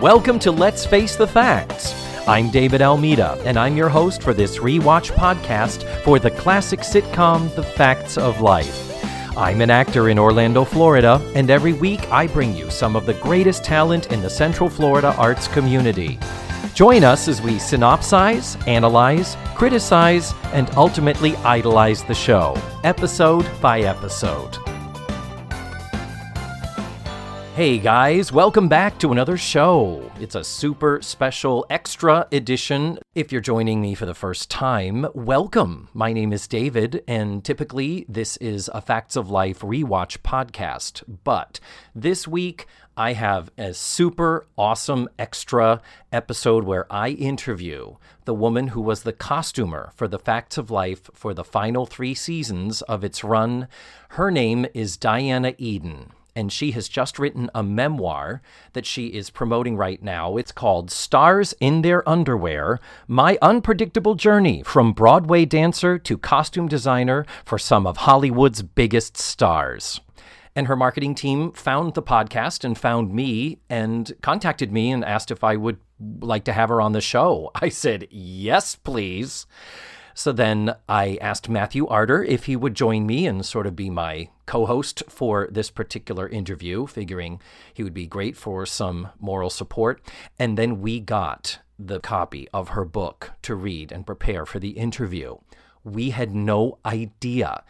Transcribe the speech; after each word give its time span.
Welcome 0.00 0.38
to 0.38 0.50
Let's 0.50 0.86
Face 0.86 1.14
the 1.14 1.26
Facts. 1.26 1.92
I'm 2.26 2.48
David 2.50 2.80
Almeida, 2.80 3.38
and 3.44 3.58
I'm 3.58 3.76
your 3.76 3.90
host 3.90 4.22
for 4.22 4.32
this 4.32 4.56
rewatch 4.56 5.12
podcast 5.12 5.84
for 6.04 6.18
the 6.18 6.30
classic 6.30 6.80
sitcom 6.80 7.54
The 7.54 7.62
Facts 7.62 8.16
of 8.16 8.40
Life. 8.40 9.04
I'm 9.36 9.60
an 9.60 9.68
actor 9.68 10.08
in 10.08 10.18
Orlando, 10.18 10.64
Florida, 10.64 11.20
and 11.34 11.50
every 11.50 11.74
week 11.74 12.10
I 12.10 12.28
bring 12.28 12.56
you 12.56 12.70
some 12.70 12.96
of 12.96 13.04
the 13.04 13.12
greatest 13.12 13.62
talent 13.62 14.10
in 14.10 14.22
the 14.22 14.30
Central 14.30 14.70
Florida 14.70 15.14
arts 15.18 15.46
community. 15.48 16.18
Join 16.72 17.04
us 17.04 17.28
as 17.28 17.42
we 17.42 17.56
synopsize, 17.56 18.56
analyze, 18.66 19.36
criticize, 19.54 20.32
and 20.54 20.70
ultimately 20.78 21.36
idolize 21.36 22.04
the 22.04 22.14
show, 22.14 22.56
episode 22.84 23.46
by 23.60 23.80
episode. 23.80 24.56
Hey 27.60 27.76
guys, 27.78 28.32
welcome 28.32 28.68
back 28.68 28.98
to 29.00 29.12
another 29.12 29.36
show. 29.36 30.10
It's 30.18 30.34
a 30.34 30.42
super 30.42 31.02
special 31.02 31.66
extra 31.68 32.26
edition. 32.32 32.98
If 33.14 33.30
you're 33.30 33.42
joining 33.42 33.82
me 33.82 33.94
for 33.94 34.06
the 34.06 34.14
first 34.14 34.50
time, 34.50 35.06
welcome. 35.12 35.90
My 35.92 36.14
name 36.14 36.32
is 36.32 36.48
David, 36.48 37.04
and 37.06 37.44
typically 37.44 38.06
this 38.08 38.38
is 38.38 38.70
a 38.72 38.80
Facts 38.80 39.14
of 39.14 39.28
Life 39.28 39.60
rewatch 39.60 40.20
podcast. 40.20 41.02
But 41.22 41.60
this 41.94 42.26
week, 42.26 42.64
I 42.96 43.12
have 43.12 43.50
a 43.58 43.74
super 43.74 44.46
awesome 44.56 45.10
extra 45.18 45.82
episode 46.10 46.64
where 46.64 46.90
I 46.90 47.10
interview 47.10 47.96
the 48.24 48.32
woman 48.32 48.68
who 48.68 48.80
was 48.80 49.02
the 49.02 49.12
costumer 49.12 49.92
for 49.94 50.08
the 50.08 50.18
Facts 50.18 50.56
of 50.56 50.70
Life 50.70 51.10
for 51.12 51.34
the 51.34 51.44
final 51.44 51.84
three 51.84 52.14
seasons 52.14 52.80
of 52.80 53.04
its 53.04 53.22
run. 53.22 53.68
Her 54.12 54.30
name 54.30 54.64
is 54.72 54.96
Diana 54.96 55.52
Eden 55.58 56.12
and 56.40 56.50
she 56.50 56.70
has 56.70 56.88
just 56.88 57.18
written 57.18 57.50
a 57.54 57.62
memoir 57.62 58.40
that 58.72 58.86
she 58.86 59.08
is 59.08 59.28
promoting 59.28 59.76
right 59.76 60.02
now. 60.02 60.38
It's 60.38 60.52
called 60.52 60.90
Stars 60.90 61.52
in 61.60 61.82
Their 61.82 62.08
Underwear 62.08 62.80
My 63.06 63.36
Unpredictable 63.42 64.14
Journey 64.14 64.62
from 64.62 64.94
Broadway 64.94 65.44
Dancer 65.44 65.98
to 65.98 66.16
Costume 66.16 66.66
Designer 66.66 67.26
for 67.44 67.58
Some 67.58 67.86
of 67.86 67.98
Hollywood's 67.98 68.62
Biggest 68.62 69.18
Stars. 69.18 70.00
And 70.56 70.66
her 70.66 70.76
marketing 70.76 71.14
team 71.14 71.52
found 71.52 71.92
the 71.92 72.02
podcast 72.02 72.64
and 72.64 72.76
found 72.76 73.12
me 73.12 73.58
and 73.68 74.10
contacted 74.22 74.72
me 74.72 74.90
and 74.90 75.04
asked 75.04 75.30
if 75.30 75.44
I 75.44 75.56
would 75.56 75.76
like 76.20 76.44
to 76.44 76.54
have 76.54 76.70
her 76.70 76.80
on 76.80 76.92
the 76.92 77.02
show. 77.02 77.50
I 77.54 77.68
said, 77.68 78.08
yes, 78.10 78.76
please. 78.76 79.46
So 80.20 80.32
then 80.32 80.74
I 80.86 81.16
asked 81.22 81.48
Matthew 81.48 81.86
Arter 81.86 82.22
if 82.22 82.44
he 82.44 82.54
would 82.54 82.74
join 82.74 83.06
me 83.06 83.26
and 83.26 83.42
sort 83.42 83.66
of 83.66 83.74
be 83.74 83.88
my 83.88 84.28
co 84.44 84.66
host 84.66 85.02
for 85.08 85.48
this 85.50 85.70
particular 85.70 86.28
interview, 86.28 86.86
figuring 86.86 87.40
he 87.72 87.82
would 87.82 87.94
be 87.94 88.06
great 88.06 88.36
for 88.36 88.66
some 88.66 89.08
moral 89.18 89.48
support. 89.48 90.02
And 90.38 90.58
then 90.58 90.82
we 90.82 91.00
got 91.00 91.60
the 91.78 92.00
copy 92.00 92.46
of 92.52 92.68
her 92.76 92.84
book 92.84 93.30
to 93.40 93.54
read 93.54 93.92
and 93.92 94.04
prepare 94.04 94.44
for 94.44 94.58
the 94.58 94.72
interview. 94.72 95.38
We 95.84 96.10
had 96.10 96.34
no 96.34 96.76
idea. 96.84 97.64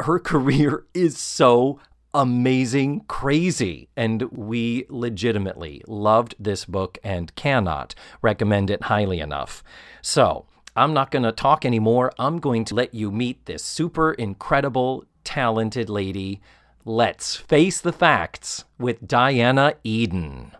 Her 0.00 0.18
career 0.32 0.84
is 0.92 1.16
so 1.16 1.80
amazing, 2.12 3.06
crazy. 3.08 3.88
And 3.96 4.24
we 4.24 4.84
legitimately 4.90 5.82
loved 5.88 6.34
this 6.38 6.66
book 6.66 6.98
and 7.02 7.34
cannot 7.34 7.94
recommend 8.20 8.68
it 8.68 8.82
highly 8.82 9.20
enough. 9.20 9.64
So, 10.02 10.44
I'm 10.76 10.92
not 10.92 11.12
going 11.12 11.22
to 11.22 11.30
talk 11.30 11.64
anymore. 11.64 12.10
I'm 12.18 12.40
going 12.40 12.64
to 12.64 12.74
let 12.74 12.94
you 12.94 13.12
meet 13.12 13.46
this 13.46 13.62
super 13.62 14.12
incredible, 14.12 15.04
talented 15.22 15.88
lady. 15.88 16.40
Let's 16.84 17.36
face 17.36 17.80
the 17.80 17.92
facts 17.92 18.64
with 18.76 19.06
Diana 19.06 19.74
Eden. 19.84 20.50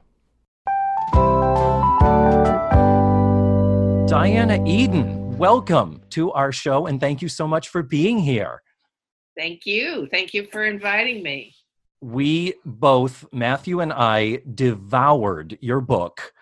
Diana 4.07 4.63
Eden, 4.65 5.37
welcome 5.37 6.01
to 6.11 6.31
our 6.31 6.53
show 6.53 6.87
and 6.87 7.01
thank 7.01 7.21
you 7.21 7.29
so 7.29 7.49
much 7.49 7.69
for 7.69 7.83
being 7.83 8.21
here. 8.21 8.63
Thank 9.37 9.67
you. 9.67 10.07
Thank 10.13 10.33
you 10.33 10.47
for 10.47 10.65
inviting 10.65 11.25
me. 11.25 11.57
We 12.01 12.55
both, 12.65 13.25
Matthew 13.33 13.81
and 13.81 13.93
I, 13.93 14.43
devoured 14.55 15.59
your 15.61 15.81
book 15.81 16.33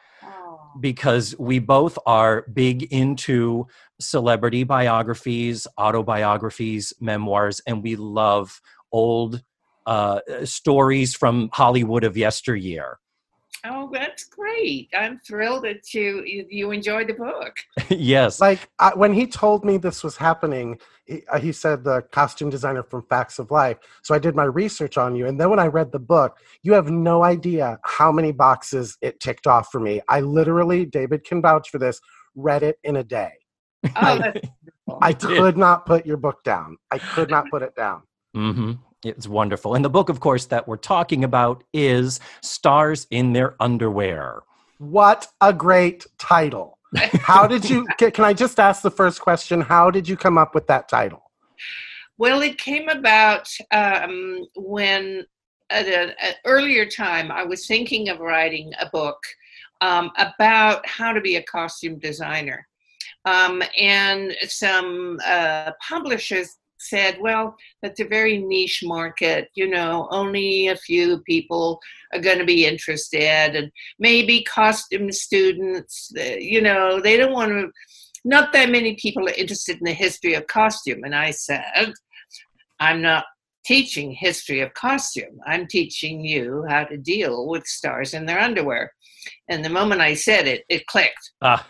because 0.81 1.34
we 1.38 1.59
both 1.59 1.99
are 2.06 2.47
big 2.53 2.84
into 2.93 3.66
celebrity 4.00 4.65
biographies, 4.65 5.66
autobiographies, 5.78 6.93
memoirs, 7.00 7.60
and 7.66 7.83
we 7.83 7.97
love 7.97 8.60
old 8.91 9.43
uh, 9.87 10.21
stories 10.44 11.15
from 11.15 11.50
Hollywood 11.53 12.05
of 12.05 12.16
yesteryear. 12.16 12.99
Oh, 13.65 13.89
that's 13.93 14.25
great! 14.25 14.91
I'm 14.93 15.21
thrilled 15.21 15.65
that 15.65 15.95
you 15.95 16.25
you 16.27 16.73
enjoyed 16.73 17.09
the 17.09 17.15
book. 17.15 17.55
yes, 17.89 18.41
like 18.41 18.69
I, 18.81 18.93
when 18.95 19.12
he 19.12 19.27
told 19.27 19.65
me 19.65 19.77
this 19.77 20.03
was 20.03 20.17
happening, 20.17 20.81
he, 21.05 21.23
uh, 21.28 21.39
he 21.39 21.53
said 21.53 21.84
the 21.84 22.03
costume 22.11 22.50
designer 22.50 22.83
from 22.83 23.05
Facts 23.09 23.39
of 23.39 23.53
Life. 23.53 23.78
So 24.03 24.17
I 24.17 24.19
did 24.19 24.34
my 24.34 24.45
research 24.45 24.99
on 24.99 25.15
you, 25.15 25.28
and 25.28 25.41
then 25.41 25.49
when 25.49 25.61
I 25.61 25.67
read 25.67 25.93
the 25.93 26.00
book, 26.00 26.39
you 26.62 26.73
have 26.73 26.91
no 26.91 27.23
idea 27.23 27.78
how 27.84 28.11
many 28.11 28.33
boxes 28.33 28.99
it 29.00 29.21
ticked 29.21 29.47
off 29.47 29.71
for 29.71 29.79
me. 29.79 30.00
I 30.09 30.21
literally, 30.21 30.84
David 30.84 31.23
can 31.23 31.41
vouch 31.41 31.71
for 31.71 31.79
this, 31.79 32.00
read 32.34 32.65
it 32.65 32.79
in 32.83 32.97
a 32.97 33.05
day. 33.05 33.31
Oh, 33.84 33.91
I, 33.97 34.33
I 35.00 35.12
could 35.12 35.56
not 35.56 35.87
put 35.87 36.05
your 36.05 36.17
book 36.17 36.43
down. 36.43 36.79
I 36.91 36.99
could 36.99 37.31
not 37.31 37.49
put 37.50 37.62
it 37.62 37.77
down. 37.77 38.03
Mm-hmm. 38.37 38.73
It's 39.04 39.26
wonderful. 39.26 39.74
And 39.74 39.84
the 39.84 39.90
book, 39.90 40.08
of 40.08 40.20
course, 40.20 40.46
that 40.46 40.68
we're 40.68 40.76
talking 40.76 41.24
about 41.24 41.64
is 41.72 42.20
Stars 42.40 43.06
in 43.10 43.32
Their 43.32 43.56
Underwear. 43.60 44.42
What 44.78 45.26
a 45.40 45.52
great 45.52 46.06
title. 46.18 46.78
How 47.20 47.46
did 47.46 47.68
you, 47.68 47.86
can 47.98 48.24
I 48.24 48.32
just 48.32 48.60
ask 48.60 48.82
the 48.82 48.90
first 48.90 49.20
question? 49.20 49.60
How 49.60 49.90
did 49.90 50.08
you 50.08 50.16
come 50.16 50.38
up 50.38 50.54
with 50.54 50.66
that 50.68 50.88
title? 50.88 51.30
Well, 52.18 52.42
it 52.42 52.58
came 52.58 52.88
about 52.88 53.48
um, 53.72 54.46
when 54.54 55.24
at 55.70 55.86
an 55.86 56.12
earlier 56.44 56.86
time 56.86 57.32
I 57.32 57.42
was 57.44 57.66
thinking 57.66 58.08
of 58.08 58.20
writing 58.20 58.72
a 58.80 58.88
book 58.90 59.19
um, 59.80 60.10
about 60.16 60.86
how 60.86 61.12
to 61.12 61.20
be 61.20 61.36
a 61.36 61.42
costume 61.42 61.98
designer. 61.98 62.66
Um, 63.24 63.62
and 63.78 64.34
some 64.48 65.19
uh, 65.24 65.72
publishers 65.86 66.58
said, 66.82 67.19
well, 67.20 67.54
that's 67.82 68.00
a 68.00 68.04
very 68.04 68.38
niche 68.38 68.82
market. 68.84 69.48
You 69.54 69.69
know, 69.69 70.09
only 70.10 70.69
a 70.69 70.76
few 70.76 71.20
people 71.20 71.81
are 72.12 72.20
going 72.20 72.38
to 72.38 72.44
be 72.44 72.66
interested, 72.66 73.56
and 73.56 73.70
maybe 73.98 74.44
costume 74.44 75.10
students, 75.12 76.12
uh, 76.19 76.37
you 76.38 76.60
know, 76.60 77.00
they 77.00 77.16
don't 77.16 77.32
want 77.32 77.50
to, 77.50 77.70
not 78.25 78.53
that 78.53 78.70
many 78.70 78.97
people 78.97 79.28
are 79.28 79.32
interested 79.32 79.78
in 79.78 79.84
the 79.84 79.93
history 79.93 80.34
of 80.34 80.47
costume. 80.47 81.04
And 81.04 81.15
I 81.15 81.31
said, 81.31 81.93
I'm 82.81 83.03
not 83.03 83.25
teaching 83.64 84.12
history 84.12 84.60
of 84.60 84.75
costume. 84.75 85.38
I'm 85.47 85.66
teaching 85.66 86.25
you 86.25 86.64
how 86.69 86.84
to 86.84 86.97
deal 86.97 87.49
with 87.49 87.66
stars 87.66 88.14
in 88.14 88.26
their 88.26 88.41
underwear. 88.41 88.93
And 89.49 89.64
the 89.64 89.70
moment 89.70 90.00
I 90.00 90.14
said 90.14 90.47
it, 90.47 90.64
it 90.69 90.87
clicked. 90.87 91.32
Ah, 91.41 91.66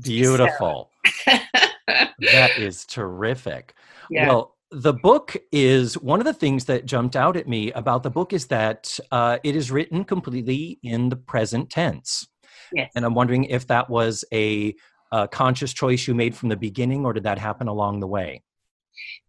beautiful. 0.00 0.90
So. 1.24 1.38
that 1.86 2.58
is 2.58 2.84
terrific. 2.86 3.74
Yeah. 4.10 4.28
Well, 4.28 4.53
the 4.74 4.92
book 4.92 5.36
is 5.52 5.96
one 5.98 6.20
of 6.20 6.26
the 6.26 6.34
things 6.34 6.64
that 6.64 6.84
jumped 6.84 7.14
out 7.14 7.36
at 7.36 7.48
me 7.48 7.70
about 7.72 8.02
the 8.02 8.10
book 8.10 8.32
is 8.32 8.46
that 8.46 8.98
uh, 9.12 9.38
it 9.44 9.54
is 9.54 9.70
written 9.70 10.04
completely 10.04 10.78
in 10.82 11.08
the 11.08 11.16
present 11.16 11.70
tense. 11.70 12.26
Yes. 12.72 12.90
And 12.96 13.04
I'm 13.04 13.14
wondering 13.14 13.44
if 13.44 13.68
that 13.68 13.88
was 13.88 14.24
a, 14.32 14.74
a 15.12 15.28
conscious 15.28 15.72
choice 15.72 16.08
you 16.08 16.14
made 16.14 16.34
from 16.34 16.48
the 16.48 16.56
beginning, 16.56 17.06
or 17.06 17.12
did 17.12 17.22
that 17.22 17.38
happen 17.38 17.68
along 17.68 18.00
the 18.00 18.08
way? 18.08 18.42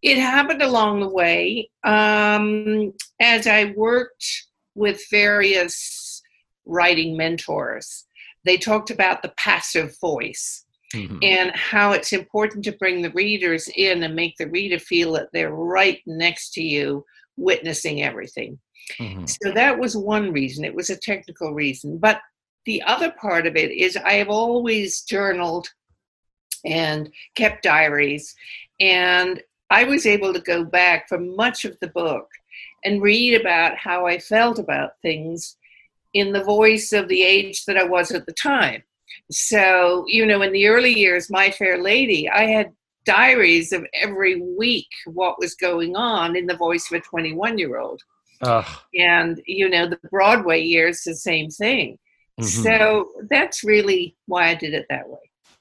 It 0.02 0.18
happened 0.18 0.62
along 0.62 1.00
the 1.00 1.08
way. 1.08 1.70
Um, 1.84 2.92
as 3.20 3.46
I 3.46 3.72
worked 3.76 4.26
with 4.74 5.00
various 5.10 6.22
writing 6.64 7.16
mentors, 7.16 8.04
they 8.44 8.56
talked 8.56 8.90
about 8.90 9.22
the 9.22 9.32
passive 9.36 9.96
voice 10.00 10.65
mm-hmm. 10.94 11.18
and 11.22 11.50
how 11.54 11.92
it's 11.92 12.12
important 12.12 12.64
to 12.64 12.72
bring 12.72 13.02
the 13.02 13.10
readers 13.10 13.68
in 13.76 14.02
and 14.02 14.14
make 14.14 14.36
the 14.36 14.48
reader 14.48 14.78
feel 14.78 15.12
that 15.12 15.28
they're 15.32 15.54
right 15.54 16.00
next 16.06 16.54
to 16.54 16.62
you, 16.62 17.04
witnessing 17.36 18.02
everything. 18.02 18.58
Mm-hmm. 19.00 19.26
So 19.26 19.52
that 19.52 19.78
was 19.78 19.96
one 19.96 20.32
reason. 20.32 20.64
It 20.64 20.74
was 20.74 20.90
a 20.90 20.96
technical 20.96 21.52
reason. 21.52 21.98
But 21.98 22.20
the 22.64 22.82
other 22.82 23.12
part 23.12 23.46
of 23.46 23.56
it 23.56 23.70
is 23.70 23.96
I 23.96 24.14
have 24.14 24.28
always 24.28 25.02
journaled 25.02 25.68
and 26.64 27.10
kept 27.34 27.62
diaries. 27.62 28.34
And 28.80 29.42
I 29.70 29.84
was 29.84 30.06
able 30.06 30.32
to 30.32 30.40
go 30.40 30.64
back 30.64 31.08
for 31.08 31.18
much 31.18 31.64
of 31.64 31.76
the 31.80 31.88
book 31.88 32.28
and 32.84 33.02
read 33.02 33.40
about 33.40 33.76
how 33.76 34.06
I 34.06 34.18
felt 34.18 34.58
about 34.58 34.92
things 35.02 35.56
in 36.14 36.32
the 36.32 36.44
voice 36.44 36.92
of 36.92 37.08
the 37.08 37.22
age 37.22 37.64
that 37.64 37.76
I 37.76 37.84
was 37.84 38.10
at 38.10 38.26
the 38.26 38.32
time. 38.32 38.82
So, 39.30 40.04
you 40.08 40.26
know, 40.26 40.42
in 40.42 40.52
the 40.52 40.66
early 40.68 40.92
years, 40.92 41.30
My 41.30 41.50
Fair 41.50 41.78
Lady, 41.82 42.28
I 42.28 42.44
had 42.46 42.72
diaries 43.04 43.72
of 43.72 43.86
every 43.94 44.40
week 44.40 44.88
what 45.06 45.38
was 45.38 45.54
going 45.54 45.94
on 45.96 46.36
in 46.36 46.46
the 46.46 46.56
voice 46.56 46.90
of 46.90 46.98
a 46.98 47.00
21 47.02 47.56
year 47.58 47.78
old. 47.78 48.02
And, 48.94 49.40
you 49.46 49.68
know, 49.68 49.88
the 49.88 49.98
Broadway 50.10 50.60
years, 50.62 51.02
the 51.04 51.14
same 51.14 51.48
thing. 51.50 51.98
Mhm. 52.40 52.62
So 52.64 53.10
that's 53.30 53.64
really 53.64 54.16
why 54.26 54.48
I 54.48 54.54
did 54.54 54.74
it 54.74 54.86
that 54.90 55.08
way. 55.08 55.18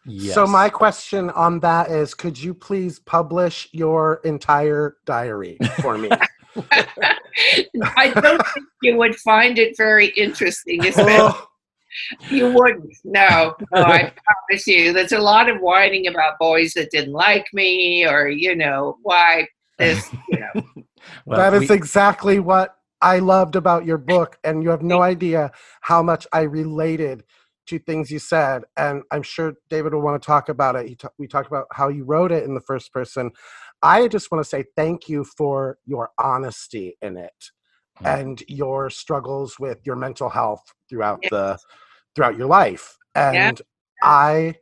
Yes. 0.07 0.35
So 0.35 0.45
my 0.45 0.69
question 0.69 1.29
on 1.31 1.59
that 1.61 1.89
is, 1.89 2.13
could 2.13 2.37
you 2.37 2.53
please 2.53 2.99
publish 2.99 3.67
your 3.71 4.21
entire 4.25 4.97
diary 5.05 5.57
for 5.81 5.97
me? 5.97 6.09
I 7.97 8.09
don't 8.13 8.45
think 8.53 8.65
you 8.81 8.97
would 8.97 9.15
find 9.17 9.57
it 9.59 9.75
very 9.77 10.07
interesting. 10.07 10.85
especially- 10.85 11.13
Oh, 11.17 11.47
You 12.29 12.51
wouldn't. 12.51 12.93
No, 13.03 13.55
no, 13.71 13.81
I 13.81 14.11
promise 14.49 14.67
you. 14.67 14.93
There's 14.93 15.11
a 15.11 15.19
lot 15.19 15.49
of 15.49 15.59
whining 15.59 16.07
about 16.07 16.39
boys 16.39 16.73
that 16.73 16.91
didn't 16.91 17.13
like 17.13 17.47
me, 17.53 18.05
or 18.07 18.27
you 18.27 18.55
know, 18.55 18.97
why 19.03 19.47
this. 19.77 20.11
You 20.29 20.39
know, 20.39 20.61
Well, 21.25 21.39
that 21.39 21.61
is 21.61 21.69
we- 21.69 21.75
exactly 21.75 22.39
what 22.39 22.75
I 23.01 23.19
loved 23.19 23.55
about 23.55 23.85
your 23.85 23.97
book, 23.97 24.37
and 24.43 24.63
you 24.63 24.69
have 24.69 24.81
no 24.81 25.01
idea 25.01 25.51
how 25.81 26.01
much 26.01 26.25
I 26.33 26.41
related 26.41 27.23
to 27.67 27.79
things 27.79 28.11
you 28.11 28.19
said. 28.19 28.63
And 28.77 29.03
I'm 29.11 29.23
sure 29.23 29.53
David 29.69 29.93
will 29.93 30.01
want 30.01 30.21
to 30.21 30.25
talk 30.25 30.49
about 30.49 30.75
it. 30.75 30.87
He 30.87 30.95
ta- 30.95 31.09
we 31.17 31.27
talked 31.27 31.47
about 31.47 31.65
how 31.71 31.89
you 31.89 32.03
wrote 32.03 32.31
it 32.31 32.43
in 32.43 32.53
the 32.53 32.61
first 32.61 32.93
person. 32.93 33.31
I 33.81 34.07
just 34.07 34.31
want 34.31 34.43
to 34.43 34.49
say 34.49 34.65
thank 34.75 35.09
you 35.09 35.23
for 35.23 35.77
your 35.85 36.09
honesty 36.19 36.97
in 37.01 37.17
it 37.17 37.51
Mm. 38.01 38.19
and 38.21 38.43
your 38.47 38.89
struggles 38.89 39.57
with 39.57 39.79
your 39.85 39.95
mental 39.95 40.27
health 40.29 40.61
throughout 40.89 41.19
Yes. 41.23 41.31
the 41.31 41.57
throughout 42.15 42.37
your 42.37 42.47
life. 42.47 42.97
And 43.13 43.61
I, 44.01 44.55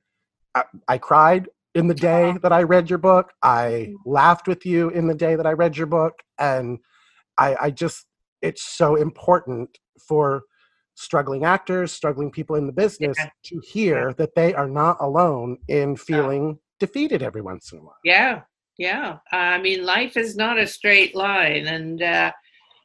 I 0.55 0.63
I 0.87 0.97
cried 0.97 1.49
in 1.75 1.87
the 1.87 1.93
day 1.95 2.35
that 2.43 2.51
I 2.53 2.63
read 2.63 2.89
your 2.89 2.99
book. 2.99 3.31
I 3.41 3.93
laughed 4.05 4.47
with 4.47 4.65
you 4.65 4.89
in 4.89 5.07
the 5.07 5.15
day 5.15 5.35
that 5.35 5.47
I 5.47 5.53
read 5.53 5.75
your 5.77 5.87
book, 5.87 6.13
and 6.37 6.79
I, 7.37 7.55
I 7.61 7.71
just 7.71 8.05
it's 8.41 8.63
so 8.63 8.95
important 8.95 9.77
for 10.07 10.43
struggling 10.95 11.45
actors, 11.45 11.91
struggling 11.91 12.29
people 12.31 12.55
in 12.55 12.67
the 12.67 12.73
business 12.73 13.17
Yeah. 13.17 13.29
to 13.45 13.61
hear 13.71 14.13
that 14.17 14.35
they 14.35 14.53
are 14.53 14.69
not 14.69 14.97
alone 14.99 15.57
in 15.67 15.95
feeling 15.95 16.59
defeated 16.79 17.23
every 17.23 17.41
once 17.41 17.71
in 17.71 17.79
a 17.79 17.81
while. 17.81 17.95
yeah, 18.03 18.41
yeah. 18.77 19.17
I 19.31 19.57
mean, 19.59 19.85
life 19.85 20.17
is 20.17 20.35
not 20.35 20.59
a 20.59 20.67
straight 20.67 21.15
line, 21.15 21.65
and 21.65 22.01
uh, 22.03 22.31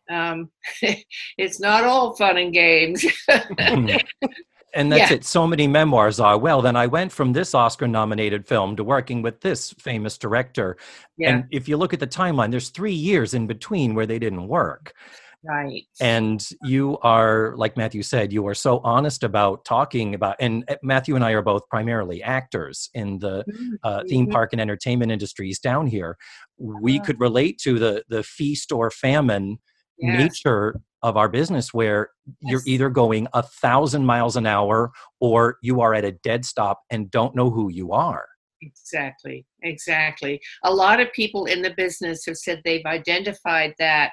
um, 0.08 0.50
it's 1.36 1.60
not 1.60 1.84
all 1.84 2.16
fun 2.16 2.38
and 2.38 2.52
games. 2.52 3.04
and 4.74 4.92
that's 4.92 5.10
Yeah. 5.10 5.16
it. 5.16 5.24
So 5.24 5.46
many 5.46 5.66
memoirs 5.66 6.20
are. 6.20 6.38
Well, 6.38 6.62
then 6.62 6.76
I 6.76 6.86
went 6.86 7.12
from 7.12 7.32
this 7.32 7.54
Oscar 7.54 7.88
nominated 7.88 8.46
film 8.46 8.76
to 8.76 8.84
working 8.84 9.22
with 9.22 9.40
this 9.40 9.72
famous 9.78 10.18
director. 10.18 10.76
yeah, 11.16 11.30
And 11.30 11.44
if 11.50 11.68
you 11.68 11.76
look 11.76 11.92
at 11.94 12.00
the 12.00 12.06
timeline, 12.06 12.50
there's 12.50 12.70
three 12.70 12.92
years 12.92 13.34
in 13.34 13.46
between 13.46 13.94
where 13.94 14.06
they 14.06 14.18
didn't 14.18 14.48
work. 14.48 14.94
right. 15.42 15.86
And 16.00 16.48
you 16.62 16.96
are, 17.02 17.54
like 17.56 17.76
Matthew 17.76 18.04
said, 18.04 18.32
you 18.32 18.46
are 18.46 18.54
so 18.54 18.78
honest 18.84 19.24
about 19.24 19.64
talking 19.64 20.14
about, 20.14 20.36
and 20.38 20.64
uh, 20.68 20.76
Matthew 20.82 21.16
and 21.16 21.24
I 21.24 21.32
are 21.32 21.42
both 21.42 21.68
primarily 21.68 22.22
actors 22.22 22.88
in 22.94 23.18
the 23.18 23.44
uh, 23.82 24.04
theme 24.08 24.26
Mhm. 24.26 24.32
park 24.32 24.52
and 24.52 24.60
entertainment 24.60 25.10
industries 25.10 25.58
down 25.58 25.88
here. 25.88 26.16
We 26.58 27.00
Uh-huh. 27.00 27.04
could 27.06 27.18
relate 27.20 27.58
to 27.64 27.78
the 27.80 28.04
the 28.08 28.22
feast 28.22 28.70
or 28.70 28.90
famine 28.92 29.58
Yes. 29.98 30.14
nature 30.14 30.78
of 31.02 31.16
our 31.16 31.28
business 31.28 31.72
where 31.72 32.10
you're 32.40 32.62
either 32.66 32.90
going 32.90 33.26
a 33.32 33.42
thousand 33.42 34.04
miles 34.04 34.36
an 34.36 34.46
hour 34.46 34.90
or 35.20 35.58
you 35.62 35.80
are 35.80 35.94
at 35.94 36.04
a 36.04 36.12
dead 36.12 36.44
stop 36.44 36.80
and 36.90 37.10
don't 37.10 37.34
know 37.34 37.50
who 37.50 37.70
you 37.70 37.92
are. 37.92 38.26
Exactly, 38.60 39.46
exactly. 39.62 40.40
A 40.64 40.72
lot 40.72 41.00
of 41.00 41.12
people 41.12 41.46
in 41.46 41.62
the 41.62 41.74
business 41.76 42.26
have 42.26 42.36
said 42.36 42.60
they've 42.64 42.84
identified 42.86 43.74
that 43.78 44.12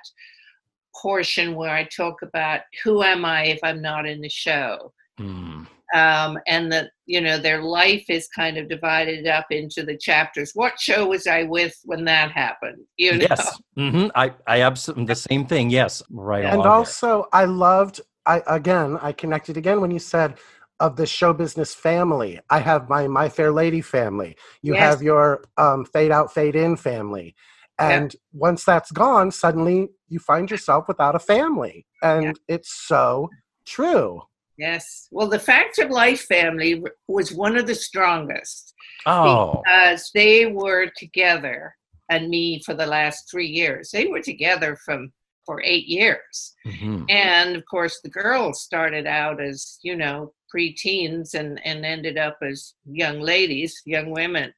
portion 1.01 1.55
where 1.55 1.71
I 1.71 1.85
talk 1.85 2.21
about 2.21 2.61
who 2.83 3.03
am 3.03 3.25
I 3.25 3.45
if 3.45 3.59
I'm 3.63 3.81
not 3.81 4.05
in 4.05 4.21
the 4.21 4.29
show. 4.29 4.93
Mm. 5.19 5.67
Um, 5.93 6.37
and 6.47 6.71
that, 6.71 6.89
you 7.05 7.21
know, 7.21 7.37
their 7.37 7.61
life 7.61 8.05
is 8.09 8.27
kind 8.29 8.57
of 8.57 8.67
divided 8.69 9.27
up 9.27 9.45
into 9.51 9.83
the 9.83 9.97
chapters. 9.97 10.51
What 10.53 10.79
show 10.79 11.07
was 11.07 11.27
I 11.27 11.43
with 11.43 11.75
when 11.85 12.05
that 12.05 12.31
happened? 12.31 12.83
You 12.97 13.17
know? 13.17 13.25
Yes, 13.29 13.61
hmm 13.77 14.07
I 14.15 14.33
I 14.47 14.61
absolutely 14.61 15.05
the 15.05 15.15
same 15.15 15.45
thing. 15.45 15.69
Yes, 15.69 16.01
right. 16.09 16.43
and 16.43 16.53
along 16.55 16.63
there. 16.63 16.71
also 16.71 17.25
i 17.33 17.45
loved 17.45 18.01
i 18.25 18.41
again 18.47 18.97
i 19.01 19.11
connected 19.11 19.57
again 19.57 19.79
when 19.81 19.91
you 19.91 19.99
said 19.99 20.37
of 20.79 20.95
the 20.97 21.05
show 21.05 21.31
business 21.33 21.73
family 21.73 22.39
i 22.49 22.59
have 22.59 22.89
my 22.89 23.07
my 23.07 23.29
fair 23.29 23.51
lady 23.51 23.81
family 23.81 24.35
you 24.61 24.73
Yes. 24.73 24.81
have 24.83 25.01
your 25.01 25.43
um, 25.57 25.85
fade 25.85 26.11
out 26.11 26.33
fade 26.33 26.55
in 26.55 26.75
family 26.75 27.35
Yeah. 27.79 27.99
and 28.01 28.15
once 28.33 28.63
that's 28.65 28.91
gone 28.91 29.31
suddenly 29.31 29.89
you 30.09 30.19
find 30.19 30.51
yourself 30.51 30.87
without 30.87 31.15
a 31.15 31.19
family 31.19 31.85
and 32.01 32.39
it's 32.47 32.73
so 32.87 33.29
true 33.65 34.21
Yes. 34.57 35.07
Well, 35.11 35.27
the 35.27 35.39
Facts 35.39 35.79
of 35.79 35.89
Life 35.89 36.21
family 36.21 36.81
was 37.07 37.33
one 37.33 37.57
of 37.57 37.67
the 37.67 37.75
strongest. 37.75 38.73
oh, 39.05 39.61
because 39.65 40.11
they 40.13 40.45
were 40.47 40.89
together 40.97 41.75
and 42.09 42.29
me 42.29 42.61
for 42.63 42.73
the 42.73 42.85
last 42.85 43.29
three 43.29 43.47
years. 43.47 43.91
They 43.91 44.07
were 44.07 44.21
together 44.21 44.77
from 44.85 45.11
for 45.45 45.61
eight 45.63 45.85
years. 45.87 46.55
mhm. 46.65 47.05
And 47.09 47.55
of 47.55 47.63
course 47.69 47.99
the 48.03 48.09
girls 48.09 48.63
started 48.63 49.05
out 49.05 49.39
as, 49.39 49.77
you 49.83 49.95
know, 49.95 50.33
preteens 50.53 51.35
and, 51.35 51.63
and 51.65 51.85
ended 51.85 52.17
up 52.17 52.37
as 52.41 52.73
young 52.89 53.19
ladies, 53.19 53.79
young 53.85 54.09
women. 54.09 54.51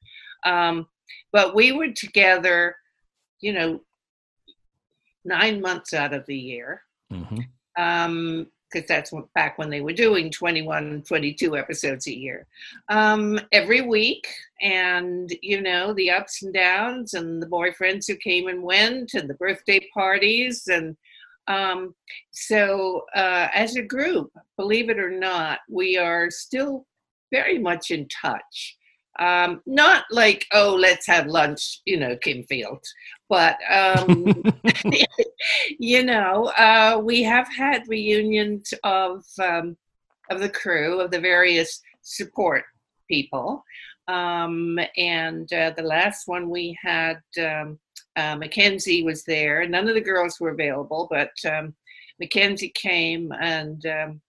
Um, 0.46 0.86
but 1.32 1.54
we 1.54 1.72
were 1.72 1.90
together, 1.92 2.74
you 3.40 3.52
know, 3.52 3.80
nine 5.24 5.60
months 5.60 5.92
out 5.92 6.14
of 6.14 6.24
the 6.26 6.36
year. 6.38 6.82
Mhm. 7.12 7.44
Um, 7.76 8.46
because 8.70 8.86
that's 8.88 9.12
when, 9.12 9.24
back 9.34 9.58
when 9.58 9.70
they 9.70 9.80
were 9.80 9.92
doing 9.92 10.30
21 10.30 11.02
22 11.06 11.56
episodes 11.56 12.06
a 12.06 12.16
year. 12.16 12.46
Um, 12.88 13.40
every 13.52 13.80
week 13.80 14.26
and 14.60 15.32
you 15.42 15.60
know 15.60 15.94
the 15.94 16.10
ups 16.10 16.42
and 16.42 16.52
downs 16.52 17.14
and 17.14 17.42
the 17.42 17.46
boyfriends 17.46 18.06
who 18.06 18.16
came 18.16 18.48
and 18.48 18.62
went 18.62 19.14
and 19.14 19.28
the 19.28 19.34
birthday 19.34 19.80
parties 19.94 20.68
and 20.68 20.96
um, 21.46 21.94
so 22.30 23.04
uh, 23.14 23.48
as 23.54 23.76
a 23.76 23.82
group 23.82 24.30
believe 24.56 24.90
it 24.90 24.98
or 24.98 25.10
not 25.10 25.60
we 25.70 25.96
are 25.96 26.30
still 26.30 26.86
very 27.32 27.58
much 27.58 27.90
in 27.90 28.06
touch 28.08 28.76
um, 29.18 29.60
not 29.66 30.04
like 30.10 30.46
oh 30.52 30.76
let's 30.78 31.06
have 31.06 31.26
lunch 31.26 31.80
you 31.84 31.98
know 31.98 32.16
kim 32.16 32.42
fields 32.44 32.92
but 33.28 33.58
um, 33.70 34.42
you 35.78 36.02
know, 36.02 36.46
uh, 36.56 37.00
we 37.02 37.22
have 37.22 37.48
had 37.52 37.88
reunions 37.88 38.72
of 38.84 39.24
um, 39.42 39.76
of 40.30 40.40
the 40.40 40.48
crew 40.48 41.00
of 41.00 41.10
the 41.10 41.20
various 41.20 41.80
support 42.02 42.64
people, 43.08 43.62
um, 44.08 44.78
and 44.96 45.52
uh, 45.52 45.72
the 45.76 45.82
last 45.82 46.26
one 46.26 46.48
we 46.48 46.76
had 46.82 47.20
um, 47.38 47.78
uh, 48.16 48.36
Mackenzie 48.36 49.02
was 49.02 49.24
there. 49.24 49.66
None 49.68 49.88
of 49.88 49.94
the 49.94 50.00
girls 50.00 50.40
were 50.40 50.50
available, 50.50 51.06
but 51.10 51.32
um, 51.44 51.74
Mackenzie 52.18 52.72
came, 52.74 53.30
and 53.40 53.84
um, 53.86 54.20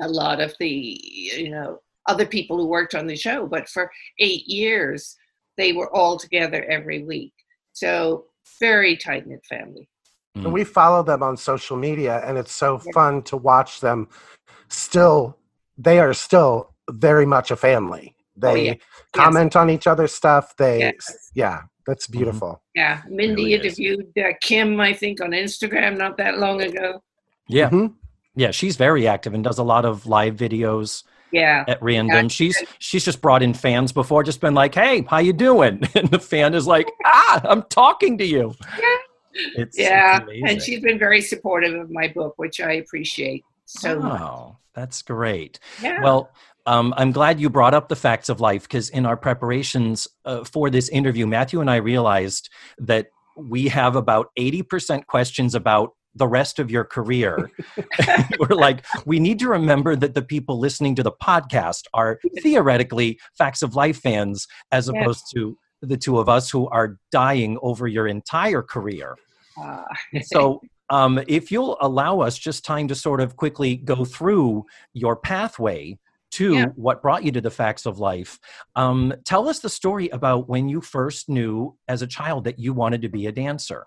a 0.00 0.08
lot 0.08 0.40
of 0.40 0.54
the 0.58 1.00
you 1.02 1.50
know 1.50 1.80
other 2.06 2.26
people 2.26 2.56
who 2.58 2.66
worked 2.66 2.94
on 2.94 3.06
the 3.06 3.16
show. 3.16 3.46
But 3.46 3.68
for 3.68 3.90
eight 4.18 4.46
years, 4.46 5.16
they 5.56 5.72
were 5.72 5.94
all 5.94 6.18
together 6.18 6.64
every 6.64 7.02
week. 7.04 7.32
So 7.72 8.26
very 8.60 8.96
tight 8.96 9.26
knit 9.26 9.44
family. 9.48 9.88
and 10.36 10.52
we 10.52 10.64
follow 10.64 11.02
them 11.02 11.22
on 11.22 11.36
social 11.36 11.76
media 11.76 12.20
and 12.26 12.36
it's 12.36 12.52
so 12.52 12.78
fun 12.92 13.22
to 13.22 13.36
watch 13.36 13.80
them 13.80 14.08
still 14.68 15.36
they 15.78 15.98
are 16.00 16.12
still 16.12 16.74
very 16.90 17.24
much 17.26 17.50
a 17.50 17.56
family 17.56 18.14
they 18.36 18.48
Oh, 18.48 18.54
yeah. 18.54 18.74
comment 19.12 19.54
on 19.56 19.70
each 19.70 19.86
other's 19.86 20.12
stuff 20.12 20.56
they 20.56 20.78
Yes. 20.80 21.30
yeah 21.34 21.62
that's 21.86 22.06
beautiful 22.08 22.62
Yeah, 22.74 23.02
Mindy 23.08 23.44
Really 23.44 23.54
interviewed 23.54 24.06
uh, 24.18 24.32
Kim, 24.40 24.80
I 24.80 24.92
think, 24.92 25.20
on 25.20 25.30
Instagram 25.30 25.96
not 25.98 26.16
that 26.16 26.38
long 26.38 26.62
ago. 26.62 27.02
Yeah, 27.48 27.68
Mhm. 27.70 27.94
yeah. 28.34 28.50
She's 28.52 28.76
very 28.76 29.06
active 29.06 29.34
and 29.34 29.44
does 29.44 29.58
a 29.58 29.62
lot 29.74 29.84
of 29.84 30.06
live 30.06 30.34
videos 30.34 31.04
Yeah, 31.34 31.64
at 31.66 31.82
random. 31.82 32.28
She's 32.28 32.56
she's 32.78 33.04
just 33.04 33.20
brought 33.20 33.42
in 33.42 33.54
fans 33.54 33.92
before, 33.92 34.22
just 34.22 34.40
been 34.40 34.54
like, 34.54 34.74
"Hey, 34.74 35.04
how 35.08 35.18
you 35.18 35.32
doing?" 35.32 35.82
And 35.94 36.08
the 36.08 36.18
fan 36.18 36.54
is 36.54 36.66
like, 36.66 36.90
"Ah, 37.04 37.40
I'm 37.44 37.62
talking 37.64 38.18
to 38.18 38.24
you." 38.24 38.54
Yeah. 38.78 38.96
It's, 39.56 39.76
yeah, 39.76 40.20
it's 40.28 40.50
and 40.50 40.62
she's 40.62 40.80
been 40.80 40.98
very 40.98 41.20
supportive 41.20 41.74
of 41.74 41.90
my 41.90 42.06
book, 42.06 42.34
which 42.36 42.60
I 42.60 42.74
appreciate 42.74 43.44
so 43.64 43.98
much. 43.98 44.20
Oh, 44.20 44.56
that's 44.74 45.02
great. 45.02 45.58
Yeah, 45.82 46.00
Well, 46.02 46.30
um, 46.66 46.94
I'm 46.96 47.12
glad 47.12 47.40
you 47.40 47.50
brought 47.50 47.74
up 47.74 47.88
the 47.88 47.96
facts 47.96 48.28
of 48.28 48.40
life 48.40 48.62
because 48.62 48.90
in 48.90 49.04
our 49.06 49.16
preparations 49.16 50.08
uh, 50.24 50.44
for 50.44 50.70
this 50.70 50.88
interview, 50.88 51.26
Matthew 51.26 51.60
and 51.60 51.70
I 51.70 51.76
realized 51.76 52.48
that 52.78 53.08
we 53.36 53.68
have 53.68 53.96
about 53.96 54.28
80% 54.38 55.06
questions 55.06 55.54
about 55.54 55.94
the 56.14 56.28
rest 56.28 56.58
of 56.58 56.70
your 56.70 56.84
career. 56.84 57.50
We're 58.38 58.54
like, 58.56 58.84
we 59.04 59.18
need 59.20 59.38
to 59.40 59.48
remember 59.48 59.96
that 59.96 60.14
the 60.14 60.22
people 60.22 60.58
listening 60.58 60.94
to 60.96 61.02
the 61.02 61.12
podcast 61.12 61.84
are 61.92 62.20
theoretically 62.40 63.18
facts 63.36 63.62
of 63.62 63.74
life 63.74 63.98
fans 64.00 64.46
as 64.72 64.88
Yeah. 64.92 65.00
opposed 65.00 65.24
to 65.34 65.56
the 65.82 65.96
two 65.96 66.18
of 66.18 66.28
us 66.28 66.50
who 66.50 66.68
are 66.68 66.98
dying 67.12 67.58
over 67.62 67.86
your 67.86 68.06
entire 68.06 68.62
career. 68.62 69.16
uh, 69.60 69.82
So 70.22 70.60
Um, 70.90 71.18
if 71.26 71.50
you'll 71.50 71.78
allow 71.80 72.20
us 72.20 72.36
just 72.36 72.62
time 72.62 72.88
to 72.88 72.94
sort 72.94 73.22
of 73.22 73.36
quickly 73.36 73.74
go 73.74 74.04
through 74.04 74.66
your 74.92 75.16
pathway 75.16 75.98
to 76.32 76.54
Yeah. 76.56 76.66
what 76.76 77.00
brought 77.00 77.24
you 77.24 77.32
to 77.32 77.40
the 77.40 77.50
facts 77.50 77.86
of 77.86 77.98
life, 77.98 78.38
um, 78.76 79.14
tell 79.24 79.48
us 79.48 79.60
the 79.60 79.70
story 79.70 80.10
about 80.10 80.46
when 80.46 80.68
you 80.68 80.82
first 80.82 81.30
knew 81.30 81.74
as 81.88 82.02
a 82.02 82.06
child 82.06 82.44
that 82.44 82.58
you 82.58 82.74
wanted 82.74 83.00
to 83.00 83.08
be 83.08 83.26
a 83.26 83.32
dancer. 83.32 83.86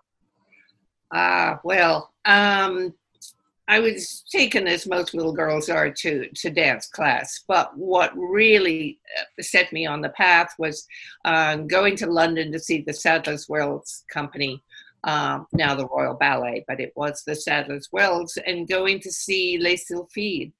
Ah, 1.13 1.59
well, 1.63 2.13
um, 2.25 2.93
I 3.69 3.79
was 3.79 4.23
taken, 4.31 4.67
as 4.67 4.87
most 4.87 5.13
little 5.13 5.33
girls 5.33 5.69
are, 5.69 5.89
to, 5.89 6.29
to 6.29 6.49
dance 6.49 6.87
class. 6.87 7.43
But 7.47 7.77
what 7.77 8.17
really 8.17 8.99
uh, 9.17 9.41
set 9.41 9.73
me 9.73 9.85
on 9.85 10.01
the 10.01 10.09
path 10.09 10.53
was 10.57 10.87
uh, 11.25 11.57
going 11.57 11.95
to 11.97 12.07
London 12.07 12.51
to 12.51 12.59
see 12.59 12.81
the 12.81 12.93
Sadler's 12.93 13.49
Wells 13.49 14.05
Company, 14.11 14.63
um, 15.03 15.47
now 15.51 15.75
the 15.75 15.87
Royal 15.87 16.13
Ballet, 16.13 16.63
but 16.67 16.79
it 16.79 16.93
was 16.95 17.23
the 17.25 17.35
Sadler's 17.35 17.89
Wells, 17.91 18.37
and 18.45 18.69
going 18.69 18.99
to 19.01 19.11
see 19.11 19.57
Les 19.57 19.85
Sylphides. 19.85 20.53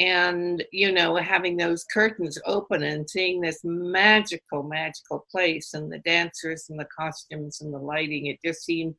And, 0.00 0.64
you 0.72 0.92
know, 0.92 1.16
having 1.16 1.56
those 1.56 1.82
curtains 1.84 2.38
open 2.46 2.84
and 2.84 3.08
seeing 3.08 3.40
this 3.40 3.60
magical, 3.64 4.62
magical 4.62 5.26
place 5.28 5.74
and 5.74 5.90
the 5.90 5.98
dancers 5.98 6.66
and 6.70 6.78
the 6.78 6.86
costumes 6.96 7.60
and 7.60 7.74
the 7.74 7.78
lighting, 7.78 8.26
it 8.26 8.38
just 8.44 8.64
seemed 8.64 8.94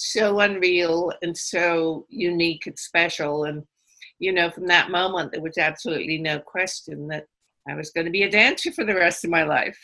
so 0.00 0.40
unreal 0.40 1.12
and 1.22 1.36
so 1.36 2.06
unique 2.08 2.66
and 2.66 2.78
special. 2.78 3.44
And, 3.44 3.64
you 4.18 4.32
know, 4.32 4.50
from 4.50 4.66
that 4.66 4.90
moment, 4.90 5.32
there 5.32 5.42
was 5.42 5.58
absolutely 5.58 6.18
no 6.18 6.38
question 6.38 7.08
that 7.08 7.26
I 7.68 7.74
was 7.74 7.90
going 7.90 8.06
to 8.06 8.10
be 8.10 8.22
a 8.22 8.30
dancer 8.30 8.72
for 8.72 8.84
the 8.84 8.94
rest 8.94 9.24
of 9.24 9.30
my 9.30 9.44
life. 9.44 9.78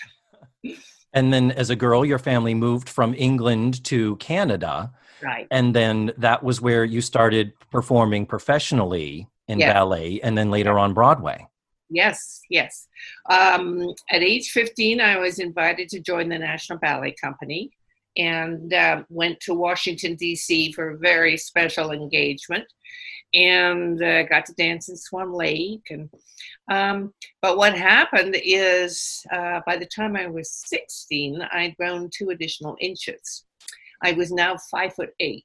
And 1.13 1.33
then 1.33 1.51
as 1.53 1.71
a 1.71 1.77
girl, 1.77 2.05
your 2.05 2.19
family 2.19 2.53
moved 2.53 2.91
from 2.91 3.15
England 3.17 3.83
to 3.85 4.17
Canada. 4.17 4.93
Right. 5.23 5.47
And 5.51 5.75
then 5.75 6.13
that 6.19 6.43
was 6.43 6.61
where 6.61 6.85
you 6.85 7.01
started 7.01 7.55
performing 7.71 8.27
professionally 8.27 9.27
in 9.49 9.59
Yeah. 9.59 9.73
ballet 9.73 10.21
and 10.23 10.37
then 10.37 10.51
later 10.51 10.79
on 10.79 10.93
Broadway. 10.93 11.47
Yes, 11.89 12.43
yes. 12.51 12.89
Um, 13.31 13.95
at 14.11 14.23
age 14.23 14.51
15, 14.51 15.01
I 15.01 15.17
was 15.19 15.39
invited 15.39 15.89
to 15.91 16.01
join 16.01 16.29
the 16.29 16.39
National 16.39 16.79
Ballet 16.79 17.15
Company 17.19 17.71
and 18.17 18.73
uh, 18.73 19.03
went 19.09 19.41
to 19.41 19.55
Washington, 19.55 20.15
D.C. 20.15 20.73
for 20.73 20.91
a 20.91 20.99
very 20.99 21.37
special 21.37 21.91
engagement 21.93 22.65
and 23.35 24.03
uh, 24.03 24.23
got 24.25 24.47
to 24.47 24.55
dance 24.55 24.89
in 24.89 24.97
Swan 24.97 25.33
Lake. 25.33 25.87
And 25.91 26.09
um, 26.71 27.13
But 27.43 27.57
what 27.57 27.77
happened 27.77 28.37
is 28.43 29.25
uh, 29.33 29.61
by 29.67 29.77
the 29.77 29.87
time 29.87 30.17
I 30.17 30.27
was 30.27 30.51
16, 30.67 31.43
I'd 31.53 31.77
grown 31.77 32.09
two 32.17 32.31
additional 32.31 32.77
inches. 32.81 33.45
I 34.03 34.13
was 34.13 34.31
now 34.33 34.57
five 34.71 34.95
foot 34.95 35.11
eight, 35.21 35.45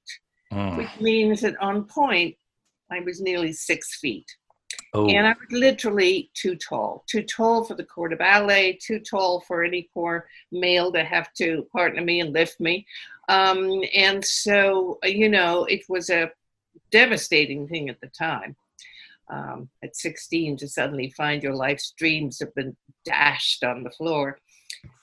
Mm. 0.54 0.78
which 0.78 1.00
means 1.00 1.40
that 1.42 1.56
on 1.62 1.86
point, 1.86 2.36
I 2.92 3.00
was 3.00 3.22
nearly 3.22 3.54
six 3.54 4.00
feet. 4.02 4.26
Oh, 4.94 5.08
And 5.10 5.26
I 5.26 5.30
was 5.30 5.52
literally 5.52 6.30
too 6.34 6.56
tall, 6.56 7.06
too 7.08 7.24
tall 7.24 7.64
for 7.64 7.76
the 7.76 7.84
corps 7.84 8.10
de 8.10 8.18
ballet, 8.18 8.74
too 8.82 9.00
tall 9.00 9.40
for 9.42 9.64
any 9.64 9.90
poor 9.94 10.28
male 10.52 10.92
to 10.92 11.04
have 11.04 11.34
to 11.36 11.66
partner 11.72 12.02
me 12.02 12.20
and 12.20 12.34
lift 12.34 12.60
me. 12.60 12.86
Um, 13.30 13.84
and 13.96 14.24
so, 14.24 15.00
you 15.04 15.30
know, 15.30 15.64
it 15.66 15.84
was 15.88 16.10
a 16.10 16.32
devastating 16.92 17.68
thing 17.68 17.90
at 17.90 18.02
the 18.02 18.08
time. 18.08 18.56
Um, 19.30 19.70
at 19.82 19.96
16, 19.96 20.58
to 20.58 20.68
suddenly 20.68 21.14
find 21.16 21.42
your 21.42 21.56
life's 21.56 21.94
dreams 21.98 22.40
have 22.42 22.54
been 22.54 22.76
dashed 23.06 23.64
on 23.64 23.84
the 23.84 23.92
floor. 23.92 24.40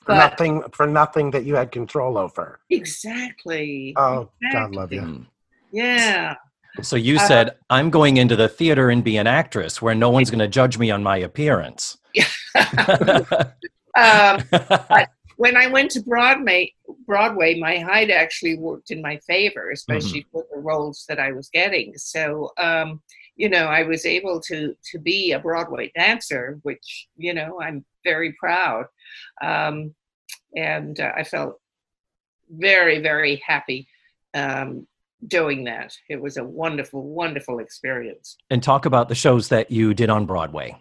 For 0.05 0.15
But 0.15 0.31
nothing 0.31 0.63
for 0.73 0.87
nothing 0.87 1.31
that 1.31 1.45
you 1.45 1.55
had 1.55 1.73
control 1.73 2.19
over. 2.19 2.61
exactly. 2.69 3.95
Oh, 3.97 4.29
God 4.53 4.75
love 4.75 4.93
you. 4.93 5.27
Yeah. 5.73 6.35
So 6.83 6.97
you 6.97 7.17
Uh, 7.17 7.27
said, 7.27 7.57
I'm 7.71 7.91
going 7.91 8.17
into 8.17 8.37
the 8.37 8.49
theater 8.49 8.91
and 8.91 9.03
be 9.03 9.17
an 9.17 9.27
actress 9.27 9.83
where 9.83 9.95
no 9.95 10.11
one's 10.11 10.31
going 10.31 10.39
to 10.41 10.49
judge 10.49 10.79
me 10.79 10.91
on 10.91 11.03
my 11.03 11.17
appearance. 11.19 11.99
um, 13.97 14.43
when 15.37 15.57
I 15.57 15.69
went 15.69 15.91
to 15.93 16.03
Broadway, 16.03 16.75
Broadway, 17.07 17.59
my 17.59 17.79
height 17.79 18.11
actually 18.11 18.59
worked 18.59 18.91
in 18.91 19.01
my 19.01 19.19
favor, 19.19 19.71
especially 19.71 20.27
for 20.33 20.45
the 20.53 20.61
roles 20.61 21.05
that 21.09 21.21
I 21.21 21.33
was 21.33 21.49
getting. 21.49 21.97
So, 21.97 22.53
um, 22.59 23.01
you 23.37 23.49
know, 23.49 23.67
I 23.67 23.85
was 23.85 24.05
able 24.05 24.41
to 24.43 24.75
to 24.91 24.99
be 24.99 25.33
a 25.33 25.39
Broadway 25.39 25.93
dancer, 25.95 26.59
which 26.63 27.09
you 27.17 27.35
know 27.35 27.61
I'm 27.61 27.85
very 28.03 28.33
proud, 28.33 28.87
um, 29.41 29.95
and 30.57 30.99
uh, 30.99 31.13
I 31.17 31.23
felt 31.23 31.61
very 32.51 32.99
very 32.99 33.37
happy 33.47 33.87
um, 34.35 34.89
doing 35.27 35.65
that. 35.65 35.97
It 36.09 36.21
was 36.21 36.37
a 36.37 36.45
wonderful, 36.45 37.03
wonderful 37.03 37.59
experience. 37.59 38.37
and 38.51 38.63
talk 38.63 38.87
about 38.87 39.09
the 39.09 39.15
shows 39.15 39.49
that 39.49 39.71
you 39.71 39.95
did 39.95 40.11
on 40.11 40.27
Broadway. 40.27 40.77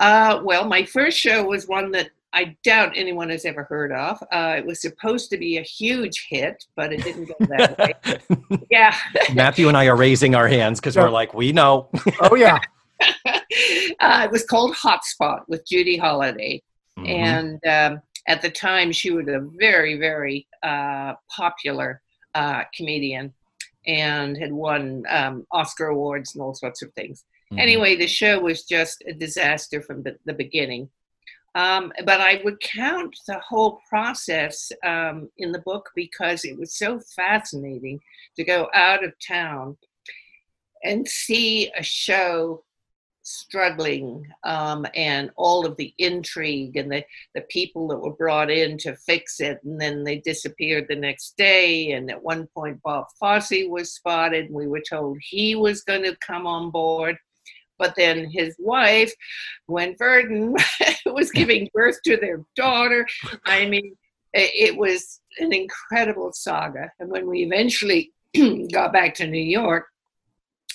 Uh, 0.00 0.40
well, 0.44 0.66
my 0.66 0.84
first 0.84 1.18
show 1.18 1.44
was 1.44 1.68
one 1.68 1.90
that 1.92 2.10
I 2.32 2.56
doubt 2.64 2.92
anyone 2.96 3.30
has 3.30 3.44
ever 3.44 3.64
heard 3.64 3.92
of. 3.92 4.22
Uh, 4.32 4.56
it 4.58 4.66
was 4.66 4.80
supposed 4.82 5.30
to 5.30 5.38
be 5.38 5.56
a 5.58 5.62
huge 5.62 6.26
hit, 6.28 6.64
but 6.74 6.92
it 6.92 7.02
didn't 7.02 7.26
go 7.26 7.34
that 7.56 7.78
way. 7.78 8.18
Yeah. 8.70 8.94
Matthew 9.34 9.68
and 9.68 9.76
I 9.76 9.86
are 9.86 9.96
raising 9.96 10.34
our 10.34 10.48
hands 10.48 10.80
because 10.80 10.96
we're 10.96 11.08
like, 11.08 11.32
we 11.34 11.52
know. 11.52 11.88
Oh 12.20 12.34
yeah. 12.34 12.58
uh, 13.26 14.22
it 14.24 14.30
was 14.30 14.44
called 14.44 14.74
Hotspot 14.74 15.40
with 15.48 15.66
Judy 15.66 15.96
Holliday. 15.96 16.62
Mhm. 16.98 17.08
And 17.08 17.66
um, 17.66 18.02
at 18.26 18.42
the 18.42 18.50
time, 18.50 18.90
she 18.92 19.10
was 19.10 19.28
a 19.28 19.40
very, 19.58 19.96
very 19.98 20.46
uh, 20.62 21.14
popular 21.34 22.02
uh, 22.34 22.64
comedian 22.74 23.32
and 23.86 24.36
had 24.36 24.52
won 24.52 25.04
um, 25.08 25.46
Oscar 25.52 25.86
awards 25.86 26.34
and 26.34 26.42
all 26.42 26.54
sorts 26.54 26.82
of 26.82 26.92
things. 26.94 27.24
Mhm. 27.52 27.60
Anyway, 27.60 27.96
the 27.96 28.06
show 28.06 28.40
was 28.40 28.64
just 28.64 29.02
a 29.06 29.12
disaster 29.12 29.80
from 29.80 30.02
the, 30.02 30.18
the 30.24 30.34
beginning. 30.34 30.90
Um, 31.54 31.90
but 32.04 32.20
I 32.20 32.42
would 32.44 32.60
count 32.60 33.16
the 33.26 33.38
whole 33.38 33.80
process 33.88 34.70
um, 34.84 35.30
in 35.38 35.52
the 35.52 35.60
book 35.60 35.90
because 35.96 36.44
it 36.44 36.58
was 36.58 36.76
so 36.76 37.00
fascinating 37.00 37.98
to 38.36 38.44
go 38.44 38.68
out 38.74 39.02
of 39.02 39.14
town 39.26 39.78
and 40.84 41.08
see 41.08 41.72
a 41.74 41.82
show 41.82 42.62
struggling 43.26 44.24
um, 44.44 44.86
and 44.94 45.30
all 45.36 45.66
of 45.66 45.76
the 45.76 45.92
intrigue 45.98 46.76
and 46.76 46.90
the, 46.90 47.04
the 47.34 47.40
people 47.42 47.88
that 47.88 47.98
were 47.98 48.12
brought 48.12 48.50
in 48.50 48.78
to 48.78 48.94
fix 48.94 49.40
it 49.40 49.58
and 49.64 49.80
then 49.80 50.04
they 50.04 50.18
disappeared 50.18 50.86
the 50.88 50.94
next 50.94 51.36
day 51.36 51.90
and 51.92 52.08
at 52.08 52.22
one 52.22 52.46
point 52.54 52.80
bob 52.82 53.04
fosse 53.18 53.66
was 53.68 53.92
spotted 53.92 54.46
and 54.46 54.54
we 54.54 54.68
were 54.68 54.82
told 54.88 55.18
he 55.20 55.56
was 55.56 55.82
going 55.82 56.02
to 56.02 56.16
come 56.24 56.46
on 56.46 56.70
board. 56.70 57.16
But 57.78 57.94
then 57.96 58.30
his 58.30 58.54
wife 58.60 59.12
gwen 59.68 59.96
verdon 59.98 60.54
was 61.06 61.32
giving 61.32 61.68
birth 61.74 61.98
to 62.04 62.16
their 62.16 62.42
daughter. 62.54 63.06
I 63.44 63.66
mean 63.66 63.96
it, 64.32 64.70
it 64.70 64.76
was 64.76 65.20
an 65.38 65.52
incredible 65.52 66.32
saga. 66.32 66.92
And 67.00 67.10
when 67.10 67.26
we 67.26 67.42
eventually 67.42 68.12
got 68.72 68.92
back 68.92 69.14
to 69.14 69.26
new 69.26 69.38
york 69.38 69.86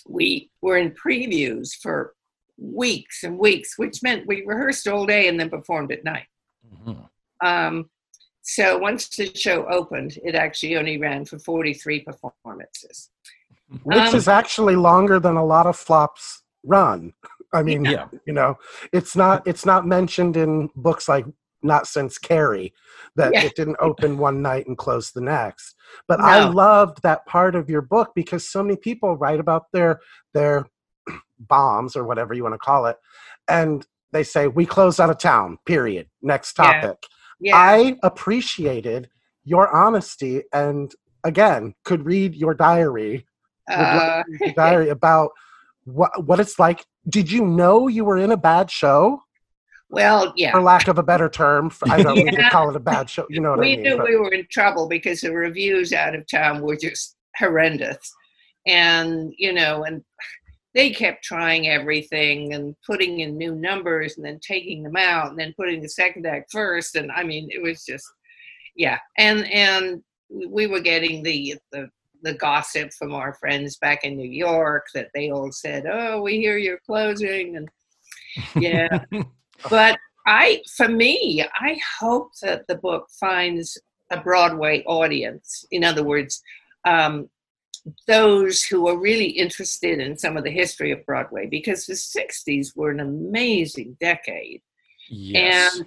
we 0.08 0.50
were 0.62 0.78
in 0.78 0.92
previews 0.92 1.74
for 1.80 2.14
weeks 2.62 3.24
and 3.24 3.38
weeks, 3.40 3.78
which 3.78 4.04
meant 4.04 4.28
we 4.28 4.44
rehearsed 4.46 4.88
all 4.88 5.06
day 5.06 5.28
and 5.28 5.40
then 5.40 5.50
performed 5.50 5.92
at 5.92 6.04
night. 6.04 6.28
Mhm. 6.86 7.10
Um, 7.44 7.90
so 8.42 8.78
once 8.78 9.10
the 9.10 9.34
show 9.36 9.66
opened, 9.68 10.18
it 10.24 10.36
actually 10.36 10.78
only 10.78 10.98
ran 10.98 11.26
for 11.26 11.40
43 11.40 12.02
performances. 12.02 13.10
Which 13.84 13.98
Um, 13.98 14.16
is 14.16 14.28
actually 14.28 14.76
longer 14.76 15.20
than 15.20 15.38
a 15.38 15.46
lot 15.46 15.66
of 15.66 15.78
flops 15.78 16.44
run. 16.64 17.14
I 17.54 17.64
mean, 17.64 17.86
Yeah. 17.86 18.08
you 18.26 18.34
know, 18.34 18.58
it's 18.92 19.16
not 19.16 19.46
it's 19.48 19.66
not 19.66 19.88
mentioned 19.88 20.38
in 20.38 20.70
books 20.76 21.08
like 21.10 21.26
Not 21.64 21.88
Since 21.88 22.18
Carrie 22.18 22.74
that 23.16 23.34
Yeah. 23.34 23.44
it 23.44 23.56
didn't 23.56 23.78
open 23.80 24.18
one 24.18 24.42
night 24.42 24.68
and 24.68 24.78
close 24.78 25.12
the 25.12 25.22
next. 25.22 25.76
But 26.08 26.20
I 26.20 26.48
loved 26.48 27.02
that 27.04 27.26
part 27.26 27.56
of 27.56 27.70
your 27.70 27.82
book 27.82 28.12
because 28.16 28.48
so 28.48 28.62
many 28.64 28.76
people 28.78 29.16
write 29.18 29.40
about 29.40 29.72
their 29.72 30.02
their 30.34 30.66
bombs 31.48 31.96
or 31.96 32.06
whatever 32.06 32.34
you 32.34 32.44
want 32.44 32.54
to 32.54 32.60
call 32.60 32.86
it, 32.86 32.98
and 33.48 33.86
they 34.12 34.24
say 34.24 34.48
we 34.48 34.66
close 34.66 35.00
out 35.00 35.10
of 35.10 35.18
town. 35.18 35.58
Period. 35.66 36.08
Next 36.22 36.54
topic. 36.54 36.98
Yeah, 37.40 37.56
I 37.56 37.98
appreciated 38.04 39.10
your 39.44 39.74
honesty 39.76 40.44
and 40.54 40.94
again 41.24 41.74
could 41.84 42.06
read 42.06 42.36
your 42.36 42.54
diary 42.54 43.26
uh, 43.72 44.22
your 44.40 44.54
diary 44.54 44.90
about 44.90 45.32
what 45.86 46.12
what 46.26 46.40
it's 46.40 46.60
like. 46.60 46.86
Did 47.10 47.32
you 47.32 47.46
know 47.46 47.88
you 47.88 48.06
were 48.06 48.18
in 48.18 48.32
a 48.32 48.38
bad 48.38 48.70
show, 48.70 49.22
well, 49.90 50.34
yeah. 50.36 50.52
for 50.52 50.62
lack 50.62 50.88
of 50.88 50.98
a 51.00 51.04
better 51.04 51.30
term? 51.30 51.70
For, 51.70 51.90
I 51.90 52.02
don't 52.04 52.16
need 52.16 52.32
to 52.32 52.38
Yeah. 52.42 52.50
call 52.50 52.70
it 52.70 52.76
a 52.76 52.80
bad 52.80 53.10
show. 53.10 53.26
You 53.30 53.40
know 53.42 53.52
what 53.52 53.60
we 53.60 53.74
I 53.74 53.76
mean? 53.78 53.84
knew 53.84 53.98
but- 53.98 54.08
we 54.08 54.18
were 54.18 54.32
in 54.32 54.46
trouble 54.52 54.88
because 54.88 55.22
the 55.22 55.32
reviews 55.32 55.94
out 55.94 56.14
of 56.16 56.28
town 56.30 56.62
were 56.62 56.76
just 56.78 57.16
horrendous 57.38 57.98
and 58.68 59.34
you 59.38 59.54
know 59.54 59.84
and 59.86 60.04
they 60.74 60.90
kept 60.90 61.24
trying 61.24 61.68
everything 61.68 62.54
and 62.54 62.76
putting 62.86 63.20
in 63.20 63.38
new 63.38 63.56
numbers 63.56 64.16
and 64.16 64.26
then 64.26 64.40
taking 64.40 64.84
them 64.84 64.96
out 64.96 65.30
and 65.30 65.40
then 65.40 65.54
putting 65.58 65.82
the 65.82 65.90
second 65.90 66.26
act 66.26 66.52
first 66.52 66.96
and 66.96 67.12
i 67.12 67.24
mean 67.24 67.48
it 67.52 67.62
was 67.62 67.84
just 67.86 68.06
yeah 68.76 68.98
and 69.18 69.46
and 69.52 70.02
we 70.48 70.68
were 70.68 70.80
getting 70.80 71.24
the 71.24 71.56
the 71.72 71.90
the 72.24 72.34
gossip 72.34 72.92
from 72.94 73.14
our 73.14 73.34
friends 73.34 73.78
back 73.78 74.04
in 74.04 74.16
New 74.16 74.30
York 74.30 74.86
that 74.94 75.10
they 75.14 75.32
all 75.32 75.52
said, 75.52 75.86
"Oh, 75.92 76.22
we 76.22 76.38
hear 76.38 76.58
you're 76.58 76.80
closing," 76.86 77.58
and 77.58 77.70
yeah. 78.56 79.04
but 79.70 79.98
I, 80.28 80.62
for 80.76 80.88
me, 80.88 81.44
I 81.60 81.80
hope 82.00 82.32
that 82.42 82.68
the 82.68 82.76
book 82.76 83.08
finds 83.20 83.78
a 84.12 84.20
Broadway 84.20 84.84
audience. 84.86 85.66
In 85.72 85.84
other 85.84 86.04
words, 86.04 86.42
um, 86.86 87.30
those 88.08 88.64
who 88.64 88.88
are 88.88 88.98
really 88.98 89.30
interested 89.30 90.00
in 90.00 90.18
some 90.18 90.38
of 90.38 90.44
the 90.44 90.52
history 90.52 90.92
of 90.92 91.06
Broadway, 91.06 91.48
because 91.48 91.86
the 91.86 91.94
'60s 91.96 92.76
were 92.76 92.92
an 92.92 93.00
amazing 93.00 93.98
decade, 94.00 94.62
Yes. 95.10 95.76
and 95.78 95.86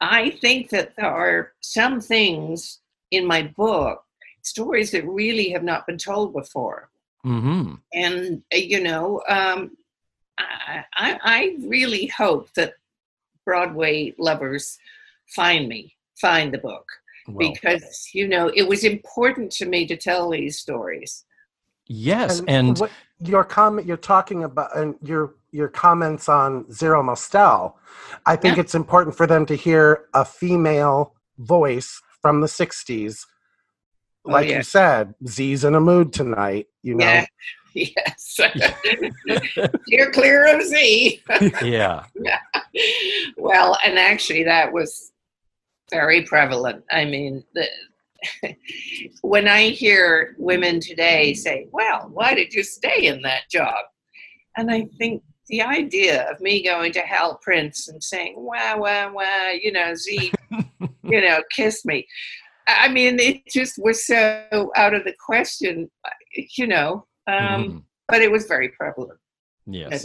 I 0.00 0.30
think 0.30 0.70
that 0.70 0.94
there 0.96 1.06
are 1.06 1.52
some 1.60 2.00
things 2.00 2.80
in 3.10 3.24
my 3.26 3.42
book, 3.56 4.02
stories 4.42 4.90
that 4.90 5.06
really 5.06 5.50
have 5.50 5.62
not 5.62 5.86
been 5.86 5.98
told 5.98 6.32
before. 6.32 6.90
hmm 7.22 7.74
And, 7.94 8.42
uh, 8.52 8.56
you 8.56 8.82
know, 8.82 9.22
um, 9.28 9.76
I, 10.38 10.84
I, 10.94 11.18
I 11.22 11.56
really 11.60 12.06
hope 12.08 12.52
that 12.54 12.74
Broadway 13.44 14.14
lovers 14.18 14.78
find 15.34 15.68
me, 15.68 15.96
find 16.20 16.52
the 16.52 16.58
book, 16.58 16.86
Well, 17.28 17.52
because, 17.52 18.08
you 18.12 18.28
know, 18.28 18.50
it 18.54 18.66
was 18.68 18.84
important 18.84 19.50
to 19.52 19.66
me 19.66 19.86
to 19.86 19.96
tell 19.96 20.30
these 20.30 20.58
stories. 20.58 21.24
yes, 21.88 22.42
and, 22.48 22.78
what 22.78 22.90
your 23.20 23.44
comment 23.44 23.86
you're 23.86 23.96
talking 23.96 24.44
about 24.44 24.76
and 24.76 24.94
your 25.02 25.34
your 25.52 25.68
comments 25.68 26.28
on 26.28 26.70
Zero 26.70 27.02
Mostel, 27.02 27.78
I 28.26 28.36
think 28.36 28.56
Yeah. 28.56 28.62
it's 28.62 28.74
important 28.74 29.16
for 29.16 29.26
them 29.26 29.46
to 29.46 29.54
hear 29.54 30.04
a 30.12 30.24
female 30.24 31.14
voice 31.38 32.00
from 32.20 32.40
the 32.42 32.46
'60s. 32.48 33.24
Oh, 34.26 34.32
Like 34.32 34.48
yeah. 34.48 34.56
you 34.58 34.62
said, 34.62 35.14
Z's 35.26 35.64
in 35.64 35.74
a 35.74 35.80
mood 35.80 36.12
tonight. 36.12 36.66
You 36.82 36.94
know, 36.96 37.04
Yeah. 37.06 37.26
Yes. 37.74 38.38
You're 39.86 40.10
clear 40.10 40.46
of 40.56 40.62
Z. 40.62 41.22
yeah, 41.62 42.04
well, 43.36 43.76
and 43.84 43.98
actually, 43.98 44.44
that 44.44 44.72
was 44.72 45.12
very 45.90 46.22
prevalent. 46.22 46.84
I 46.90 47.04
mean, 47.04 47.44
the, 47.54 47.66
when 49.22 49.46
I 49.48 49.68
hear 49.68 50.34
women 50.38 50.80
today 50.80 51.34
say, 51.34 51.68
Well, 51.70 52.08
why 52.12 52.34
did 52.34 52.52
you 52.52 52.62
stay 52.62 53.06
in 53.06 53.22
that 53.22 53.48
job? 53.50 53.84
And 54.56 54.70
I 54.70 54.86
think 54.98 55.22
the 55.48 55.62
idea 55.62 56.28
of 56.30 56.40
me 56.40 56.64
going 56.64 56.92
to 56.92 57.00
Hal 57.02 57.38
Prince 57.42 57.88
and 57.88 58.02
saying, 58.02 58.34
Wah, 58.36 58.76
wah, 58.76 59.10
wah, 59.12 59.50
you 59.60 59.70
know, 59.72 59.94
Z, 59.94 60.32
you 61.04 61.20
know, 61.20 61.42
kiss 61.54 61.84
me. 61.84 62.06
I 62.68 62.88
mean, 62.88 63.20
it 63.20 63.42
just 63.46 63.74
was 63.78 64.04
so 64.06 64.72
out 64.76 64.92
of 64.94 65.04
the 65.04 65.14
question, 65.24 65.88
you 66.56 66.66
know, 66.66 67.06
um, 67.28 67.34
Mhm. 67.36 67.82
but 68.08 68.22
it 68.22 68.30
was 68.32 68.46
very 68.46 68.70
prevalent. 68.70 69.18
yes. 69.66 70.04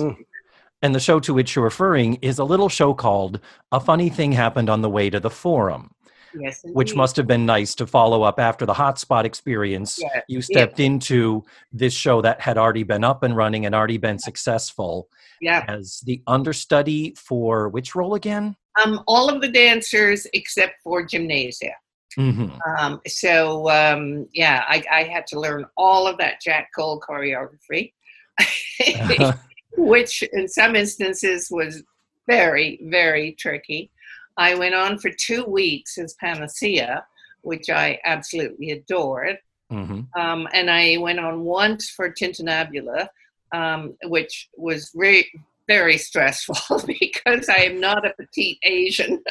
And 0.82 0.96
the 0.96 1.00
show 1.00 1.20
to 1.22 1.34
which 1.34 1.56
you're 1.56 1.64
referring 1.64 2.16
is 2.16 2.40
a 2.40 2.44
little 2.44 2.70
show 2.70 2.94
called 2.94 3.40
A 3.72 3.80
Funny 3.80 4.10
Thing 4.10 4.32
Happened 4.32 4.70
on 4.70 4.82
the 4.82 4.90
Way 4.90 5.10
to 5.12 5.20
the 5.20 5.30
Forum, 5.30 5.94
Yes, 6.34 6.62
which 6.64 6.96
must 6.96 7.16
have 7.18 7.28
been 7.28 7.46
nice 7.46 7.76
to 7.76 7.86
follow 7.86 8.24
up 8.24 8.40
after 8.40 8.66
the 8.66 8.74
hotspot 8.74 9.26
experience. 9.26 10.00
Yeah, 10.02 10.22
You 10.28 10.42
stepped 10.42 10.80
into 10.80 11.44
this 11.72 11.94
show 11.94 12.22
that 12.22 12.42
had 12.42 12.58
already 12.58 12.84
been 12.84 13.04
up 13.04 13.22
and 13.22 13.36
running 13.36 13.66
and 13.66 13.76
already 13.76 13.98
been 13.98 14.18
successful 14.18 15.08
yeah. 15.40 15.66
as 15.68 16.02
the 16.06 16.22
understudy 16.26 17.14
for 17.16 17.70
which 17.70 17.94
role 17.94 18.16
again? 18.16 18.56
Um, 18.84 19.04
all 19.08 19.30
of 19.30 19.42
the 19.42 19.50
dancers 19.50 20.26
except 20.34 20.82
for 20.84 21.06
gymnasia. 21.06 21.74
hmm 22.16 22.50
Um, 22.80 23.02
so 23.06 23.70
um, 23.70 24.28
yeah, 24.34 24.64
I, 24.68 24.84
I 24.92 25.04
had 25.04 25.28
to 25.28 25.40
learn 25.40 25.66
all 25.78 26.08
of 26.08 26.18
that 26.18 26.42
Jack 26.42 26.70
Cole 26.76 27.00
choreography, 27.08 27.94
which 29.78 30.24
in 30.34 30.48
some 30.48 30.76
instances 30.76 31.50
was 31.52 31.84
very, 32.28 32.80
very 32.84 33.34
tricky. 33.34 33.90
I 34.38 34.56
went 34.56 34.76
on 34.76 34.98
for 34.98 35.12
two 35.12 35.44
weeks 35.46 35.98
as 35.98 36.14
Panacea, 36.16 37.06
which 37.42 37.70
I 37.70 38.00
absolutely 38.06 38.72
adored. 38.72 39.38
hmm 39.70 40.02
Um, 40.16 40.48
and 40.54 40.70
I 40.70 40.98
went 40.98 41.20
on 41.20 41.44
once 41.44 41.90
for 41.90 42.10
Tintinabula, 42.10 43.08
um, 43.54 43.96
which 44.04 44.50
was 44.56 44.92
very, 44.94 45.32
very 45.72 45.98
stressful 45.98 46.82
because 47.00 47.48
I 47.48 47.62
am 47.62 47.80
not 47.80 48.06
a 48.06 48.14
petite 48.20 48.60
Asian 48.64 49.24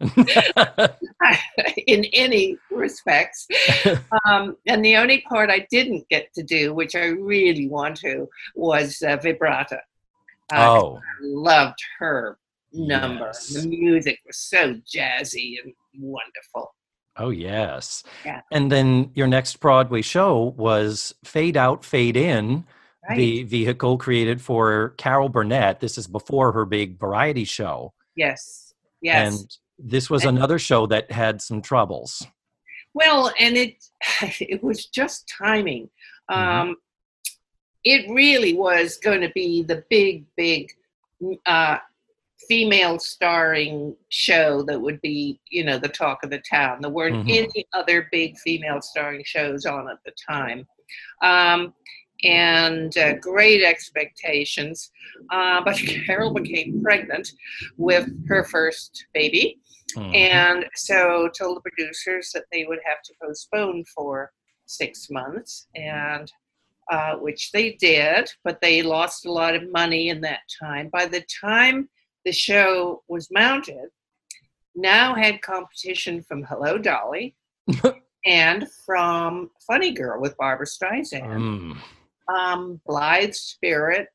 in 1.86 2.04
any 2.12 2.56
respects. 2.70 3.46
Um, 4.26 4.56
and 4.68 4.84
the 4.84 4.96
only 4.96 5.22
part 5.22 5.50
I 5.50 5.66
didn't 5.70 6.08
get 6.08 6.32
to 6.34 6.42
do, 6.42 6.74
which 6.74 6.94
I 6.94 7.06
really 7.06 7.66
want 7.66 7.96
to, 7.98 8.28
was 8.54 9.02
uh, 9.02 9.16
vibrata. 9.16 9.80
Uh, 10.52 10.68
oh, 10.68 10.96
I 10.96 11.00
loved 11.22 11.78
her 11.98 12.38
number. 12.72 13.26
Yes. 13.26 13.48
The 13.48 13.68
music 13.68 14.20
was 14.26 14.36
so 14.36 14.74
jazzy 14.94 15.56
and 15.62 15.72
wonderful. 15.98 16.74
oh 17.16 17.30
yes. 17.30 18.04
Yeah. 18.24 18.42
And 18.52 18.70
then 18.70 19.10
your 19.14 19.26
next 19.26 19.58
Broadway 19.60 20.02
show 20.02 20.54
was 20.56 21.14
Fade 21.24 21.56
Out, 21.56 21.84
Fade 21.84 22.16
In, 22.16 22.64
Right? 23.08 23.16
the 23.18 23.42
vehicle 23.42 23.98
created 23.98 24.40
for 24.40 24.90
Carol 24.96 25.28
Burnett. 25.28 25.80
This 25.80 25.98
is 25.98 26.06
before 26.06 26.52
her 26.52 26.64
big 26.64 26.98
variety 26.98 27.44
show. 27.44 27.92
yes. 28.16 28.74
Yes. 29.00 29.40
And 29.40 29.56
this 29.90 30.08
was 30.08 30.24
And- 30.24 30.38
another 30.38 30.60
show 30.60 30.86
that 30.86 31.10
had 31.10 31.42
some 31.42 31.60
troubles. 31.60 32.24
Well, 32.94 33.32
and 33.40 33.56
it 33.56 33.84
it 34.40 34.62
was 34.62 34.86
just 34.86 35.28
timing. 35.28 35.90
Mhm. 36.30 36.36
Um, 36.36 36.76
it 37.82 38.08
really 38.14 38.54
was 38.54 38.96
going 38.98 39.22
to 39.22 39.30
be 39.30 39.64
the 39.64 39.84
big, 39.90 40.24
big 40.36 40.70
uh, 41.46 41.78
female 42.48 43.00
starring 43.00 43.96
show 44.10 44.62
that 44.62 44.80
would 44.80 45.00
be, 45.00 45.40
you 45.50 45.64
know, 45.64 45.78
the 45.78 45.88
talk 45.88 46.22
of 46.22 46.30
the 46.30 46.38
town. 46.48 46.80
There 46.80 46.90
weren't 46.90 47.26
Mhm. 47.26 47.36
any 47.48 47.66
other 47.72 48.08
big 48.12 48.38
female 48.38 48.80
starring 48.80 49.24
shows 49.24 49.66
on 49.66 49.88
at 49.90 49.98
the 50.04 50.12
time. 50.28 50.68
Um, 51.22 51.74
and 52.24 52.96
uh, 52.98 53.14
great 53.14 53.62
expectations. 53.62 54.90
Uh, 55.30 55.60
but 55.64 55.76
Carol 56.06 56.32
became 56.32 56.80
pregnant 56.82 57.28
with 57.76 58.08
her 58.28 58.44
first 58.44 59.06
baby 59.14 59.58
Mhm. 59.96 60.14
and 60.16 60.66
so 60.74 61.28
told 61.38 61.58
the 61.58 61.70
producers 61.70 62.30
that 62.32 62.44
they 62.50 62.64
would 62.64 62.78
have 62.82 63.02
to 63.02 63.12
postpone 63.22 63.84
for 63.94 64.32
six 64.64 65.10
months 65.10 65.66
and 65.74 66.32
uh, 66.90 67.16
which 67.16 67.52
they 67.52 67.72
did 67.72 68.30
but 68.42 68.58
they 68.62 68.80
lost 68.82 69.26
a 69.26 69.30
lot 69.30 69.54
of 69.54 69.70
money 69.70 70.08
in 70.08 70.22
that 70.22 70.40
time 70.58 70.88
by 70.90 71.04
the 71.04 71.22
time 71.44 71.90
the 72.24 72.32
show 72.32 73.02
was 73.08 73.28
mounted 73.30 73.90
now 74.74 75.14
had 75.14 75.42
competition 75.42 76.22
from 76.22 76.42
hello 76.44 76.78
dolly 76.78 77.34
and 78.24 78.66
from 78.86 79.50
funny 79.66 79.92
girl 79.92 80.18
with 80.22 80.34
barbra 80.38 80.64
streisand 80.66 81.22
Mm. 81.38 81.76
Um, 82.28 82.80
Blithe 82.86 83.34
Spirit. 83.34 84.08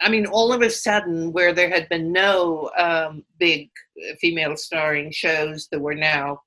I 0.00 0.08
mean, 0.08 0.26
all 0.26 0.52
of 0.52 0.62
a 0.62 0.70
sudden, 0.70 1.32
where 1.32 1.52
there 1.52 1.70
had 1.70 1.88
been 1.88 2.12
no 2.12 2.70
um, 2.76 3.24
big 3.38 3.70
female 4.20 4.56
starring 4.56 5.10
shows, 5.12 5.68
there 5.70 5.80
were 5.80 5.94
now 5.94 6.40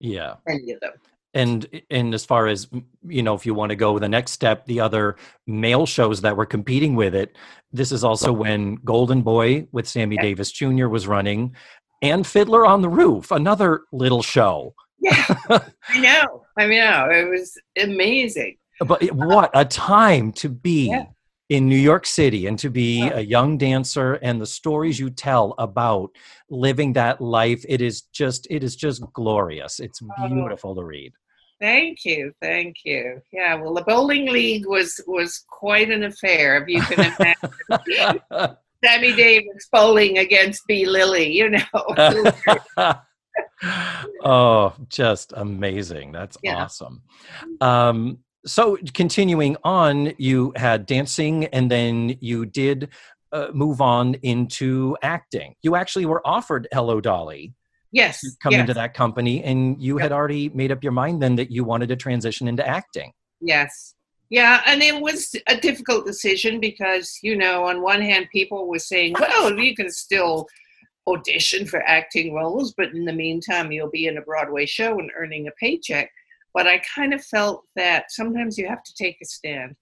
Yeah. 0.00 0.34
many 0.46 0.72
of 0.72 0.80
them. 0.80 0.92
and 1.34 1.66
and 1.90 2.14
as 2.14 2.24
far 2.24 2.46
as 2.48 2.68
you 3.06 3.22
know 3.22 3.34
if 3.34 3.44
you 3.46 3.52
want 3.54 3.68
to 3.70 3.76
go 3.76 3.98
the 3.98 4.08
next 4.08 4.32
step 4.32 4.64
the 4.64 4.80
other 4.80 5.16
male 5.46 5.84
shows 5.84 6.22
that 6.22 6.34
were 6.38 6.46
competing 6.46 6.96
with 6.96 7.14
it 7.14 7.36
this 7.70 7.92
is 7.92 8.02
also 8.02 8.32
when 8.32 8.76
golden 8.76 9.20
boy 9.20 9.66
with 9.70 9.86
sammy 9.86 10.16
Yeah. 10.16 10.22
davis 10.22 10.50
jr 10.50 10.88
was 10.88 11.06
running 11.06 11.54
and 12.00 12.26
fiddler 12.26 12.64
on 12.64 12.80
the 12.80 12.88
roof 12.88 13.30
another 13.30 13.82
little 13.92 14.22
show 14.22 14.74
Yeah, 15.00 15.24
I 15.90 16.00
know. 16.00 16.44
I 16.56 16.66
know. 16.66 17.08
It 17.10 17.28
was 17.28 17.56
amazing. 17.78 18.56
But 18.86 19.02
it- 19.02 19.12
what 19.14 19.50
a 19.54 19.64
time 19.64 20.32
to 20.32 20.48
be 20.48 20.88
Yeah. 20.90 21.04
in 21.48 21.66
new 21.68 21.82
york 21.90 22.04
city 22.06 22.46
and 22.46 22.58
to 22.58 22.68
be 22.70 22.98
Yeah. 22.98 23.18
a 23.18 23.20
young 23.20 23.56
dancer 23.58 24.14
and 24.26 24.38
the 24.40 24.46
stories 24.46 24.96
mm-hmm. 24.96 25.06
you 25.06 25.10
tell 25.28 25.54
about 25.58 26.10
living 26.50 26.92
that 26.92 27.20
life 27.20 27.64
it 27.68 27.80
is 27.80 28.02
just 28.20 28.46
it 28.50 28.62
is 28.62 28.76
just 28.76 29.02
glorious 29.14 29.80
it's 29.80 30.00
Oh. 30.02 30.28
beautiful 30.28 30.74
to 30.74 30.84
read 30.84 31.12
Thank 31.60 32.04
you, 32.04 32.32
thank 32.40 32.76
you. 32.84 33.20
Yeah, 33.32 33.56
well, 33.56 33.74
the 33.74 33.82
bowling 33.82 34.26
league 34.30 34.64
was 34.68 35.00
was 35.08 35.44
quite 35.50 35.90
an 35.90 36.04
affair. 36.04 36.62
If 36.62 36.68
you 36.68 36.80
can 36.82 37.12
imagine, 37.18 38.56
Sammy 38.84 39.12
Davis 39.16 39.66
bowling 39.72 40.18
against 40.18 40.64
Bea 40.68 40.86
Lillie, 40.86 41.32
you 41.32 41.50
know. 41.50 41.66
oh, 44.24 44.72
just 44.88 45.32
amazing. 45.36 46.12
That's 46.12 46.36
Yeah. 46.44 46.62
awesome. 46.62 47.02
Mm-hmm. 47.42 47.64
Um, 47.66 48.18
so, 48.46 48.78
continuing 48.94 49.56
on, 49.64 50.12
you 50.18 50.52
had 50.56 50.86
dancing 50.86 51.46
and 51.46 51.70
then 51.70 52.16
you 52.20 52.46
did 52.46 52.88
uh, 53.32 53.48
move 53.52 53.80
on 53.80 54.14
into 54.22 54.96
acting. 55.02 55.54
You 55.62 55.76
actually 55.76 56.06
were 56.06 56.26
offered 56.26 56.66
Hello 56.72 57.00
Dolly 57.00 57.54
yes, 57.92 58.20
to 58.20 58.30
come 58.42 58.52
yes, 58.52 58.60
into 58.60 58.74
that 58.74 58.94
company, 58.94 59.42
and 59.44 59.80
you 59.82 59.96
Yep. 59.98 60.02
had 60.02 60.12
already 60.12 60.48
made 60.50 60.72
up 60.72 60.82
your 60.82 60.92
mind 60.92 61.22
then 61.22 61.36
that 61.36 61.50
you 61.50 61.64
wanted 61.64 61.88
to 61.88 61.96
transition 61.96 62.48
into 62.48 62.66
acting. 62.66 63.12
yes, 63.40 63.94
Yeah, 64.30 64.62
and 64.66 64.82
it 64.82 65.00
was 65.00 65.34
a 65.46 65.56
difficult 65.56 66.04
decision 66.06 66.60
because, 66.60 67.18
you 67.22 67.34
know, 67.36 67.64
on 67.64 67.82
one 67.82 68.02
hand, 68.02 68.28
people 68.30 68.68
were 68.68 68.78
saying, 68.78 69.14
well, 69.20 69.58
you 69.58 69.74
can 69.74 69.90
still 69.90 70.46
audition 71.06 71.66
for 71.66 71.80
acting 71.88 72.34
roles, 72.34 72.74
but 72.76 72.92
in 72.92 73.04
the 73.06 73.12
meantime, 73.12 73.72
you'll 73.72 73.90
be 73.90 74.06
in 74.06 74.18
a 74.18 74.22
Broadway 74.22 74.66
show 74.66 74.98
and 74.98 75.10
earning 75.16 75.48
a 75.48 75.50
paycheck. 75.52 76.10
But 76.58 76.66
I 76.66 76.82
kind 76.92 77.14
of 77.14 77.24
felt 77.24 77.66
that 77.76 78.10
sometimes 78.10 78.58
you 78.58 78.66
have 78.66 78.82
to 78.82 78.92
take 78.94 79.18
a 79.22 79.24
stand 79.24 79.76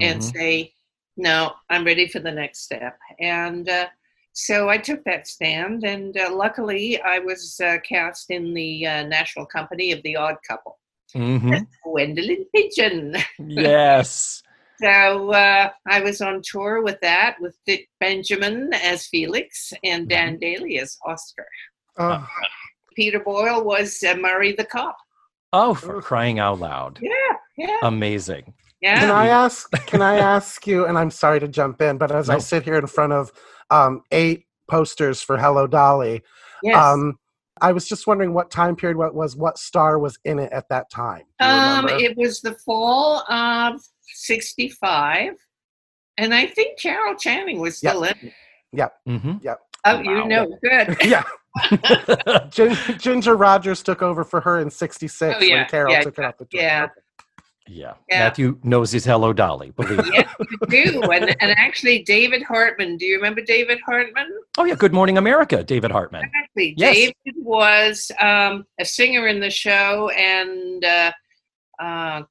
and 0.00 0.20
Mhm. 0.20 0.32
say, 0.32 0.72
no, 1.16 1.52
I'm 1.68 1.84
ready 1.84 2.06
for 2.06 2.20
the 2.20 2.30
next 2.30 2.60
step. 2.60 2.96
And 3.18 3.68
uh, 3.68 3.88
so 4.32 4.68
I 4.68 4.78
took 4.78 5.02
that 5.02 5.26
stand, 5.26 5.82
and 5.82 6.16
uh, 6.16 6.32
luckily, 6.32 7.02
I 7.02 7.18
was 7.18 7.60
uh, 7.60 7.78
cast 7.80 8.30
in 8.30 8.54
the 8.54 8.86
uh, 8.86 9.02
national 9.02 9.46
company 9.46 9.90
of 9.90 10.00
The 10.04 10.14
Odd 10.14 10.36
Couple, 10.46 10.78
Mhm. 11.12 11.66
Gwendolyn 11.82 12.46
Pigeon. 12.54 13.16
yes. 13.38 14.44
So 14.80 15.32
uh, 15.32 15.70
I 15.88 16.00
was 16.02 16.20
on 16.20 16.40
tour 16.44 16.82
with 16.82 17.00
that, 17.00 17.40
with 17.40 17.56
Dick 17.66 17.88
Benjamin 17.98 18.72
as 18.74 19.08
Felix 19.08 19.72
and 19.82 20.08
Dan 20.08 20.38
Dailey 20.38 20.78
as 20.80 20.96
Oscar. 21.04 21.48
Oh, 21.98 22.24
Peter 22.94 23.18
Boyle 23.18 23.64
was 23.64 24.04
uh, 24.04 24.14
Murray 24.14 24.52
the 24.52 24.64
cop. 24.64 24.96
Oh, 25.52 25.74
for 25.74 26.00
crying 26.00 26.38
out 26.38 26.60
loud. 26.60 26.98
Yeah, 27.02 27.10
yeah, 27.56 27.76
Amazing. 27.82 28.54
yeah. 28.80 28.98
Can 29.00 29.10
I 29.10 29.28
ask? 29.28 29.70
Can 29.86 30.00
I 30.00 30.16
ask 30.18 30.66
you? 30.66 30.86
And 30.86 30.96
I'm 30.98 31.10
sorry 31.10 31.40
to 31.40 31.48
jump 31.48 31.82
in, 31.82 31.98
but 31.98 32.10
as 32.10 32.30
I 32.30 32.38
sit 32.38 32.64
here 32.64 32.76
in 32.76 32.86
front 32.86 33.12
of 33.12 33.30
um, 33.70 34.02
eight 34.10 34.46
posters 34.68 35.20
for 35.22 35.36
Hello 35.36 35.66
Dolly, 35.66 36.22
yes. 36.62 36.76
um, 36.82 37.18
I 37.60 37.72
was 37.72 37.86
just 37.86 38.06
wondering 38.06 38.32
what 38.32 38.50
time 38.50 38.76
period, 38.76 38.96
what 38.96 39.14
was, 39.14 39.36
what 39.36 39.58
star 39.58 39.98
was 39.98 40.18
in 40.24 40.38
it 40.38 40.52
at 40.52 40.68
that 40.70 40.90
time? 40.90 41.24
Um, 41.40 41.86
it 41.88 42.16
was 42.16 42.40
the 42.40 42.54
fall 42.64 43.18
of 43.30 43.80
65. 44.14 45.34
And 46.18 46.34
I 46.34 46.46
think 46.46 46.78
Carol 46.80 47.14
Channing 47.14 47.60
was 47.60 47.78
still 47.78 48.04
in. 48.04 48.14
it. 48.72 48.90
hmm 49.06 49.32
Oh, 49.84 50.00
you 50.00 50.14
Wow. 50.20 50.26
know, 50.26 50.58
good. 50.62 50.96
yeah, 51.04 51.22
Gin- 51.22 51.32
Ginger 52.50 53.36
Rogers 53.36 53.82
took 53.82 54.02
over 54.02 54.24
for 54.24 54.40
her 54.40 54.60
in 54.60 54.70
'66 54.70 55.36
Oh, 55.38 55.44
yeah, 55.44 55.54
when 55.56 55.66
Carol 55.68 55.92
yeah, 55.92 56.00
took 56.00 56.18
it 56.18 56.24
off 56.24 56.38
the 56.38 56.44
tour. 56.46 56.60
yeah. 56.60 56.88
Yeah. 57.68 57.94
Yeah. 58.10 58.18
Matthew 58.24 58.58
knows 58.64 58.90
his 58.90 59.04
Hello 59.04 59.32
Dolly. 59.32 59.70
Believe 59.70 59.98
me. 59.98 60.10
Yes, 60.12 60.34
you 60.40 60.84
do. 60.92 61.02
And, 61.12 61.36
and 61.40 61.52
actually, 61.52 62.02
David 62.02 62.42
Hartman. 62.42 62.96
Do 62.96 63.06
you 63.06 63.14
remember 63.16 63.40
David 63.40 63.78
Hartman? 63.86 64.28
Oh, 64.58 64.64
yeah. 64.64 64.74
Good 64.74 64.92
Morning 64.92 65.16
America, 65.16 65.62
David 65.62 65.92
Hartman. 65.92 66.24
Exactly. 66.24 66.74
Yes. 66.76 66.94
David 66.96 67.36
was 67.36 68.10
um, 68.20 68.64
a 68.80 68.84
singer 68.84 69.28
in 69.28 69.38
the 69.38 69.48
show 69.48 70.08
and 70.10 70.84
uh, 70.84 71.12
uh, 71.78 72.22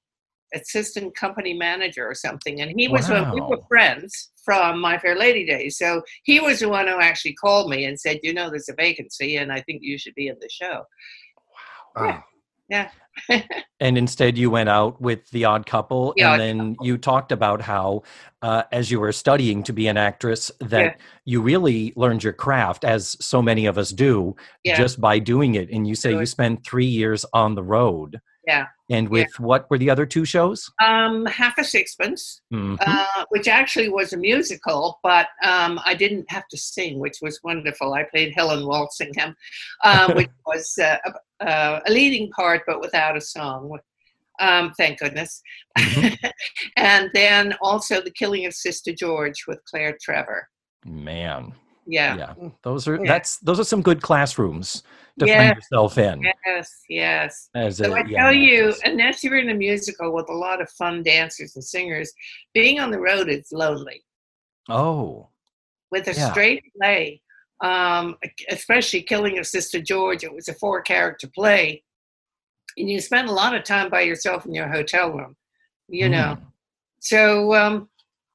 assistant 0.54 1.16
company 1.16 1.54
manager 1.54 2.06
or 2.08 2.14
something. 2.14 2.62
And 2.62 2.78
he 2.78 2.90
was 2.90 3.10
when 3.10 3.32
we 3.32 3.40
were 3.40 3.60
friends 3.70 4.31
from 4.44 4.80
My 4.80 4.98
Fair 4.98 5.16
Lady 5.16 5.46
days. 5.46 5.78
So 5.78 6.02
he 6.24 6.40
was 6.40 6.60
the 6.60 6.70
one 6.70 6.88
who 6.88 7.00
actually 7.00 7.34
called 7.34 7.70
me 7.70 7.86
and 7.86 8.00
said, 8.00 8.20
"You 8.24 8.34
know, 8.34 8.50
there's 8.50 8.70
a 8.70 8.74
vacancy, 8.76 9.38
and 9.38 9.52
I 9.52 9.62
think 9.62 9.82
you 9.84 9.98
should 9.98 10.16
be 10.16 10.28
in 10.28 10.38
the 10.40 10.50
show." 10.50 10.84
Wow. 11.96 12.24
Yeah. 12.70 12.90
And 13.82 13.98
instead, 13.98 14.38
you 14.38 14.52
went 14.52 14.70
out 14.70 15.02
with 15.02 15.28
the 15.32 15.46
odd 15.46 15.66
couple, 15.66 16.14
The 16.16 16.22
and 16.22 16.34
Odd 16.34 16.40
then 16.40 16.76
you 16.82 17.00
talked 17.00 17.32
about 17.32 17.62
how, 17.62 18.04
uh, 18.44 18.62
as 18.72 18.92
you 18.92 19.00
were 19.00 19.12
studying 19.12 19.64
to 19.64 19.74
be 19.74 19.88
an 19.88 19.98
actress, 19.98 20.52
that 20.60 20.84
Yeah. 20.84 20.94
you 21.26 21.42
really 21.42 21.92
learned 21.96 22.24
your 22.24 22.32
craft, 22.34 22.86
as 22.86 23.18
so 23.20 23.42
many 23.42 23.66
of 23.66 23.80
us 23.80 23.90
do, 23.90 24.36
Yeah. 24.64 24.78
just 24.78 25.02
by 25.02 25.18
doing 25.18 25.56
it. 25.56 25.72
And 25.72 25.88
you 25.88 25.96
say 25.96 26.12
you 26.12 26.28
spent 26.28 26.64
three 26.64 26.86
years 26.86 27.26
on 27.34 27.56
the 27.56 27.64
road. 27.64 28.22
Yeah. 28.48 28.68
And 28.90 29.08
with 29.10 29.40
what 29.40 29.70
were 29.70 29.78
the 29.78 29.90
other 29.90 30.06
two 30.06 30.26
shows? 30.26 30.70
Um, 30.84 31.26
half 31.28 31.58
a 31.58 31.64
sixpence. 31.64 32.42
Mhm. 32.52 32.78
uh, 32.86 33.26
which 33.30 33.48
actually 33.48 33.90
was 33.90 34.14
a 34.14 34.18
musical, 34.18 35.00
but 35.04 35.28
um, 35.46 35.80
I 35.86 35.94
didn't 35.94 36.30
have 36.32 36.48
to 36.50 36.58
sing, 36.58 37.00
which 37.00 37.18
was 37.22 37.40
wonderful. 37.44 37.94
I 37.94 38.04
played 38.04 38.34
Helen 38.34 38.66
Walsingham, 38.66 39.36
uh, 39.84 40.12
which 40.16 40.30
was 40.46 40.78
uh, 40.82 40.98
a, 41.40 41.46
uh, 41.48 41.80
a 41.86 41.92
leading 41.92 42.30
part, 42.32 42.64
but 42.66 42.82
without 42.82 43.16
a 43.16 43.22
song. 43.22 43.78
Um, 44.40 44.74
thank 44.78 45.00
goodness. 45.00 45.42
and 46.76 47.10
then 47.14 47.54
also 47.62 48.02
The 48.02 48.12
Killing 48.12 48.46
of 48.48 48.54
Sister 48.54 48.92
George 48.92 49.46
with 49.48 49.64
Claire 49.66 49.98
Trevor. 50.02 50.50
Man, 50.84 51.54
Yeah. 51.92 52.16
yeah, 52.18 52.50
those 52.64 52.88
are 52.88 52.96
Yeah. 52.96 53.12
that's 53.12 53.38
those 53.40 53.60
are 53.60 53.66
some 53.66 53.82
good 53.82 54.02
classrooms 54.02 54.84
to 55.20 55.26
Yeah. 55.28 55.38
find 55.40 55.56
yourself 55.56 55.98
in. 55.98 56.22
Yes, 56.46 56.82
yes. 56.88 57.50
As 57.54 57.78
So 57.78 57.92
a 57.92 57.96
I 57.96 57.98
young 58.06 58.08
tell 58.22 58.34
you, 58.34 58.74
unless 58.86 59.24
you're 59.24 59.38
in 59.38 59.50
a 59.50 59.54
musical 59.54 60.14
with 60.14 60.30
a 60.30 60.34
lot 60.34 60.62
of 60.62 60.70
fun 60.72 61.04
dancers 61.04 61.56
and 61.58 61.64
singers, 61.66 62.14
being 62.54 62.80
on 62.80 62.92
the 62.92 63.00
road 63.00 63.28
is 63.30 63.52
lonely. 63.52 64.04
oh, 64.70 65.28
with 65.92 66.08
a 66.08 66.14
Yeah. 66.14 66.32
straight 66.32 66.64
play, 66.78 67.22
um, 67.60 68.18
especially 68.50 69.02
Killing 69.02 69.38
of 69.38 69.46
Sister 69.46 69.82
George. 69.82 70.24
It 70.24 70.34
was 70.34 70.48
a 70.48 70.54
four 70.54 70.82
character 70.82 71.28
play. 71.28 71.84
And 72.78 72.90
you 72.90 73.02
spend 73.02 73.28
a 73.28 73.34
lot 73.34 73.54
of 73.54 73.66
time 73.66 73.90
by 73.90 74.02
yourself 74.02 74.46
in 74.46 74.54
your 74.54 74.70
hotel 74.70 75.12
room, 75.12 75.36
you 75.90 76.08
know. 76.08 76.38
Mm. 76.40 76.46
So 77.00 77.54
um, 77.54 77.90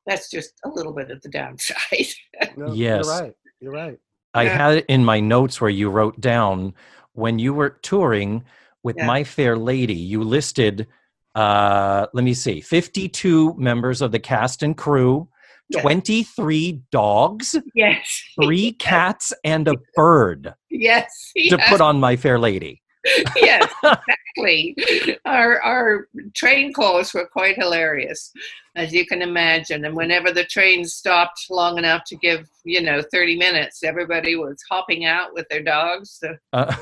that's 0.05 0.29
just 0.29 0.53
a 0.67 0.69
little 0.69 0.93
bit 0.93 1.11
of 1.11 1.23
the 1.23 1.31
downside. 1.31 2.09
No, 2.59 2.73
Yes. 2.75 3.07
You're 3.07 3.15
right. 3.21 3.35
You're 3.61 3.73
right. 3.73 3.99
I 4.35 4.45
Yeah. 4.45 4.57
had 4.57 4.75
it 4.79 4.85
in 4.89 5.05
my 5.05 5.21
notes 5.21 5.61
where 5.61 5.71
you 5.71 5.89
wrote 5.91 6.21
down 6.21 6.75
when 7.13 7.39
you 7.39 7.55
were 7.55 7.71
touring 7.83 8.45
with 8.83 8.97
Yeah. 8.97 9.07
My 9.07 9.25
Fair 9.25 9.57
Lady, 9.57 9.95
you 9.95 10.23
listed, 10.23 10.87
uh, 11.35 12.07
let 12.13 12.25
me 12.25 12.35
see, 12.35 12.61
52 12.61 13.55
members 13.59 14.03
of 14.03 14.13
the 14.13 14.19
cast 14.19 14.63
and 14.63 14.77
crew, 14.77 15.29
Yeah. 15.69 15.81
23 15.83 16.83
dogs, 16.93 17.57
yes. 17.75 18.23
three 18.43 18.73
cats, 18.73 19.33
and 19.43 19.67
a 19.69 19.75
bird 19.95 20.55
Yes. 20.71 21.33
to 21.35 21.43
yes. 21.57 21.69
put 21.69 21.81
on 21.81 21.99
My 21.99 22.17
Fair 22.17 22.39
Lady. 22.39 22.83
yes, 23.37 23.73
exactly. 23.83 24.77
Our 25.25 25.61
our 25.63 26.09
train 26.35 26.73
calls 26.73 27.15
were 27.15 27.27
quite 27.27 27.57
hilarious, 27.57 28.33
as 28.75 28.93
you 28.93 29.07
can 29.07 29.23
imagine. 29.23 29.85
And 29.85 29.97
whenever 29.97 30.33
the 30.33 30.45
train 30.45 30.85
stopped 30.85 31.47
long 31.51 31.79
enough 31.79 32.05
to 32.07 32.17
give, 32.17 32.49
you 32.65 32.81
know, 32.81 33.03
thirty 33.13 33.37
minutes, 33.37 33.85
everybody 33.85 34.37
was 34.37 34.63
hopping 34.71 35.05
out 35.05 35.35
with 35.35 35.49
their 35.49 35.63
dogs 35.63 36.19
to 36.19 36.39
Uh, 36.53 36.75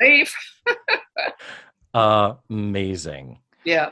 relief. 0.00 0.34
amazing. 2.50 3.38
Yeah, 3.64 3.90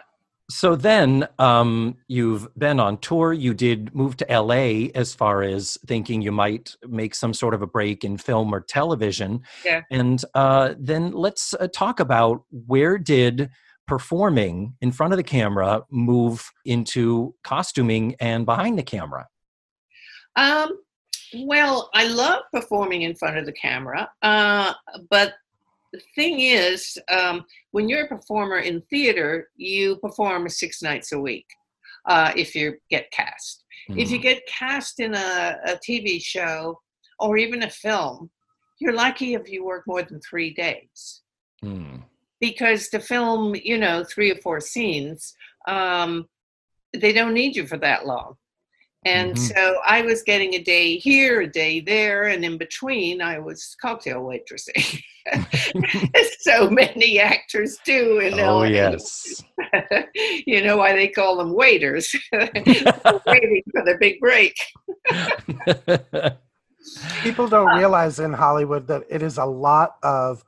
So 0.48 0.76
then 0.76 1.26
um, 1.38 1.96
you've 2.06 2.48
been 2.56 2.78
on 2.78 2.98
tour. 2.98 3.32
You 3.32 3.52
did 3.52 3.94
move 3.94 4.16
to 4.18 4.26
LA 4.28 4.90
as 4.94 5.12
far 5.12 5.42
as 5.42 5.76
thinking 5.87 6.22
you 6.22 6.30
might 6.30 6.76
make 6.87 7.16
some 7.16 7.35
sort 7.35 7.52
of 7.52 7.62
a 7.62 7.66
break 7.66 8.04
in 8.04 8.16
film 8.16 8.54
or 8.54 8.61
television. 8.61 9.42
Yeah. 9.64 9.82
And 9.90 10.24
uh, 10.35 10.74
then 10.78 11.11
let's 11.11 11.52
uh, 11.54 11.66
talk 11.72 11.98
about 11.98 12.44
where 12.50 12.96
did 12.96 13.50
performing 13.87 14.74
in 14.80 14.92
front 14.92 15.12
of 15.12 15.16
the 15.16 15.22
camera 15.22 15.82
move 15.90 16.50
into 16.64 17.35
costuming 17.44 18.14
and 18.20 18.44
behind 18.44 18.78
the 18.78 18.82
camera? 18.82 19.26
Um, 20.37 20.80
well, 21.35 21.90
I 21.94 22.06
love 22.09 22.42
performing 22.52 23.02
in 23.02 23.14
front 23.14 23.38
of 23.38 23.46
the 23.46 23.52
camera, 23.52 24.09
uh, 24.22 24.74
but 25.11 25.35
the 25.92 26.01
thing 26.14 26.40
is, 26.40 26.99
um, 27.09 27.44
when 27.70 27.88
you're 27.88 28.05
a 28.05 28.09
performer 28.09 28.59
in 28.59 28.83
theater, 28.90 29.49
you 29.57 29.96
perform 29.96 30.49
six 30.49 30.83
nights 30.83 31.12
a 31.12 31.18
week 31.18 31.46
uh, 32.07 32.33
if 32.37 32.55
you 32.55 32.77
get 32.90 33.11
cast. 33.11 33.64
If 33.88 34.11
you 34.11 34.18
Mhm. 34.18 34.22
get 34.22 34.46
cast 34.46 35.01
in 35.01 35.14
a, 35.14 35.59
a 35.64 35.77
TV 35.77 36.20
show 36.22 36.81
or 37.18 37.37
even 37.37 37.62
a 37.62 37.70
film, 37.70 38.31
you're 38.79 38.92
lucky 38.92 39.35
if 39.35 39.49
you 39.49 39.64
work 39.64 39.85
more 39.87 40.03
than 40.03 40.20
three 40.20 40.53
days 40.53 41.22
Mm. 41.64 42.03
because 42.40 42.90
the 42.90 43.01
film, 43.01 43.55
you 43.55 43.79
know, 43.79 44.05
three 44.05 44.31
or 44.31 44.37
four 44.37 44.61
scenes, 44.61 45.35
um, 45.66 46.29
they 46.92 47.12
don't 47.12 47.33
need 47.33 47.57
you 47.57 47.66
for 47.66 47.79
that 47.79 48.07
long. 48.07 48.37
And 49.07 49.35
Mhm. 49.35 49.38
so 49.38 49.81
I 49.87 50.03
was 50.03 50.22
getting 50.22 50.55
a 50.55 50.62
day 50.62 50.99
here, 50.99 51.40
a 51.42 51.46
day 51.51 51.81
there, 51.81 52.25
and 52.25 52.44
in 52.44 52.59
between, 52.59 53.22
I 53.22 53.38
was 53.38 53.75
cocktail 53.81 54.22
waitressing. 54.22 55.03
As 55.33 56.31
so 56.41 56.71
many 56.71 57.19
actors 57.19 57.79
do 57.85 58.19
in 58.21 58.39
Oh, 58.41 58.59
LA. 58.59 58.65
yes. 58.65 59.43
you 60.47 60.62
know 60.62 60.77
why 60.77 60.93
they 60.95 61.09
call 61.09 61.37
them 61.37 61.55
waiters? 61.55 62.15
Waiting 62.33 63.62
for 63.73 63.85
the 63.85 63.97
big 64.01 64.21
break. 64.21 64.55
People 67.23 67.49
don't 67.49 67.77
realize 67.77 68.21
in 68.21 68.33
Hollywood 68.33 68.87
that 68.89 69.03
it 69.11 69.23
is 69.23 69.39
a 69.39 69.45
lot 69.45 69.97
of 70.03 70.45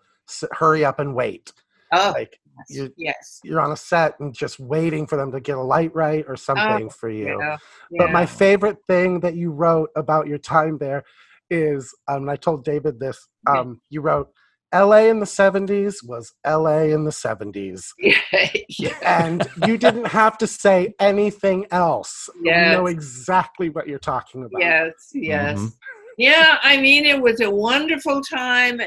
hurry 0.52 0.84
up 0.84 1.00
and 1.00 1.14
wait. 1.14 1.52
Oh, 1.92 2.12
Like 2.14 2.38
you, 2.68 2.92
yes. 2.96 3.40
you're 3.42 3.60
on 3.60 3.72
a 3.72 3.76
set 3.76 4.18
and 4.20 4.32
just 4.34 4.60
waiting 4.60 5.06
for 5.06 5.16
them 5.16 5.32
to 5.32 5.40
get 5.40 5.56
a 5.56 5.62
light 5.62 5.94
right 5.94 6.24
or 6.28 6.36
something 6.36 6.90
for 6.90 7.08
you. 7.08 7.38
Yeah. 7.40 7.56
But 7.98 8.12
my 8.12 8.26
favorite 8.26 8.78
thing 8.86 9.20
that 9.20 9.34
you 9.34 9.50
wrote 9.50 9.90
about 9.96 10.26
your 10.28 10.38
time 10.38 10.78
there 10.78 11.02
is, 11.50 11.94
um, 12.08 12.22
and 12.22 12.30
I 12.30 12.36
told 12.36 12.64
David 12.64 13.00
this. 13.00 13.26
Okay. 13.48 13.58
Um, 13.58 13.80
you 13.90 14.00
wrote, 14.02 14.30
LA 14.74 15.08
in 15.08 15.18
the 15.20 15.26
70s 15.26 15.96
was 16.04 16.32
LA 16.46 16.80
in 16.80 17.04
the 17.04 17.10
70s. 17.10 17.86
yeah. 17.98 18.94
And 19.02 19.48
you 19.66 19.78
didn't 19.78 20.06
have 20.06 20.36
to 20.38 20.46
say 20.46 20.94
anything 21.00 21.66
else. 21.70 22.28
Yes. 22.42 22.72
You 22.72 22.78
know 22.78 22.86
exactly 22.86 23.70
what 23.70 23.88
you're 23.88 23.98
talking 23.98 24.44
about. 24.44 24.60
Yes, 24.60 24.92
yes. 25.12 25.58
Mhm. 25.58 25.72
Yeah, 26.18 26.58
I 26.62 26.80
mean, 26.80 27.06
it 27.06 27.22
was 27.22 27.40
a 27.40 27.50
wonderful 27.50 28.20
time 28.20 28.80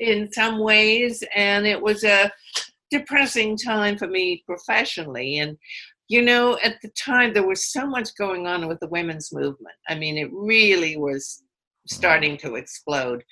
in 0.00 0.30
some 0.32 0.58
ways, 0.58 1.22
and 1.34 1.66
it 1.66 1.80
was 1.80 2.02
a 2.02 2.30
depressing 2.90 3.56
time 3.56 3.96
for 3.96 4.08
me 4.08 4.42
professionally. 4.44 5.38
And, 5.38 5.56
you 6.08 6.20
know, 6.22 6.58
at 6.64 6.80
the 6.82 6.90
time, 6.90 7.32
there 7.32 7.46
was 7.46 7.70
so 7.70 7.86
much 7.86 8.10
going 8.18 8.48
on 8.48 8.66
with 8.66 8.80
the 8.80 8.88
women's 8.88 9.32
movement. 9.32 9.76
I 9.88 9.94
mean, 9.94 10.18
it 10.18 10.28
really 10.32 10.96
was 10.96 11.44
starting 11.86 12.36
to 12.38 12.56
explode. 12.56 13.22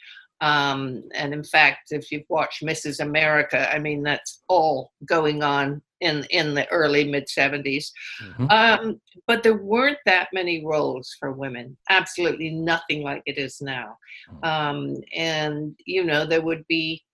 Um, 0.42 1.04
and 1.14 1.32
in 1.32 1.44
fact, 1.44 1.92
if 1.92 2.10
you've 2.10 2.28
watched 2.28 2.64
Mrs. 2.64 2.98
America, 2.98 3.72
I 3.72 3.78
mean, 3.78 4.02
that's 4.02 4.42
all 4.48 4.90
going 5.06 5.44
on 5.44 5.80
in, 6.00 6.26
in 6.30 6.54
the 6.54 6.68
early 6.72 7.08
mid 7.08 7.28
70s. 7.28 7.92
Mhm. 8.20 8.50
Um, 8.50 9.00
but 9.28 9.44
there 9.44 9.56
weren't 9.56 10.00
that 10.04 10.28
many 10.32 10.66
roles 10.66 11.16
for 11.18 11.30
women. 11.30 11.76
Absolutely 11.88 12.50
nothing 12.50 13.04
like 13.04 13.22
it 13.24 13.38
is 13.38 13.60
now. 13.60 13.96
Um, 14.42 14.96
and 15.14 15.76
you 15.86 16.02
know, 16.02 16.26
there 16.26 16.42
would 16.42 16.66
be 16.66 17.04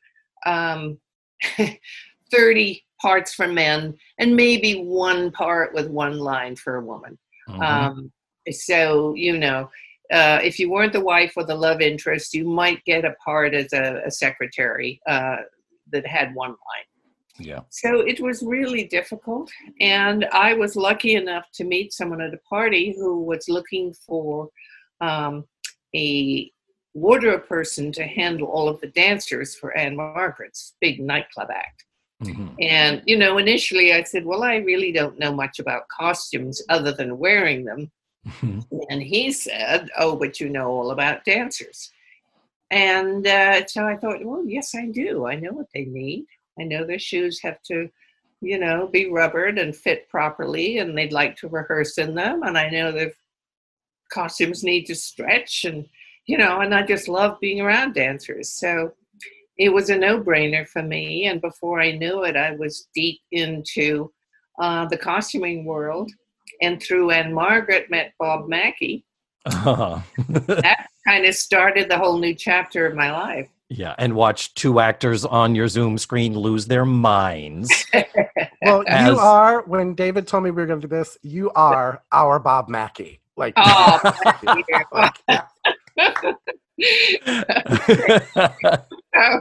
um, 0.46 0.98
30 2.32 2.84
parts 3.00 3.34
for 3.34 3.46
men 3.46 3.94
and 4.18 4.34
maybe 4.34 4.80
one 4.80 5.30
part 5.32 5.74
with 5.74 5.90
one 5.90 6.18
line 6.18 6.56
for 6.56 6.76
a 6.76 6.84
woman. 6.84 7.18
Mhm. 7.46 7.62
Um, 7.62 8.12
so 8.50 9.12
you 9.14 9.36
know, 9.36 9.68
uh, 10.12 10.38
if 10.42 10.58
you 10.58 10.70
weren't 10.70 10.92
the 10.92 11.00
wife 11.00 11.32
or 11.36 11.44
the 11.44 11.54
love 11.54 11.80
interest, 11.80 12.34
you 12.34 12.44
might 12.44 12.82
get 12.84 13.04
a 13.04 13.14
part 13.24 13.54
as 13.54 13.72
a, 13.72 14.02
a 14.06 14.10
secretary 14.10 15.00
uh, 15.06 15.36
that 15.92 16.06
had 16.06 16.34
one 16.34 16.50
line. 16.50 16.88
yeah. 17.38 17.60
So 17.70 18.00
it 18.00 18.20
was 18.20 18.42
really 18.42 18.84
difficult. 18.84 19.50
And 19.80 20.26
I 20.32 20.54
was 20.54 20.76
lucky 20.76 21.14
enough 21.14 21.46
to 21.54 21.64
meet 21.64 21.92
someone 21.92 22.20
at 22.20 22.34
a 22.34 22.38
party 22.38 22.94
who 22.96 23.22
was 23.22 23.48
looking 23.48 23.92
for 24.06 24.48
um, 25.00 25.44
a 25.94 26.50
wardrobe 26.94 27.46
person 27.46 27.92
to 27.92 28.04
handle 28.04 28.48
all 28.48 28.68
of 28.68 28.80
the 28.80 28.88
dancers 28.88 29.54
for 29.54 29.76
Ann-Margret's 29.76 30.74
big 30.80 31.00
nightclub 31.00 31.48
act. 31.50 31.84
Mhm. 32.24 32.54
And, 32.60 33.02
you 33.06 33.16
know, 33.16 33.38
initially 33.38 33.92
I 33.92 34.02
said, 34.02 34.24
Well, 34.24 34.42
I 34.42 34.56
really 34.56 34.90
don't 34.90 35.18
know 35.18 35.32
much 35.32 35.60
about 35.60 35.86
costumes 35.88 36.60
other 36.68 36.92
than 36.92 37.18
wearing 37.18 37.64
them. 37.64 37.92
Mhm. 38.28 38.64
And 38.90 39.02
he 39.02 39.32
said, 39.32 39.90
Oh, 39.98 40.16
but 40.16 40.40
you 40.40 40.48
know 40.48 40.68
all 40.68 40.90
about 40.90 41.24
dancers. 41.24 41.90
And 42.70 43.26
uh, 43.26 43.66
so 43.66 43.86
I 43.86 43.96
thought, 43.96 44.24
Well, 44.24 44.44
yes, 44.46 44.74
I 44.74 44.86
do. 44.86 45.26
I 45.26 45.36
know 45.36 45.52
what 45.52 45.68
they 45.74 45.84
need. 45.84 46.26
I 46.60 46.64
know 46.64 46.84
their 46.84 46.98
shoes 46.98 47.40
have 47.42 47.62
to, 47.64 47.88
you 48.40 48.58
know, 48.58 48.88
be 48.88 49.10
rubbered 49.10 49.58
and 49.58 49.74
fit 49.74 50.08
properly, 50.08 50.78
and 50.78 50.96
they'd 50.96 51.12
like 51.12 51.36
to 51.36 51.48
rehearse 51.48 51.98
in 51.98 52.14
them. 52.14 52.42
And 52.42 52.58
I 52.58 52.68
know 52.68 52.92
their 52.92 53.12
costumes 54.12 54.64
need 54.64 54.84
to 54.86 54.94
stretch, 54.94 55.64
and, 55.64 55.86
you 56.26 56.36
know, 56.36 56.60
and 56.60 56.74
I 56.74 56.82
just 56.82 57.08
love 57.08 57.38
being 57.40 57.60
around 57.60 57.94
dancers. 57.94 58.50
So 58.50 58.92
it 59.56 59.70
was 59.70 59.90
a 59.90 59.96
no 59.98 60.20
brainer 60.20 60.66
for 60.68 60.82
me. 60.82 61.26
And 61.26 61.40
before 61.40 61.80
I 61.80 61.92
knew 61.92 62.24
it, 62.24 62.36
I 62.36 62.52
was 62.52 62.88
deep 62.94 63.20
into 63.32 64.12
uh, 64.60 64.86
the 64.86 64.98
costuming 64.98 65.64
world. 65.64 66.10
And 66.60 66.82
through 66.82 67.10
Ann-Margret, 67.10 67.90
met 67.90 68.12
Bob 68.18 68.48
Mackie. 68.48 69.04
Uh-huh. 69.46 70.00
That 70.46 70.88
kind 71.06 71.24
of 71.24 71.34
started 71.34 71.88
the 71.90 71.96
whole 71.96 72.18
new 72.18 72.34
chapter 72.34 72.86
of 72.86 72.94
my 72.94 73.10
life. 73.12 73.48
yeah, 73.70 73.94
and 73.98 74.14
watch 74.14 74.52
two 74.54 74.78
actors 74.80 75.24
on 75.24 75.54
your 75.54 75.68
Zoom 75.68 75.96
screen 75.98 76.34
lose 76.38 76.66
their 76.66 76.84
minds. 76.84 77.70
Well, 78.62 78.82
As- 78.88 79.06
you 79.12 79.18
are, 79.18 79.62
when 79.62 79.94
David 79.94 80.26
told 80.26 80.42
me 80.42 80.50
we 80.50 80.56
were 80.60 80.66
going 80.66 80.80
to 80.80 80.86
do 80.88 80.94
this, 80.96 81.16
you 81.22 81.50
are 81.52 82.02
our 82.12 82.38
Bob 82.40 82.68
Mackie. 82.68 83.20
Like, 83.36 83.54
Oh, 83.56 84.00
like, 84.92 85.14
yeah. 85.28 85.42
Oh, 89.20 89.40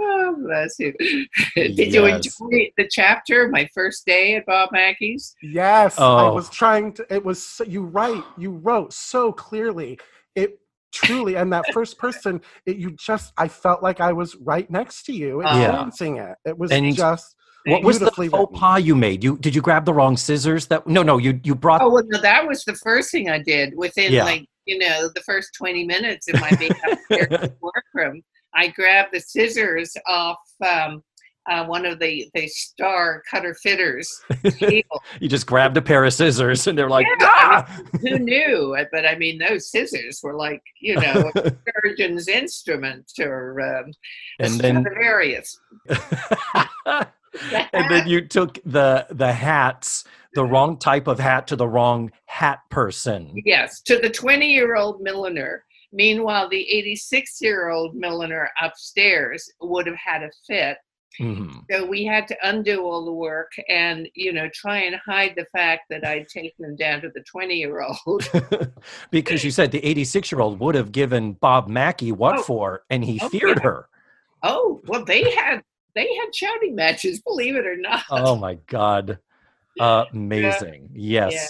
oh, 0.00 0.36
bless 0.38 0.78
you. 0.78 0.92
Did 1.54 1.94
you 1.94 2.04
enjoy 2.06 2.70
the 2.76 2.86
chapter, 2.90 3.48
my 3.48 3.68
first 3.74 4.04
day 4.04 4.34
at 4.36 4.44
Bob 4.44 4.70
Mackie's? 4.72 5.34
Yes, 5.42 5.98
I 5.98 6.28
Oh. 6.28 6.34
was 6.34 6.50
trying 6.50 6.92
to. 6.94 7.06
It 7.12 7.24
was 7.24 7.42
so, 7.46 7.64
you 7.64 7.84
write. 7.84 8.22
You 8.36 8.50
wrote 8.52 8.92
so 8.92 9.32
clearly. 9.32 9.98
It 10.34 10.58
truly, 10.92 11.36
and 11.36 11.52
that 11.52 11.64
first 11.72 11.98
person, 11.98 12.40
it, 12.66 12.76
you 12.76 12.90
just. 12.98 13.32
I 13.38 13.48
felt 13.48 13.82
like 13.82 14.00
I 14.00 14.12
was 14.12 14.34
right 14.36 14.68
next 14.70 15.04
to 15.04 15.12
you 15.12 15.42
ah. 15.44 15.58
Yeah. 15.58 15.66
experiencing 15.86 16.16
it. 16.18 16.36
It 16.44 16.58
was 16.58 16.70
And 16.70 16.94
just. 16.94 17.34
what 17.66 17.82
was 17.82 17.98
the 17.98 18.06
beautifully 18.06 18.28
faux 18.28 18.50
written. 18.50 18.58
pas 18.60 18.82
you 18.82 18.94
made? 18.94 19.24
You 19.24 19.38
did 19.38 19.54
you 19.54 19.62
grab 19.62 19.84
the 19.86 19.94
wrong 19.94 20.16
scissors? 20.18 20.66
That 20.66 20.86
no, 20.86 21.02
no, 21.02 21.16
you 21.18 21.40
you 21.44 21.54
brought. 21.54 21.80
Oh, 21.80 21.90
well, 21.90 22.04
no, 22.06 22.20
that 22.20 22.46
was 22.46 22.62
the 22.64 22.74
first 22.74 23.10
thing 23.10 23.30
I 23.30 23.38
did 23.42 23.72
within, 23.76 24.12
Yeah. 24.12 24.24
like, 24.24 24.46
you 24.66 24.78
know, 24.78 25.08
the 25.14 25.22
first 25.22 25.50
20 25.56 25.84
minutes 25.84 26.28
of 26.28 26.40
my 26.40 26.50
being 26.58 26.72
upstairs 26.72 27.26
in 27.30 27.40
the 27.40 27.56
workroom. 27.60 28.22
I 28.54 28.68
grabbed 28.68 29.10
the 29.12 29.20
scissors 29.20 29.94
off 30.06 30.38
um, 30.66 31.02
uh, 31.48 31.64
one 31.64 31.86
of 31.86 31.98
the, 31.98 32.28
the 32.34 32.48
star 32.48 33.22
cutter 33.30 33.54
fitters 33.54 34.10
table. 34.58 35.02
you 35.20 35.28
just 35.28 35.46
grabbed 35.46 35.76
a 35.76 35.82
pair 35.82 36.04
of 36.04 36.12
scissors, 36.12 36.66
and 36.66 36.76
they're 36.76 36.90
like, 36.90 37.06
Yeah. 37.20 37.26
"Ah!" 37.26 37.80
Who 38.00 38.18
knew? 38.18 38.76
But 38.90 39.06
I 39.06 39.16
mean, 39.16 39.38
those 39.38 39.70
scissors 39.70 40.20
were 40.22 40.34
like, 40.34 40.62
you 40.80 40.96
know, 40.96 41.30
a 41.36 41.54
surgeon's 41.84 42.28
instrument 42.28 43.12
or 43.20 43.60
um, 43.60 43.92
and 44.40 44.54
then 44.54 44.82
Stradivarius. 44.82 45.60
and 47.72 47.90
then 47.90 48.08
you 48.08 48.26
took 48.26 48.58
the 48.64 49.06
the 49.10 49.32
hats, 49.32 50.04
the 50.36 50.44
wrong 50.44 50.76
type 50.78 51.08
of 51.08 51.18
hat 51.18 51.46
to 51.48 51.56
the 51.56 51.66
wrong 51.66 52.12
hat 52.26 52.58
person. 52.70 53.32
Yes, 53.46 53.80
to 53.82 53.98
the 53.98 54.10
20 54.10 54.46
year 54.46 54.76
old 54.76 55.00
milliner. 55.00 55.64
Meanwhile, 55.92 56.50
the 56.50 56.60
86 56.70 57.40
year 57.40 57.70
old 57.70 57.96
milliner 57.96 58.50
upstairs 58.62 59.50
would 59.62 59.86
have 59.86 59.96
had 59.96 60.22
a 60.22 60.30
fit. 60.46 60.76
Mhm. 61.18 61.62
So 61.70 61.86
we 61.86 62.04
had 62.04 62.28
to 62.28 62.36
undo 62.42 62.82
all 62.84 63.06
the 63.06 63.12
work 63.12 63.50
and, 63.70 64.06
you 64.14 64.34
know, 64.34 64.50
try 64.52 64.80
and 64.82 64.94
hide 64.96 65.32
the 65.36 65.46
fact 65.56 65.84
that 65.88 66.06
I'd 66.06 66.28
taken 66.28 66.66
them 66.66 66.76
down 66.76 67.00
to 67.00 67.08
the 67.14 67.22
20 67.22 67.54
year 67.54 67.80
old. 67.80 68.28
because 69.10 69.42
you 69.42 69.50
said 69.50 69.70
the 69.72 69.82
86 69.82 70.30
year 70.30 70.42
old 70.42 70.60
would 70.60 70.74
have 70.74 70.92
given 70.92 71.32
Bob 71.32 71.66
Mackie 71.68 72.12
what 72.12 72.40
Oh. 72.40 72.42
for, 72.42 72.82
and 72.90 73.02
he 73.02 73.18
Oh, 73.22 73.30
feared 73.30 73.56
yeah. 73.58 73.62
her. 73.62 73.88
Oh, 74.42 74.82
well, 74.86 75.02
they 75.04 75.30
had. 75.30 75.62
They 75.94 76.14
had 76.16 76.34
shouting 76.34 76.74
matches, 76.74 77.22
believe 77.22 77.56
it 77.56 77.66
or 77.66 77.78
not. 77.78 78.02
Oh 78.10 78.36
my 78.36 78.56
God. 78.66 79.18
Amazing. 79.80 80.90
Yes. 80.92 81.32
Yeah. 81.34 81.46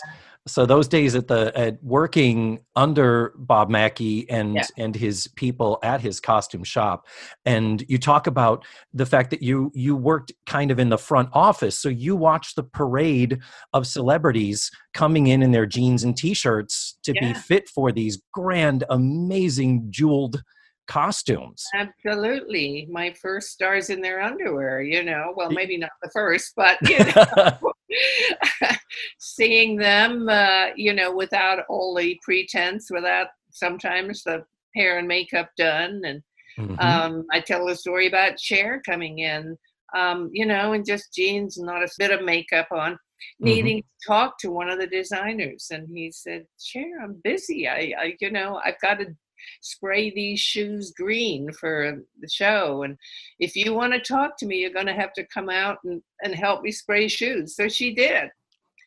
So 0.49 0.65
those 0.65 0.87
days 0.87 1.17
at 1.17 1.27
the 1.27 1.51
at 1.59 1.83
working 1.83 2.61
under 2.77 3.35
Bob 3.37 3.69
Mackie 3.69 4.31
and 4.31 4.55
Yeah. 4.55 4.67
and 4.79 4.95
his 4.95 5.27
people 5.35 5.81
at 5.83 6.01
his 6.01 6.21
costume 6.21 6.63
shop, 6.63 7.09
and 7.45 7.85
you 7.89 7.99
talk 7.99 8.29
about 8.29 8.65
the 8.95 9.07
fact 9.07 9.31
that 9.31 9.43
you 9.43 9.73
you 9.75 9.97
worked 9.97 10.33
kind 10.47 10.71
of 10.71 10.79
in 10.79 10.89
the 10.89 10.99
front 10.99 11.31
office, 11.33 11.77
so 11.77 11.89
you 11.89 12.15
watched 12.15 12.55
the 12.55 12.63
parade 12.63 13.41
of 13.73 13.89
celebrities 13.89 14.71
coming 14.95 15.27
in 15.27 15.43
in 15.43 15.51
their 15.51 15.67
jeans 15.67 16.05
and 16.05 16.17
t-shirts 16.17 16.97
to 17.03 17.13
be 17.15 17.35
fit 17.35 17.69
for 17.69 17.91
these 17.91 18.23
grand, 18.33 18.85
amazing 18.89 19.89
jeweled 19.91 20.45
costumes. 20.87 21.65
Absolutely. 21.75 22.87
My 22.91 23.13
first 23.13 23.51
stars 23.51 23.91
in 23.91 24.01
their 24.01 24.21
underwear, 24.21 24.83
you 24.83 25.03
know. 25.03 25.33
Well, 25.37 25.51
maybe 25.51 25.77
not 25.77 25.91
the 26.03 26.11
first, 26.13 26.53
but, 26.57 26.79
you 26.83 26.99
know. 27.15 27.73
seeing 29.19 29.77
them, 29.77 30.29
uh, 30.29 30.67
you 30.77 30.93
know, 30.93 31.15
without 31.15 31.65
all 31.69 31.95
the 31.95 32.19
pretense, 32.23 32.89
without 32.91 33.29
sometimes 33.51 34.23
the 34.23 34.45
hair 34.75 34.99
and 34.99 35.09
makeup 35.09 35.51
done. 35.57 36.03
And 36.05 36.23
Mhm. 36.59 36.81
um, 36.81 37.27
I 37.33 37.41
tell 37.41 37.69
a 37.69 37.77
story 37.77 38.07
about 38.07 38.41
Cher 38.41 38.81
coming 38.85 39.19
in, 39.19 39.59
um, 39.95 40.31
you 40.33 40.47
know, 40.47 40.73
in 40.73 40.85
just 40.85 41.13
jeans 41.13 41.59
not 41.59 41.83
a 41.83 41.89
bit 41.99 42.11
of 42.11 42.25
makeup 42.25 42.69
on, 42.71 42.99
needing 43.41 43.83
to 43.83 43.89
talk 44.07 44.39
to 44.39 44.51
one 44.51 44.69
of 44.71 44.79
the 44.79 44.87
designers. 44.87 45.69
And 45.71 45.89
he 45.95 46.11
said, 46.11 46.47
Cher, 46.59 47.03
I'm 47.03 47.21
busy. 47.23 47.69
I, 47.69 47.93
I 47.99 48.17
you 48.21 48.31
know, 48.31 48.61
I've 48.65 48.81
got 48.81 48.99
to 49.01 49.15
spray 49.61 50.11
these 50.11 50.41
shoes 50.41 50.93
green 50.97 51.53
for 51.53 51.99
the 52.21 52.29
show. 52.29 52.83
And 52.83 52.97
if 53.39 53.55
you 53.57 53.75
want 53.75 53.93
to 53.93 54.01
talk 54.01 54.37
to 54.39 54.47
me, 54.47 54.57
you're 54.59 54.71
going 54.73 54.87
to 54.87 54.95
have 54.95 55.13
to 55.15 55.27
come 55.27 55.49
out 55.51 55.79
and, 55.85 56.03
and 56.23 56.35
help 56.35 56.63
me 56.63 56.71
spray 56.73 57.09
shoes. 57.09 57.57
So 57.57 57.69
she 57.69 57.95
did. 57.95 58.31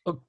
Oh, 0.06 0.20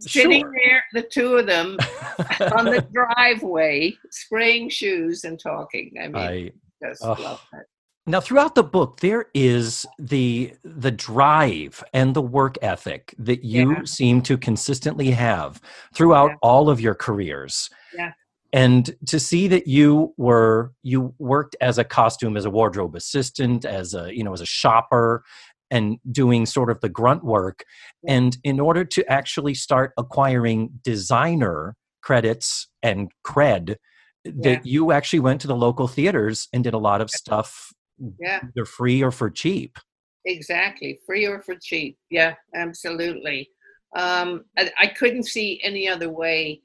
Sitting 0.00 0.40
sure. 0.40 0.52
there, 0.64 0.84
the 0.94 1.02
two 1.02 1.36
of 1.36 1.46
them 1.46 1.76
on 2.56 2.64
the 2.64 2.84
driveway, 2.92 3.94
spraying 4.10 4.68
shoes 4.70 5.24
and 5.24 5.38
talking. 5.38 5.92
I 6.00 6.08
mean, 6.08 6.16
I 6.16 6.52
just 6.88 7.04
Ugh. 7.04 7.18
love 7.20 7.40
that. 7.52 7.66
Now, 8.04 8.20
throughout 8.20 8.56
the 8.56 8.64
book, 8.64 8.98
there 8.98 9.26
is 9.32 9.86
the 9.96 10.54
the 10.64 10.90
drive 10.90 11.84
and 11.94 12.14
the 12.14 12.22
work 12.22 12.56
ethic 12.60 13.14
that 13.18 13.44
you 13.44 13.74
Yeah. 13.74 13.84
seem 13.84 14.22
to 14.22 14.36
consistently 14.36 15.10
have 15.12 15.60
throughout 15.94 16.30
Yeah. 16.30 16.36
all 16.42 16.68
of 16.68 16.80
your 16.80 16.94
careers. 16.96 17.70
Yeah. 17.96 18.12
And 18.52 18.94
to 19.06 19.18
see 19.18 19.48
that 19.48 19.66
you 19.66 20.12
were 20.16 20.72
you 20.82 21.14
worked 21.18 21.56
as 21.60 21.78
a 21.78 21.84
costume 21.84 22.36
as 22.36 22.44
a 22.44 22.50
wardrobe 22.50 22.94
assistant 22.94 23.64
as 23.64 23.94
a 23.94 24.14
you 24.14 24.22
know 24.22 24.32
as 24.32 24.40
a 24.40 24.46
shopper 24.46 25.24
and 25.70 25.96
doing 26.10 26.44
sort 26.44 26.70
of 26.70 26.80
the 26.80 26.88
grunt 26.88 27.24
work 27.24 27.64
and 28.06 28.36
in 28.44 28.60
order 28.60 28.84
to 28.84 29.04
actually 29.10 29.54
start 29.54 29.92
acquiring 29.96 30.70
designer 30.82 31.74
credits 32.02 32.68
and 32.82 33.10
cred 33.26 33.76
that 34.24 34.64
you 34.66 34.92
actually 34.92 35.18
went 35.20 35.40
to 35.40 35.46
the 35.48 35.56
local 35.56 35.88
theaters 35.88 36.48
and 36.52 36.62
did 36.62 36.74
a 36.74 36.78
lot 36.78 37.00
of 37.00 37.10
stuff 37.10 37.72
Yeah. 38.20 38.40
either 38.44 38.64
free 38.64 39.02
or 39.02 39.10
for 39.10 39.30
cheap 39.30 39.78
Exactly, 40.24 41.00
free 41.04 41.26
or 41.26 41.42
for 41.42 41.56
cheap. 41.60 41.98
Yeah, 42.08 42.34
absolutely. 42.54 43.50
Um, 43.96 44.44
I, 44.56 44.70
I 44.78 44.86
couldn't 44.86 45.24
see 45.24 45.60
any 45.64 45.88
other 45.88 46.10
way 46.10 46.62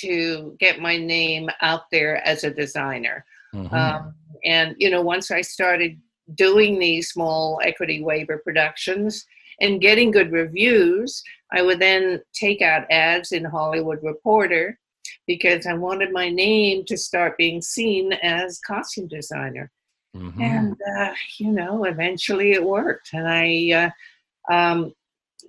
to 0.00 0.56
get 0.58 0.80
my 0.80 0.96
name 0.96 1.48
out 1.60 1.90
there 1.90 2.26
as 2.26 2.44
a 2.44 2.50
designer. 2.50 3.24
Mhm. 3.54 3.72
Um, 3.72 4.14
and 4.44 4.76
you 4.78 4.90
know, 4.90 5.02
once 5.02 5.30
I 5.30 5.40
started 5.40 5.98
doing 6.34 6.78
these 6.78 7.08
small 7.08 7.60
equity 7.64 8.02
waiver 8.02 8.38
productions 8.38 9.24
and 9.60 9.80
getting 9.80 10.10
good 10.10 10.30
reviews, 10.30 11.22
I 11.52 11.62
would 11.62 11.78
then 11.80 12.22
take 12.34 12.60
out 12.60 12.90
ads 12.90 13.32
in 13.32 13.44
Hollywood 13.44 14.02
Reporter 14.02 14.78
because 15.26 15.66
I 15.66 15.72
wanted 15.74 16.12
my 16.12 16.28
name 16.28 16.84
to 16.86 16.96
start 16.96 17.38
being 17.38 17.62
seen 17.62 18.12
as 18.12 18.60
costume 18.60 19.08
designer 19.08 19.70
Mhm. 20.16 20.40
and 20.40 20.76
uh, 20.98 21.12
you 21.38 21.52
know 21.52 21.84
eventually 21.84 22.52
it 22.52 22.64
worked 22.64 23.10
and 23.12 23.28
i 23.28 23.92
uh, 24.50 24.52
um, 24.52 24.94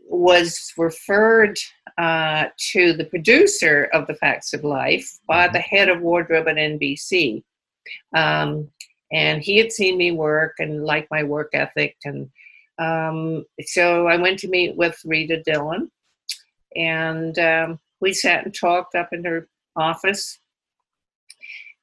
was 0.08 0.74
referred 0.78 1.58
uh, 1.98 2.46
to 2.58 2.94
the 2.94 3.06
producer 3.06 3.90
of 3.94 4.08
the 4.08 4.16
facts 4.16 4.54
of 4.54 4.64
life 4.64 5.20
by 5.28 5.48
the 5.48 5.60
head 5.60 5.90
of 5.90 6.02
wardrobe 6.02 6.48
at 6.48 6.56
nbc 6.56 7.44
um, 8.16 8.70
and 9.12 9.42
he 9.42 9.58
had 9.58 9.72
seen 9.72 9.98
me 9.98 10.12
work 10.12 10.56
and 10.60 10.86
liked 10.86 11.10
my 11.12 11.24
work 11.24 11.50
ethic 11.54 11.96
and 12.06 12.30
um, 12.80 13.44
so 13.66 14.08
i 14.08 14.16
went 14.16 14.40
to 14.40 14.48
meet 14.48 14.76
with 14.76 15.00
rita 15.06 15.42
dillon. 15.44 15.92
And 16.76 17.38
um, 17.40 17.80
we 18.00 18.14
sat 18.14 18.46
and 18.46 18.54
talked 18.54 18.96
up 18.96 19.10
in 19.12 19.24
her 19.26 19.48
office. 19.76 20.40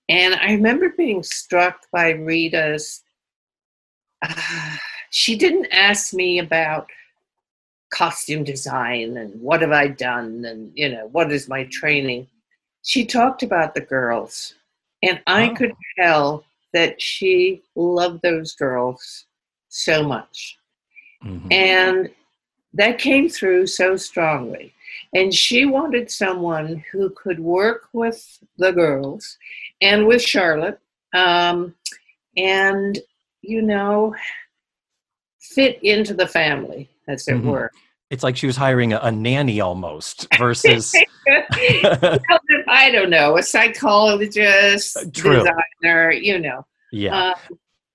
And 0.08 0.34
I 0.34 0.52
remember 0.52 0.90
being 0.96 1.22
struck 1.22 1.80
by 1.92 2.10
Rita's. 2.10 3.02
Uh, 4.22 4.76
she 5.10 5.36
didn't 5.36 5.68
ask 5.72 6.12
me 6.12 6.38
about 6.38 6.88
costume 7.90 8.44
design 8.44 9.16
and 9.16 9.40
what 9.40 9.62
have 9.62 9.72
I 9.72 9.88
done 9.88 10.44
and, 10.44 10.72
you 10.74 10.88
know, 10.88 11.06
what 11.12 11.32
is 11.32 11.48
my 11.48 11.64
training. 11.64 12.26
She 12.82 13.04
talked 13.04 13.42
about 13.42 13.74
the 13.74 13.80
girls, 13.80 14.54
and 15.02 15.20
I 15.26 15.50
Oh. 15.50 15.54
could 15.54 15.72
tell 15.98 16.44
that 16.72 17.00
she 17.00 17.62
loved 17.74 18.22
those 18.22 18.54
girls 18.54 19.26
so 19.68 20.02
much. 20.02 20.58
Mhm. 21.24 21.52
And 21.52 22.10
that 22.74 22.98
came 22.98 23.28
through 23.28 23.66
so 23.66 23.96
strongly. 23.96 24.72
And 25.14 25.32
she 25.32 25.64
wanted 25.64 26.10
someone 26.10 26.84
who 26.92 27.10
could 27.10 27.40
work 27.40 27.88
with 27.92 28.38
the 28.58 28.72
girls 28.72 29.38
and 29.80 30.06
with 30.06 30.22
Charlotte 30.22 30.78
um, 31.14 31.74
and, 32.36 32.98
you 33.42 33.62
know, 33.62 34.14
fit 35.40 35.82
into 35.82 36.12
the 36.14 36.26
family, 36.26 36.88
as 37.08 37.26
it 37.28 37.34
Mhm. 37.36 37.44
were. 37.44 37.70
it's 38.10 38.22
like 38.22 38.36
she 38.36 38.46
was 38.46 38.56
hiring 38.56 38.92
a, 38.92 38.98
a 39.02 39.10
nanny 39.10 39.60
almost 39.60 40.26
versus 40.38 40.94
I 42.68 42.90
don't 42.92 43.10
know, 43.10 43.36
a 43.36 43.42
psychologist, 43.42 44.96
True. 45.12 45.38
designer, 45.82 46.12
you 46.12 46.38
know. 46.38 46.64
yeah 46.92 47.16
Uh, 47.16 47.34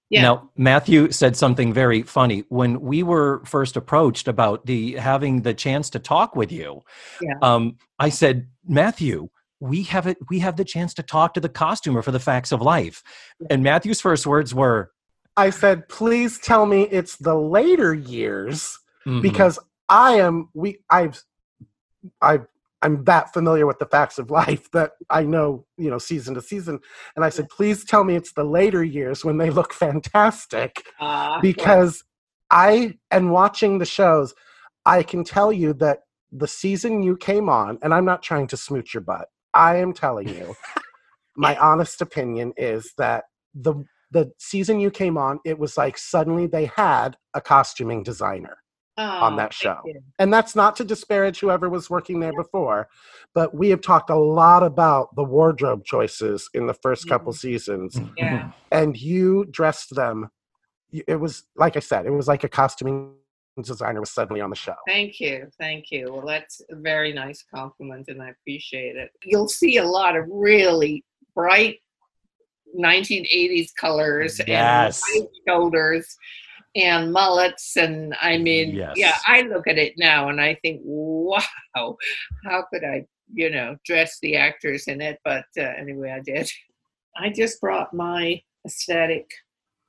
yeah. 0.09 0.23
Now, 0.23 0.49
Matthew 0.57 1.09
said 1.13 1.37
something 1.37 1.71
very 1.71 2.01
funny 2.01 2.43
when 2.49 2.81
we 2.81 3.01
were 3.01 3.41
first 3.45 3.77
approached 3.77 4.27
about 4.27 4.65
the 4.65 4.95
having 4.95 5.43
the 5.43 5.53
chance 5.53 5.89
to 5.91 5.99
talk 5.99 6.35
with 6.35 6.51
you. 6.51 6.81
Yeah. 7.21 7.35
Um, 7.41 7.77
I 7.97 8.09
said, 8.09 8.47
Matthew, 8.67 9.29
we 9.61 9.83
have 9.83 10.07
it. 10.07 10.17
We 10.29 10.39
have 10.39 10.57
the 10.57 10.65
chance 10.65 10.93
to 10.95 11.03
talk 11.03 11.33
to 11.35 11.39
the 11.39 11.47
costumer 11.47 12.01
for 12.01 12.11
the 12.11 12.19
facts 12.19 12.51
of 12.51 12.61
life. 12.61 13.01
And 13.49 13.63
Matthew's 13.63 14.01
first 14.01 14.27
words 14.27 14.53
were 14.53 14.91
I 15.37 15.49
said, 15.49 15.87
please 15.87 16.39
tell 16.39 16.65
me 16.65 16.81
it's 16.91 17.15
the 17.15 17.35
later 17.35 17.93
years 17.93 18.77
"Mhm, 19.05 19.21
because 19.21 19.59
I 19.89 20.15
am 20.15 20.49
we 20.53 20.79
I've 20.89 21.23
I've 22.21 22.47
I'm 22.81 23.03
that 23.03 23.31
familiar 23.31 23.67
with 23.67 23.79
the 23.79 23.85
facts 23.85 24.17
of 24.17 24.31
life 24.41 24.69
that 24.71 24.93
I 25.09 25.23
know, 25.23 25.65
you 25.77 25.89
know, 25.89 25.97
season 25.99 26.33
to 26.35 26.41
season. 26.41 26.79
And 27.15 27.23
I 27.23 27.29
said, 27.29 27.49
please 27.49 27.85
tell 27.85 28.03
me 28.03 28.15
it's 28.15 28.33
the 28.33 28.43
later 28.43 28.83
years 28.83 29.23
when 29.23 29.37
they 29.37 29.49
look 29.49 29.73
fantastic. 29.73 30.83
uh, 30.99 31.39
Because 31.41 32.03
I 32.49 32.97
and 33.11 33.31
watching 33.31 33.77
the 33.77 33.85
shows, 33.85 34.33
I 34.85 35.03
can 35.03 35.23
tell 35.23 35.51
you 35.51 35.73
that 35.75 35.99
the 36.31 36.47
season 36.47 37.03
you 37.03 37.17
came 37.17 37.49
on, 37.49 37.77
and 37.81 37.93
I'm 37.93 38.05
not 38.05 38.23
trying 38.23 38.47
to 38.47 38.57
smooch 38.57 38.93
your 38.93 39.01
butt. 39.01 39.27
I 39.53 39.77
am 39.77 39.93
telling 39.93 40.29
you, 40.29 40.55
my 41.35 41.55
honest 41.57 42.01
opinion 42.01 42.53
is 42.57 42.93
that 42.97 43.25
the 43.53 43.83
the 44.11 44.31
season 44.39 44.79
you 44.79 44.91
came 44.91 45.17
on, 45.17 45.39
it 45.45 45.57
was 45.57 45.77
like 45.77 45.97
suddenly 45.97 46.45
they 46.47 46.65
had 46.65 47.15
a 47.33 47.39
costuming 47.39 48.03
designer 48.03 48.57
on 48.97 49.33
oh, 49.33 49.37
that 49.37 49.53
show. 49.53 49.81
And 50.19 50.33
that's 50.33 50.55
not 50.55 50.75
to 50.77 50.83
disparage 50.83 51.39
whoever 51.39 51.69
was 51.69 51.89
working 51.89 52.19
there 52.19 52.33
before, 52.33 52.87
but 53.33 53.53
we 53.53 53.69
have 53.69 53.81
talked 53.81 54.09
a 54.09 54.15
lot 54.15 54.63
about 54.63 55.15
the 55.15 55.23
wardrobe 55.23 55.83
choices 55.85 56.49
in 56.53 56.67
the 56.67 56.73
first 56.73 57.07
couple 57.07 57.33
seasons, 57.33 57.95
mhm, 57.95 58.13
Yeah. 58.17 58.51
and 58.71 58.97
you 58.97 59.45
dressed 59.45 59.95
them. 59.95 60.29
It 60.91 61.19
was 61.19 61.43
like 61.55 61.77
I 61.77 61.79
said, 61.79 62.05
it 62.05 62.11
was 62.11 62.27
like 62.27 62.43
a 62.43 62.49
costuming 62.49 63.15
designer 63.61 63.99
was 63.99 64.11
suddenly 64.11 64.41
on 64.41 64.49
the 64.49 64.55
show. 64.55 64.75
Thank 64.87 65.19
you, 65.19 65.47
thank 65.59 65.91
you. 65.91 66.11
Well, 66.11 66.25
that's 66.25 66.61
a 66.69 66.75
very 66.75 67.13
nice 67.13 67.43
compliment, 67.53 68.07
and 68.07 68.21
I 68.21 68.29
appreciate 68.29 68.95
it. 68.95 69.11
You'll 69.23 69.49
see 69.49 69.77
a 69.77 69.85
lot 69.85 70.15
of 70.15 70.25
really 70.29 71.03
bright 71.35 71.79
1980s 72.77 73.71
colors 73.73 74.39
Yes. 74.47 75.01
and 75.15 75.27
shoulders 75.47 76.15
and 76.75 77.11
mullets, 77.11 77.75
and 77.77 78.15
I 78.21 78.37
mean, 78.37 78.75
Yes. 78.75 78.93
yeah, 78.97 79.17
I 79.27 79.41
look 79.41 79.67
at 79.67 79.77
it 79.77 79.93
now 79.97 80.29
and 80.29 80.39
I 80.39 80.55
think, 80.61 80.81
wow, 80.83 81.41
how 82.45 82.65
could 82.71 82.83
I, 82.83 83.05
you 83.33 83.49
know, 83.49 83.75
dress 83.85 84.17
the 84.21 84.35
actors 84.37 84.87
in 84.87 85.01
it? 85.01 85.19
But 85.25 85.45
uh, 85.57 85.61
anyway, 85.77 86.11
I 86.11 86.19
did. 86.21 86.49
I 87.17 87.29
just 87.29 87.59
brought 87.59 87.93
my 87.93 88.41
aesthetic. 88.65 89.29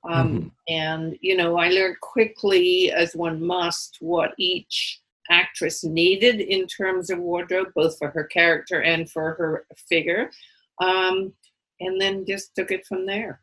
Um, 0.09 0.51
And, 0.69 1.17
you 1.21 1.37
know, 1.37 1.57
I 1.57 1.69
learned 1.69 2.01
quickly, 2.01 2.91
as 2.91 3.15
one 3.15 3.41
must, 3.45 3.99
what 4.01 4.33
each 4.37 5.01
actress 5.31 5.85
needed 5.85 6.41
in 6.41 6.67
terms 6.67 7.11
of 7.11 7.21
wardrobe, 7.21 7.69
both 7.77 7.97
for 7.99 8.09
her 8.11 8.25
character 8.25 8.83
and 8.83 9.09
for 9.09 9.35
her 9.35 9.67
figure. 9.89 10.31
Um, 10.83 11.33
and 11.79 12.01
then 12.01 12.27
just 12.27 12.55
took 12.57 12.73
it 12.73 12.85
from 12.87 13.07
there. 13.07 13.41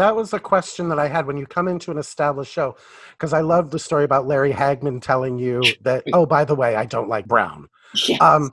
That 0.00 0.16
was 0.16 0.32
a 0.32 0.40
question 0.40 0.88
that 0.88 0.98
I 0.98 1.08
had 1.08 1.26
when 1.26 1.36
you 1.36 1.46
come 1.46 1.68
into 1.68 1.90
an 1.90 1.98
established 1.98 2.50
show, 2.50 2.74
because 3.12 3.34
I 3.34 3.42
love 3.42 3.70
the 3.70 3.78
story 3.78 4.04
about 4.04 4.26
Larry 4.26 4.50
Hagman 4.50 5.02
telling 5.02 5.38
you 5.38 5.60
that, 5.82 6.04
oh, 6.14 6.24
by 6.24 6.46
the 6.46 6.54
way, 6.54 6.74
I 6.74 6.86
don't 6.86 7.10
like 7.10 7.26
brown. 7.26 7.68
Yeah. 8.06 8.16
um 8.18 8.50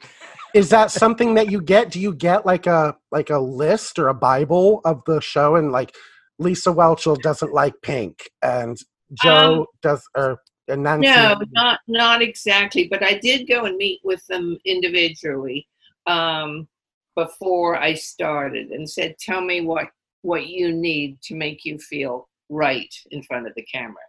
is 0.54 0.70
that 0.70 0.92
something 0.92 1.36
that 1.36 1.52
you 1.52 1.62
get 1.62 1.92
do 1.92 2.00
you 2.00 2.14
get 2.14 2.46
like 2.46 2.66
a 2.66 2.98
like 3.12 3.30
a 3.30 3.38
list 3.38 4.00
or 4.00 4.08
a 4.08 4.14
bible 4.16 4.82
of 4.84 5.04
the 5.06 5.22
show 5.22 5.56
and 5.56 5.72
like 5.72 5.96
lisa 6.40 6.72
whelchel 6.72 7.22
doesn't 7.22 7.54
like 7.54 7.76
pink 7.84 8.32
and 8.42 8.78
jo 9.14 9.60
Um, 9.60 9.66
does 9.84 10.02
or 10.16 10.42
and 10.68 10.84
Nancy, 10.84 11.08
No, 11.08 11.40
not 11.52 11.80
not 11.88 12.22
exactly. 12.22 12.88
But 12.88 13.04
I 13.04 13.14
did 13.20 13.48
go 13.48 13.66
and 13.66 13.78
meet 13.78 14.02
with 14.04 14.26
them 14.28 14.58
individually 14.66 15.68
um, 16.08 16.68
before 17.16 17.78
I 17.78 17.94
started, 17.94 18.72
and 18.72 18.90
said, 18.90 19.16
"Tell 19.18 19.42
me 19.42 19.62
what 19.62 19.88
what 20.28 20.48
you 20.48 20.74
need 20.74 21.22
to 21.28 21.34
make 21.36 21.60
you 21.64 21.76
feel 21.92 22.16
right 22.50 22.94
in 23.12 23.22
front 23.24 23.48
of 23.48 23.54
the 23.56 23.68
camera." 23.76 24.08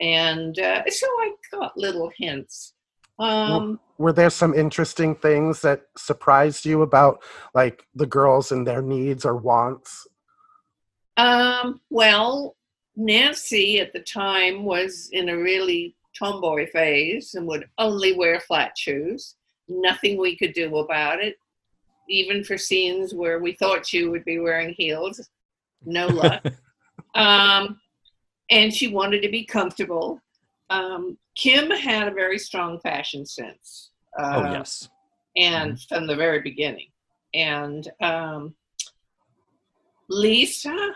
And 0.00 0.58
uh, 0.58 0.82
so 0.88 1.06
I 1.06 1.26
got 1.52 1.76
little 1.76 2.10
hints. 2.16 2.74
Um, 3.18 3.78
were 3.98 4.14
there 4.14 4.30
some 4.30 4.54
interesting 4.54 5.14
things 5.14 5.60
that 5.60 5.82
surprised 5.96 6.64
you 6.64 6.80
about 6.80 7.22
like 7.54 7.84
the 7.94 8.06
girls 8.06 8.50
and 8.50 8.66
their 8.66 8.80
needs 8.80 9.26
or 9.26 9.36
wants 9.36 10.06
Um, 11.18 11.82
well, 11.90 12.56
Nancy 12.96 13.78
at 13.80 13.92
the 13.92 14.00
time 14.00 14.64
was 14.64 15.10
in 15.12 15.28
a 15.28 15.36
really 15.36 15.94
tomboy 16.18 16.66
phase 16.70 17.34
and 17.34 17.46
would 17.46 17.66
only 17.76 18.14
wear 18.14 18.40
flat 18.40 18.72
shoes. 18.78 19.36
Nothing 19.68 20.18
we 20.18 20.34
could 20.34 20.54
do 20.54 20.78
about 20.78 21.22
it, 21.22 21.36
even 22.08 22.42
for 22.42 22.56
scenes 22.56 23.12
where 23.12 23.38
we 23.38 23.52
thought 23.52 23.86
she 23.86 24.06
would 24.06 24.24
be 24.24 24.38
wearing 24.38 24.74
heels. 24.76 25.20
No 25.84 26.06
luck. 26.08 26.44
um, 27.14 27.80
and 28.50 28.74
she 28.74 28.88
wanted 28.88 29.22
to 29.22 29.28
be 29.28 29.44
comfortable. 29.44 30.20
Um, 30.70 31.18
Kim 31.36 31.70
had 31.70 32.08
a 32.08 32.14
very 32.14 32.38
strong 32.38 32.78
fashion 32.80 33.24
sense. 33.26 33.90
oh 34.18 34.42
Uh, 34.42 34.52
yes 34.52 34.88
and 35.36 35.80
from 35.82 36.06
the 36.06 36.16
very 36.16 36.40
beginning. 36.40 36.88
And 37.34 37.88
um, 38.00 38.54
Lisa, 40.08 40.94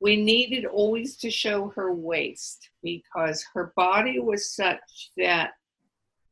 we 0.00 0.16
needed 0.16 0.66
always 0.66 1.16
to 1.18 1.30
show 1.30 1.72
her 1.76 1.94
waist 1.94 2.68
because 2.82 3.44
her 3.54 3.72
body 3.76 4.18
was 4.18 4.50
such 4.50 5.10
that, 5.16 5.52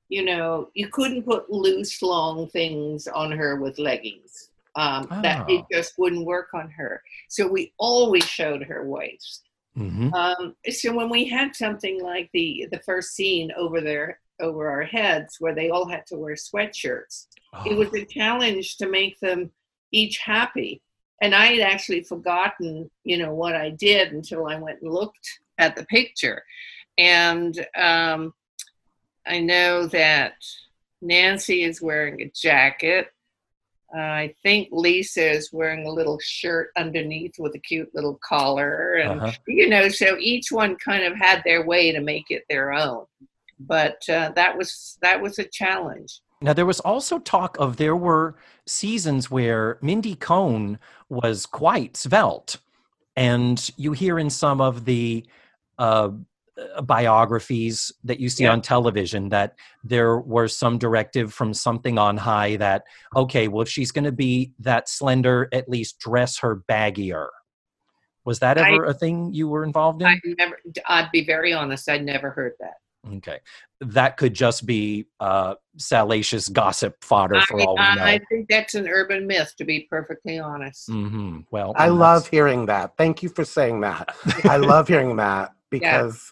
you 0.09 0.24
know, 0.24 0.68
you 0.74 0.88
couldn't 0.88 1.22
put 1.22 1.51
loose, 1.51 2.03
long 2.03 2.49
things 2.49 3.07
on 3.07 3.30
her 3.30 3.57
with 3.57 3.78
leggings. 3.78 4.50
Um, 4.77 5.09
That 5.23 5.49
it 5.49 5.62
Oh. 5.62 5.66
just 5.73 5.99
wouldn't 5.99 6.27
work 6.27 6.49
on 6.55 6.71
her. 6.71 7.03
So 7.29 7.47
we 7.47 7.73
always 7.79 8.25
showed 8.25 8.62
her 8.64 8.87
waist. 8.89 9.49
hmm 9.75 10.12
Um, 10.14 10.55
so 10.68 10.95
when 10.95 11.09
we 11.09 11.25
had 11.25 11.55
something 11.55 12.01
like 12.03 12.31
the 12.33 12.66
the 12.71 12.81
first 12.81 13.14
scene 13.14 13.51
over 13.57 13.81
their 13.81 14.21
over 14.41 14.71
our 14.71 14.83
heads, 14.85 15.37
where 15.39 15.55
they 15.55 15.68
all 15.71 15.87
had 15.89 16.07
to 16.07 16.16
wear 16.16 16.35
sweatshirts, 16.35 17.27
it 17.66 17.77
was 17.77 17.93
a 17.95 18.05
challenge 18.07 18.77
to 18.79 18.89
make 18.89 19.18
them 19.21 19.51
each 19.93 20.18
happy. 20.18 20.81
And 21.23 21.35
I 21.35 21.47
had 21.47 21.61
actually 21.61 22.03
forgotten, 22.05 22.91
you 23.05 23.18
know, 23.18 23.35
what 23.35 23.55
I 23.55 23.71
did 23.71 24.12
until 24.12 24.47
I 24.47 24.57
went 24.57 24.81
and 24.81 24.91
looked 24.91 25.29
at 25.59 25.77
the 25.77 25.85
picture. 25.87 26.43
And 26.97 27.55
um, 27.77 28.33
I 29.27 29.41
know 29.41 29.87
that 29.89 30.35
Nancy 31.03 31.62
is 31.62 31.83
wearing 31.83 32.23
a 32.23 32.31
jacket. 32.35 33.12
I 33.95 34.34
think 34.43 34.68
Lisa 34.70 35.30
is 35.30 35.53
wearing 35.53 35.86
a 35.86 35.91
little 35.91 36.18
shirt 36.20 36.70
underneath 36.76 37.34
with 37.38 37.55
a 37.55 37.59
cute 37.59 37.93
little 37.95 38.18
collar. 38.26 38.95
And, 38.95 39.20
Uh-huh. 39.20 39.32
you 39.47 39.68
know, 39.68 39.88
so 39.88 40.16
each 40.18 40.53
one 40.53 40.76
kind 40.76 41.05
of 41.05 41.16
had 41.16 41.43
their 41.45 41.64
way 41.66 41.93
to 41.93 42.01
make 42.01 42.30
it 42.30 42.45
their 42.49 42.72
own. 42.72 43.07
But 43.59 44.09
uh, 44.09 44.30
that 44.36 44.57
was 44.57 44.97
that 45.03 45.20
was 45.20 45.38
a 45.38 45.45
challenge. 45.45 46.20
Now, 46.41 46.55
there 46.55 46.64
was 46.66 46.80
also 46.80 47.18
talk 47.18 47.59
of 47.59 47.76
there 47.76 47.97
were 47.97 48.36
seasons 48.66 49.30
where 49.30 49.78
Mindy 49.82 50.14
Cohn 50.14 50.78
was 51.11 51.45
quite 51.45 51.97
svelte. 51.97 52.57
And 53.16 53.70
you 53.76 53.93
hear 53.93 54.18
in 54.18 54.30
some 54.30 54.62
of 54.62 54.86
the 54.86 55.26
uh, 55.78 55.82
uh, 55.82 56.11
biographies 56.83 57.93
that 58.05 58.21
you 58.21 58.29
see 58.29 58.45
Yeah. 58.45 58.53
on 58.53 58.63
television 58.63 59.29
that 59.31 59.55
there 59.85 60.19
was 60.19 60.57
some 60.57 60.79
directive 60.79 61.33
from 61.33 61.55
something 61.55 61.99
on 61.99 62.17
high 62.17 62.57
that, 62.57 62.85
okay, 63.17 63.49
well, 63.49 63.63
if 63.63 63.69
she's 63.69 63.93
going 63.93 64.05
to 64.05 64.13
be 64.13 64.53
that 64.59 64.89
slender, 64.89 65.49
at 65.53 65.69
least 65.69 65.99
dress 65.99 66.39
her 66.39 66.57
baggier. 66.69 67.29
Was 68.25 68.39
that 68.41 68.59
ever 68.59 68.85
a 68.85 68.95
thing 68.95 69.33
you 69.33 69.49
were 69.49 69.65
involved 69.65 70.03
in? 70.03 70.09
I 70.09 70.21
never. 70.39 70.59
I'd 70.87 71.11
be 71.11 71.25
very 71.25 71.53
honest. 71.53 71.89
I'd 71.89 72.05
never 72.05 72.31
heard 72.31 72.53
that. 72.61 72.75
okay. 73.17 73.39
That 73.81 74.19
could 74.19 74.35
just 74.35 74.67
be 74.67 75.07
uh, 75.21 75.55
salacious 75.79 76.51
gossip 76.51 77.03
fodder 77.03 77.41
for 77.41 77.61
I, 77.61 77.65
all 77.65 77.77
we 77.77 77.83
know. 77.97 78.05
I 78.05 78.21
think 78.29 78.49
that's 78.51 78.75
an 78.75 78.87
urban 78.89 79.27
myth, 79.27 79.55
to 79.57 79.65
be 79.65 79.87
perfectly 79.89 80.39
honest. 80.39 80.87
hmm 80.91 81.39
Well, 81.51 81.73
I 81.77 81.87
and 81.87 81.99
love 81.99 82.29
hearing 82.29 82.67
that. 82.67 82.93
Thank 82.99 83.23
you 83.23 83.31
for 83.31 83.45
saying 83.45 83.81
that. 83.81 84.15
I 84.45 84.59
love 84.59 84.87
hearing 84.87 85.17
that 85.17 85.53
because 85.71 86.31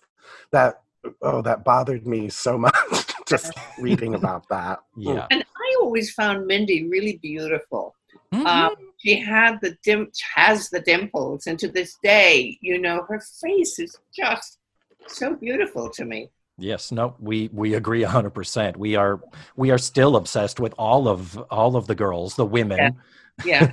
that 0.53 0.82
oh 1.22 1.42
that 1.42 1.64
bothered 1.64 2.07
me 2.07 2.28
so 2.28 2.59
much 2.59 2.74
just 3.28 3.53
reading 3.78 4.14
about 4.14 4.49
that. 4.49 4.80
Yeah. 4.96 5.26
And 5.30 5.42
I 5.42 5.76
always 5.82 6.12
found 6.12 6.46
Mindy 6.46 6.88
really 6.88 7.18
beautiful. 7.22 7.94
Mhm. 8.32 8.44
Um, 8.46 8.74
she 8.99 9.18
had 9.18 9.59
the 9.62 9.76
dim, 9.84 10.11
has 10.34 10.68
the 10.70 10.80
dimples, 10.80 11.46
and 11.46 11.59
to 11.61 11.68
this 11.68 11.96
day, 12.03 12.59
you 12.61 12.78
know, 12.80 13.05
her 13.09 13.20
face 13.40 13.78
is 13.78 13.96
just 14.14 14.59
so 15.07 15.34
beautiful 15.34 15.88
to 15.90 16.05
me. 16.05 16.28
yes. 16.59 16.90
No. 16.92 17.14
We 17.20 17.49
we 17.53 17.74
agree 17.74 18.03
hundred 18.03 18.30
percent. 18.30 18.76
We 18.76 18.96
are 18.96 19.20
we 19.57 19.70
are 19.70 19.78
still 19.78 20.16
obsessed 20.16 20.59
with 20.61 20.74
all 20.78 21.07
of 21.09 21.38
all 21.51 21.76
of 21.76 21.86
the 21.86 21.94
girls, 21.94 22.34
the 22.34 22.44
women. 22.46 22.96
Yeah, 23.44 23.70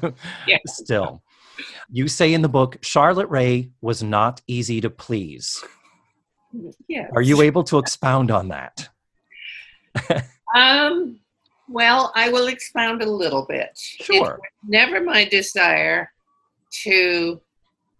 yeah. 0.47 0.59
still. 0.67 1.23
You 1.89 2.07
say 2.07 2.34
in 2.34 2.41
the 2.41 2.49
book, 2.49 2.78
Charlotte 2.82 3.30
Rae 3.30 3.71
was 3.82 4.03
not 4.03 4.41
easy 4.47 4.80
to 4.82 4.89
please. 4.89 5.63
Yeah. 6.88 7.08
Are 7.14 7.22
you 7.22 7.41
able 7.41 7.64
to 7.66 7.78
expound 7.78 8.32
on 8.32 8.49
that? 8.49 8.89
Um. 10.56 11.20
Well, 11.68 12.14
I 12.16 12.30
will 12.30 12.47
expound 12.47 13.01
a 13.01 13.10
little 13.10 13.45
bit. 13.45 13.72
It 13.99 14.06
Sure. 14.06 14.39
never 14.66 15.01
my 15.01 15.26
desire 15.26 16.12
to 16.84 17.41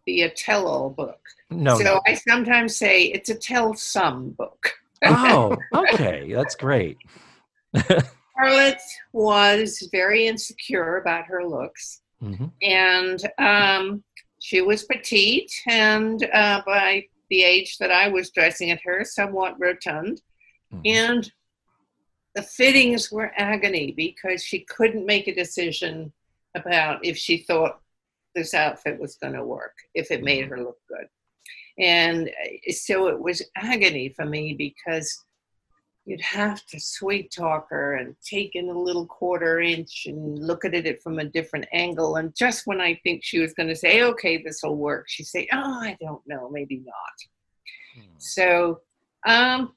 be 0.06 0.22
a 0.22 0.30
tell-all 0.30 0.92
book. 0.92 1.20
No. 1.50 1.78
so 1.78 1.84
no. 1.84 2.02
I 2.08 2.14
sometimes 2.14 2.78
say 2.78 3.06
it's 3.06 3.30
a 3.30 3.36
tell-some 3.36 4.30
book. 4.32 4.72
Oh, 5.04 5.58
okay. 5.76 6.32
That's 6.32 6.56
great. 6.56 6.98
Charlotte 8.38 8.82
was 9.12 9.90
very 9.92 10.28
insecure 10.28 10.98
about 10.98 11.26
her 11.26 11.44
looks, 11.46 12.02
hmm 12.22 12.46
and 12.62 13.20
um, 13.38 14.04
she 14.40 14.62
was 14.62 14.84
petite, 14.84 15.52
and 15.68 16.24
uh, 16.34 16.62
by 16.66 17.06
the 17.36 17.44
age 17.44 17.78
that 17.80 17.92
I 17.92 18.08
was 18.08 18.30
dressing 18.32 18.72
at 18.72 18.82
her, 18.86 19.04
somewhat 19.04 19.60
rotund. 19.60 20.22
Mhm. 20.74 20.82
And 20.86 21.34
the 22.34 22.44
fittings 22.44 23.12
were 23.12 23.34
agony 23.36 23.92
because 23.92 24.42
she 24.42 24.60
couldn't 24.62 25.06
make 25.06 25.28
a 25.28 25.36
decision 25.36 26.14
about 26.56 27.04
if 27.04 27.18
she 27.18 27.40
thought 27.40 27.82
this 28.36 28.54
outfit 28.54 29.00
was 29.00 29.18
going 29.18 29.34
to 29.34 29.44
work, 29.44 29.76
if 29.94 30.12
it 30.12 30.24
made 30.24 30.46
her 30.48 30.64
look 30.64 30.80
good. 30.88 31.08
And 31.78 32.30
uh, 32.30 32.72
so 32.72 33.08
it 33.08 33.20
was 33.20 33.42
agony 33.58 34.08
for 34.08 34.26
me 34.26 34.54
because 34.54 35.25
you'd 36.06 36.22
have 36.22 36.66
to 36.68 36.80
sweet 36.80 37.32
talk 37.32 37.68
her 37.70 37.96
and 37.96 38.16
take 38.24 38.56
in 38.56 38.70
a 38.70 38.80
little 38.80 39.08
quarter 39.08 39.60
inch 39.60 40.04
and 40.06 40.38
look 40.38 40.64
at 40.64 40.74
it 40.74 41.02
from 41.02 41.20
a 41.20 41.26
different 41.26 41.66
angle. 41.74 42.18
And 42.18 42.36
just 42.36 42.68
when 42.68 42.80
I 42.80 43.00
think 43.04 43.24
she 43.24 43.40
was 43.40 43.54
going 43.54 43.70
to 43.70 43.76
say, 43.76 44.04
okay, 44.04 44.42
this 44.42 44.62
will 44.64 44.78
work, 44.78 45.06
she'd 45.10 45.26
say, 45.26 45.48
oh, 45.52 45.58
I 45.82 45.98
don't 46.00 46.22
know, 46.28 46.50
maybe 46.52 46.84
not. 46.86 48.04
So, 48.18 48.82
um, 49.26 49.74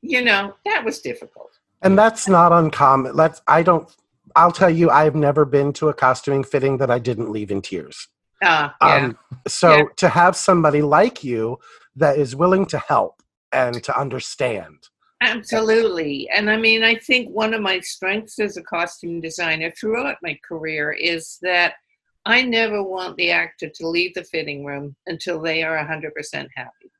you 0.00 0.22
know, 0.22 0.54
that 0.64 0.84
was 0.84 1.00
difficult. 1.00 1.50
And 1.82 1.98
that's 1.98 2.28
not 2.28 2.52
uncommon. 2.52 3.14
Let's 3.16 3.40
I 3.48 3.62
don't 3.62 3.88
I'll 4.36 4.52
tell 4.52 4.70
you 4.70 4.90
I've 4.90 5.14
never 5.14 5.44
been 5.44 5.72
to 5.74 5.88
a 5.88 5.94
costuming 5.94 6.44
fitting 6.44 6.78
that 6.78 6.90
I 6.90 6.98
didn't 6.98 7.30
leave 7.30 7.50
in 7.50 7.62
tears. 7.62 8.08
Uh, 8.42 8.70
yeah. 8.82 8.94
Um, 8.94 9.18
so 9.48 9.70
Yeah. 9.76 9.84
to 9.96 10.08
have 10.08 10.36
somebody 10.36 10.82
like 10.82 11.24
you 11.24 11.58
that 11.96 12.18
is 12.18 12.36
willing 12.36 12.66
to 12.66 12.78
help 12.78 13.22
and 13.50 13.82
to 13.82 13.98
understand. 13.98 14.88
Absolutely. 15.20 16.28
And 16.30 16.48
I 16.48 16.56
mean, 16.56 16.84
I 16.84 16.94
think 16.94 17.30
one 17.30 17.52
of 17.52 17.60
my 17.60 17.80
strengths 17.80 18.38
as 18.38 18.56
a 18.56 18.62
costume 18.62 19.20
designer 19.20 19.72
throughout 19.72 20.16
my 20.22 20.38
career 20.46 20.92
is 20.92 21.38
that 21.42 21.74
I 22.24 22.42
never 22.42 22.82
want 22.82 23.16
the 23.16 23.30
actor 23.30 23.68
to 23.68 23.88
leave 23.88 24.14
the 24.14 24.24
fitting 24.24 24.64
room 24.64 24.94
until 25.06 25.40
they 25.40 25.62
are 25.62 25.76
100% 25.76 26.48
happy. 26.54 26.92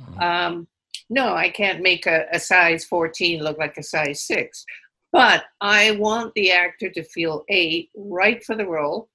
Mhm. 0.00 0.22
Um, 0.22 0.68
no, 1.08 1.34
I 1.34 1.48
can't 1.48 1.82
make 1.82 2.06
a, 2.06 2.26
a 2.32 2.40
size 2.40 2.84
14 2.84 3.42
look 3.42 3.58
like 3.58 3.76
a 3.78 3.82
size 3.82 4.24
6. 4.24 4.64
But 5.12 5.44
I 5.60 5.92
want 5.92 6.34
the 6.34 6.50
actor 6.50 6.90
to 6.90 7.04
feel 7.04 7.44
A, 7.50 7.88
right 7.94 8.42
for 8.44 8.56
the 8.56 8.66
role, 8.66 9.08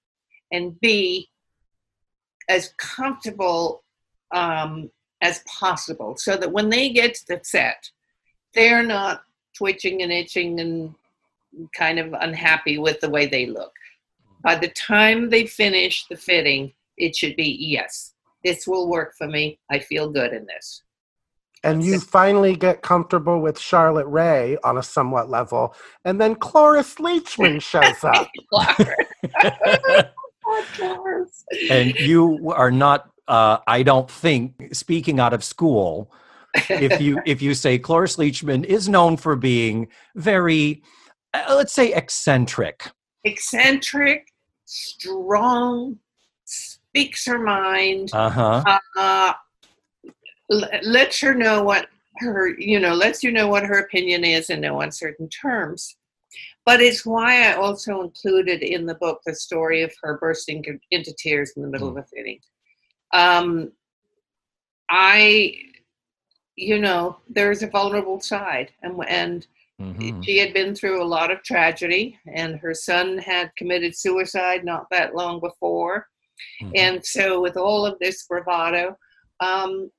and 0.51 0.79
B, 0.79 1.29
as 2.47 2.73
comfortable 2.77 3.83
um, 4.33 4.89
as 5.21 5.43
possible 5.59 6.15
so 6.17 6.37
that 6.37 6.51
when 6.51 6.69
they 6.69 6.89
get 6.89 7.15
to 7.15 7.25
the 7.27 7.39
set, 7.43 7.89
they're 8.53 8.83
not 8.83 9.23
twitching 9.55 10.01
and 10.01 10.11
itching 10.11 10.59
and 10.59 10.93
kind 11.75 11.99
of 11.99 12.13
unhappy 12.13 12.77
with 12.77 12.99
the 12.99 13.09
way 13.09 13.25
they 13.25 13.45
look. 13.45 13.73
By 14.43 14.55
the 14.55 14.69
time 14.69 15.29
they 15.29 15.45
finish 15.45 16.05
the 16.09 16.15
fitting, 16.15 16.73
it 16.97 17.15
should 17.15 17.35
be 17.35 17.57
yes, 17.59 18.13
this 18.43 18.67
will 18.67 18.89
work 18.89 19.15
for 19.17 19.27
me. 19.27 19.59
I 19.69 19.79
feel 19.79 20.09
good 20.09 20.33
in 20.33 20.45
this. 20.45 20.83
And 21.63 21.83
you 21.83 21.99
finally 21.99 22.55
get 22.55 22.81
comfortable 22.81 23.41
with 23.41 23.59
Charlotte 23.59 24.07
Rae 24.07 24.57
on 24.63 24.77
a 24.77 24.83
somewhat 24.83 25.29
level, 25.29 25.75
and 26.05 26.19
then 26.19 26.35
Cloris 26.35 26.95
Leachman 26.95 27.61
shows 27.71 28.01
up. 28.03 28.29
and 31.69 31.93
you 31.95 32.53
are 32.55 32.71
not. 32.71 33.09
Uh, 33.27 33.59
I 33.67 33.83
don't 33.83 34.09
think 34.09 34.73
speaking 34.73 35.19
out 35.19 35.33
of 35.33 35.43
school. 35.43 36.11
If 36.55 36.99
you 36.99 37.21
if 37.25 37.41
you 37.41 37.53
say 37.53 37.77
Cloris 37.77 38.17
Leachman 38.17 38.63
is 38.65 38.89
known 38.89 39.17
for 39.17 39.35
being 39.35 39.87
very, 40.15 40.83
uh, 41.33 41.53
let's 41.55 41.73
say, 41.73 41.93
eccentric. 41.93 42.87
eccentric, 43.23 44.27
strong, 44.65 45.97
speaks 46.45 47.25
her 47.25 47.39
mind, 47.39 48.09
Uh 48.13 48.29
huh. 48.29 48.77
uh, 48.97 49.33
l- 50.51 50.69
lets 50.83 51.19
her 51.21 51.33
know 51.33 51.63
what 51.63 51.87
her, 52.17 52.49
you 52.59 52.79
know, 52.79 52.93
lets 52.93 53.23
you 53.23 53.31
know 53.31 53.47
what 53.47 53.63
her 53.63 53.79
opinion 53.79 54.23
is 54.23 54.49
in 54.49 54.61
no 54.61 54.81
uncertain 54.81 55.29
terms. 55.29 55.95
But 56.65 56.81
it's 56.81 57.05
why 57.05 57.49
I 57.49 57.53
also 57.53 58.01
included 58.01 58.61
in 58.61 58.85
the 58.85 58.95
book 58.95 59.21
the 59.25 59.33
story 59.33 59.81
of 59.81 59.91
her 60.03 60.17
bursting 60.19 60.63
into 60.91 61.13
tears 61.17 61.53
in 61.55 61.63
the 61.63 61.69
middle 61.69 61.89
of 61.89 61.97
a 61.97 62.03
fitting. 62.03 62.39
Um, 63.13 63.71
I, 64.89 65.53
you 66.59 66.79
know, 66.79 67.17
there's 67.29 67.63
a 67.63 67.67
vulnerable 67.67 68.19
side, 68.19 68.71
and 68.83 68.93
and 69.07 69.47
hmm 69.79 70.21
she 70.23 70.37
had 70.37 70.53
been 70.53 70.75
through 70.75 71.01
a 71.01 71.11
lot 71.17 71.31
of 71.31 71.41
tragedy, 71.43 72.19
and 72.27 72.59
her 72.59 72.73
son 72.73 73.17
had 73.17 73.55
committed 73.55 73.95
suicide 73.95 74.65
not 74.65 74.85
that 74.91 75.15
long 75.15 75.39
before. 75.39 76.07
Mhm. 76.61 76.71
And 76.75 77.05
so, 77.05 77.41
with 77.41 77.55
all 77.57 77.85
of 77.85 77.97
this 77.99 78.23
bravado, 78.27 78.97
um, 79.39 79.91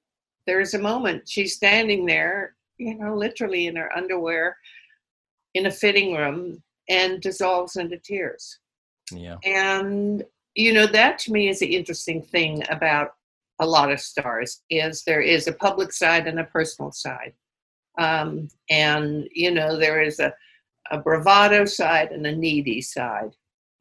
there's 0.47 0.75
a 0.75 0.79
moment 0.79 1.29
she's 1.29 1.55
standing 1.57 2.05
there, 2.07 2.57
you 2.79 2.95
know, 2.99 3.15
literally 3.17 3.67
in 3.67 3.77
her 3.77 3.91
underwear 3.97 4.57
in 5.55 5.67
a 5.67 5.71
fitting 5.71 6.15
room 6.15 6.63
and 6.89 7.21
dissolves 7.21 7.77
into 7.77 7.99
tears. 7.99 8.59
yeah. 9.13 9.37
And, 9.45 10.25
you 10.55 10.73
know, 10.73 10.87
that 10.87 11.19
to 11.21 11.33
me 11.33 11.49
is 11.49 11.59
the 11.61 11.75
interesting 11.77 12.23
thing 12.23 12.63
about 12.71 13.15
a 13.61 13.67
lot 13.67 13.93
of 13.93 14.01
stars 14.01 14.63
is 14.71 15.03
there 15.05 15.21
is 15.21 15.47
a 15.47 15.53
public 15.53 15.93
side 15.93 16.27
and 16.27 16.41
a 16.41 16.45
personal 16.45 16.91
side. 16.93 17.35
Um, 17.99 18.49
and, 18.71 19.29
you 19.33 19.51
know, 19.51 19.77
there 19.79 20.03
is 20.03 20.19
a, 20.19 20.33
a 20.91 20.99
bravado 20.99 21.65
side 21.67 22.11
and 22.11 22.27
a 22.27 22.35
needy 22.35 22.81
side. 22.81 23.31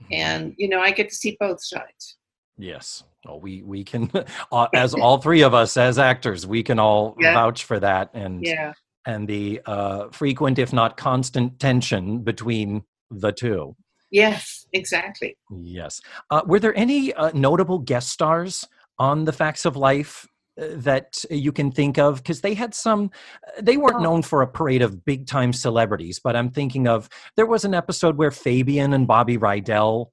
Mhm. 0.04 0.08
And, 0.12 0.54
you 0.58 0.68
know, 0.70 0.80
I 0.82 0.92
get 0.92 1.10
to 1.10 1.16
see 1.16 1.38
both 1.40 1.64
sides. 1.64 2.18
Yes. 2.58 3.04
Well, 3.26 3.40
we 3.40 3.64
we 3.64 3.84
can, 3.84 4.12
uh, 4.52 4.68
as 4.74 4.94
all 4.94 5.18
three 5.20 5.42
of 5.42 5.54
us 5.54 5.78
as 5.78 5.98
actors, 5.98 6.46
we 6.46 6.62
can 6.64 6.80
all 6.80 7.16
Yeah. 7.20 7.34
vouch 7.34 7.64
for 7.64 7.80
that, 7.80 8.10
and 8.14 8.44
Yeah. 8.46 8.74
and 9.06 9.28
the 9.28 9.62
uh, 9.66 10.10
frequent, 10.12 10.60
if 10.60 10.74
not 10.74 10.98
constant, 10.98 11.60
tension 11.60 12.20
between 12.20 12.84
the 13.10 13.32
two. 13.32 13.76
Yes, 14.12 14.66
exactly. 14.74 15.38
Yes. 15.52 16.02
Uh, 16.32 16.42
were 16.46 16.60
there 16.60 16.76
any 16.78 17.14
uh, 17.14 17.32
notable 17.34 17.80
guest 17.80 18.10
stars 18.10 18.68
on 19.00 19.26
the 19.26 19.34
Facts 19.34 19.66
of 19.66 19.76
Life 19.76 20.28
uh, 20.60 20.66
that 20.72 21.24
you 21.30 21.52
can 21.52 21.72
think 21.72 21.98
of? 21.98 22.18
Because 22.18 22.42
they 22.42 22.54
had 22.54 22.74
some, 22.76 23.12
uh, 23.48 23.62
they 23.62 23.78
weren't 23.78 23.98
Oh. 23.98 24.04
known 24.04 24.22
for 24.22 24.42
a 24.42 24.48
parade 24.48 24.82
of 24.82 25.06
big 25.06 25.26
time 25.28 25.54
celebrities, 25.54 26.20
but 26.24 26.36
I'm 26.36 26.50
thinking 26.50 26.88
of 26.88 27.10
there 27.36 27.46
was 27.46 27.66
an 27.66 27.74
episode 27.74 28.18
where 28.18 28.32
Fabian 28.32 28.94
and 28.94 29.08
Bobby 29.08 29.38
Rydell 29.38 30.08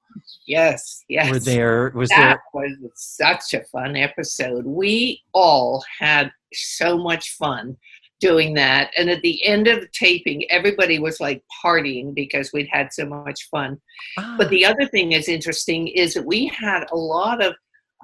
Yes, 0.47 1.05
yes. 1.09 1.30
were 1.30 1.39
there. 1.41 1.93
Was 1.95 2.09
that 2.11 2.39
there? 2.55 2.62
was 2.62 2.93
such 2.95 3.53
a 3.55 3.64
fun 3.64 3.97
episode. 3.97 4.64
We 4.64 5.22
all 5.34 5.84
had 5.99 6.30
so 6.55 6.97
much 6.97 7.30
fun 7.37 7.76
doing 8.18 8.55
that. 8.55 8.91
And 8.97 9.11
at 9.11 9.20
the 9.20 9.45
end 9.45 9.66
of 9.68 9.80
the 9.80 9.89
taping, 9.93 10.51
everybody 10.51 10.99
was 10.99 11.20
like 11.20 11.43
partying 11.62 12.14
because 12.14 12.51
we'd 12.55 12.68
had 12.72 12.91
so 12.93 13.05
much 13.05 13.47
fun. 13.51 13.78
But 14.16 14.47
Ah, 14.47 14.49
the 14.49 14.64
other 14.64 14.87
thing 14.87 15.12
is 15.12 15.28
interesting 15.28 15.89
is 15.89 16.14
that 16.14 16.24
we 16.24 16.47
had 16.47 16.84
a 16.93 16.97
lot 16.97 17.45
of 17.45 17.55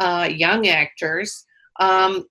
uh, 0.01 0.29
young 0.31 0.67
actors 0.69 1.45
um, 1.81 2.27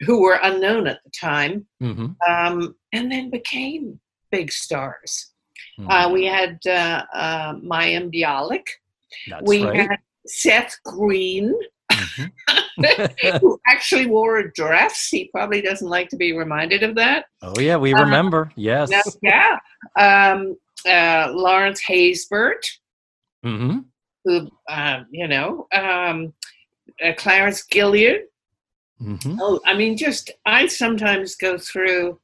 who 0.00 0.22
were 0.22 0.38
unknown 0.42 0.86
at 0.86 1.00
the 1.04 1.10
time 1.10 1.66
mhm, 1.82 2.14
um, 2.28 2.74
and 2.92 3.10
then 3.10 3.30
became 3.30 3.98
big 4.30 4.52
stars. 4.52 5.32
mhm. 5.78 5.86
Uh, 5.90 6.10
we 6.12 6.24
had 6.26 6.58
uh, 6.66 7.02
uh, 7.12 7.54
Mayim 7.54 8.12
Bialik. 8.14 8.66
That's 9.28 9.42
we 9.48 9.64
right. 9.64 9.80
had 9.80 9.98
Seth 10.26 10.76
Green, 10.84 11.54
Mhm. 11.92 12.30
who 13.40 13.58
actually 13.66 14.06
wore 14.06 14.38
a 14.38 14.52
dress. 14.52 15.08
He 15.10 15.28
probably 15.34 15.60
doesn't 15.62 15.88
like 15.88 16.08
to 16.10 16.16
be 16.16 16.36
reminded 16.36 16.82
of 16.82 16.94
that. 16.96 17.24
oh 17.42 17.58
yeah, 17.58 17.76
we 17.76 17.92
Uh, 17.94 18.00
remember. 18.04 18.52
yes. 18.56 18.90
No, 18.90 19.00
yeah. 19.22 19.58
Um, 19.98 20.56
uh, 20.86 21.32
Lawrence 21.34 21.82
Haysbert, 21.88 22.62
hmm 23.42 23.78
who, 24.24 24.48
uh, 24.68 25.00
you 25.10 25.26
know, 25.26 25.66
um, 25.72 26.32
uh, 27.04 27.12
Clarence 27.16 27.64
Gilliard. 27.66 28.22
hmm 28.98 29.36
Oh, 29.40 29.60
I 29.66 29.74
mean, 29.74 29.96
just 29.96 30.30
I 30.46 30.66
sometimes 30.66 31.34
go 31.36 31.58
through 31.58 32.18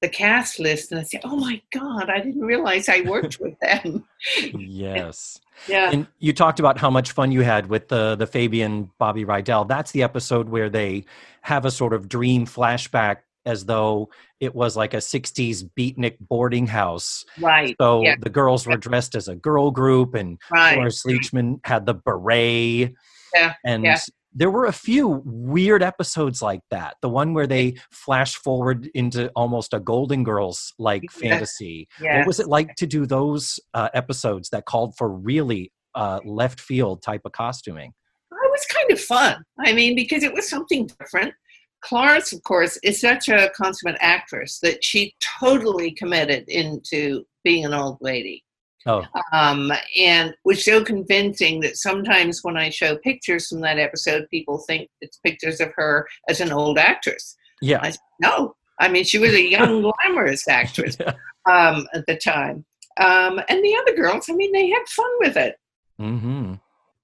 the 0.00 0.08
cast 0.08 0.58
list 0.58 0.92
and 0.92 1.00
I 1.00 1.04
say, 1.04 1.20
"Oh 1.24 1.36
my 1.36 1.60
God, 1.72 2.08
I 2.08 2.20
didn't 2.20 2.40
realize 2.42 2.88
I 2.88 3.02
worked 3.02 3.38
with 3.40 3.58
them." 3.60 4.06
Yes. 4.54 5.38
Yeah, 5.68 5.90
And 5.92 6.06
you 6.18 6.32
talked 6.32 6.58
about 6.58 6.78
how 6.78 6.88
much 6.88 7.12
fun 7.12 7.32
you 7.32 7.42
had 7.42 7.66
with 7.66 7.88
the 7.88 8.16
the 8.16 8.26
Fabian 8.26 8.90
Bobby 8.98 9.26
Rydell. 9.26 9.68
That's 9.68 9.90
the 9.92 10.02
episode 10.02 10.48
where 10.48 10.70
they 10.70 11.04
have 11.42 11.66
a 11.66 11.70
sort 11.70 11.92
of 11.92 12.08
dream 12.08 12.46
flashback 12.46 13.16
as 13.44 13.66
though 13.66 14.08
it 14.40 14.54
was 14.54 14.74
like 14.74 14.94
a 14.94 15.02
60s 15.02 15.64
beatnik 15.78 16.16
boarding 16.18 16.66
house. 16.66 17.26
right, 17.38 17.76
So 17.78 18.02
Yeah. 18.02 18.14
the 18.18 18.30
girls 18.30 18.66
were 18.66 18.78
dressed 18.78 19.14
as 19.14 19.28
a 19.28 19.36
girl 19.36 19.70
group 19.70 20.14
and 20.14 20.38
right. 20.50 20.76
Cloris 20.76 21.02
Leachman 21.04 21.60
had 21.64 21.84
the 21.84 21.92
beret. 21.92 22.94
Yeah, 23.34 23.52
And 23.62 23.84
yeah. 23.84 23.98
There 24.32 24.50
were 24.50 24.66
a 24.66 24.72
few 24.72 25.22
weird 25.24 25.82
episodes 25.82 26.40
like 26.40 26.60
that. 26.70 26.96
The 27.02 27.08
one 27.08 27.34
where 27.34 27.46
they 27.46 27.74
flash 27.90 28.34
forward 28.36 28.88
into 28.94 29.28
almost 29.34 29.74
a 29.74 29.80
Golden 29.80 30.22
Girls 30.22 30.72
like 30.78 31.02
Yes. 31.02 31.14
fantasy. 31.14 31.88
Yeah. 32.00 32.18
What 32.18 32.26
was 32.28 32.40
it 32.40 32.46
like 32.48 32.74
to 32.76 32.86
do 32.86 33.06
those 33.06 33.58
uh, 33.74 33.88
episodes 33.94 34.50
that 34.50 34.66
called 34.66 34.94
for 34.96 35.08
really 35.08 35.72
uh, 35.94 36.20
left 36.24 36.60
field 36.60 37.02
type 37.02 37.22
of 37.24 37.32
costuming? 37.32 37.92
it 38.32 38.50
was 38.50 38.66
kind 38.66 38.90
of 38.90 39.00
fun. 39.00 39.44
I 39.60 39.72
mean, 39.72 39.94
because 39.94 40.22
it 40.22 40.32
was 40.32 40.48
something 40.48 40.88
different. 40.98 41.34
Clarence, 41.82 42.32
of 42.32 42.42
course, 42.42 42.78
is 42.82 43.00
such 43.00 43.28
a 43.28 43.50
consummate 43.56 43.96
actress 44.00 44.58
that 44.62 44.84
she 44.84 45.14
totally 45.40 45.92
committed 45.92 46.44
into 46.48 47.24
being 47.44 47.64
an 47.64 47.72
old 47.74 47.98
lady. 48.00 48.44
Oh, 48.86 49.04
Um, 49.32 49.72
and 50.00 50.34
was 50.44 50.64
so 50.64 50.82
convincing 50.82 51.60
that 51.60 51.76
sometimes 51.76 52.40
when 52.42 52.56
I 52.56 52.70
show 52.70 52.96
pictures 52.96 53.48
from 53.48 53.60
that 53.60 53.78
episode, 53.78 54.26
people 54.30 54.58
think 54.66 54.88
it's 55.00 55.18
pictures 55.18 55.60
of 55.60 55.70
her 55.76 56.06
as 56.28 56.40
an 56.40 56.50
old 56.52 56.78
actress. 56.78 57.36
yeah. 57.60 57.80
I- 57.82 57.92
No, 58.20 58.54
I 58.78 58.88
mean, 58.88 59.04
she 59.04 59.18
was 59.18 59.32
a 59.34 59.42
young, 59.42 59.82
glamorous 60.04 60.48
actress 60.48 60.96
Yeah. 60.98 61.12
um, 61.50 61.86
at 61.92 62.06
the 62.06 62.16
time. 62.16 62.64
Um, 62.98 63.38
and 63.48 63.62
the 63.62 63.76
other 63.82 63.94
girls, 63.94 64.28
I 64.30 64.32
mean, 64.34 64.52
they 64.52 64.68
had 64.70 64.82
fun 64.88 65.10
with 65.20 65.36
it. 65.36 65.56
hmm 65.98 66.54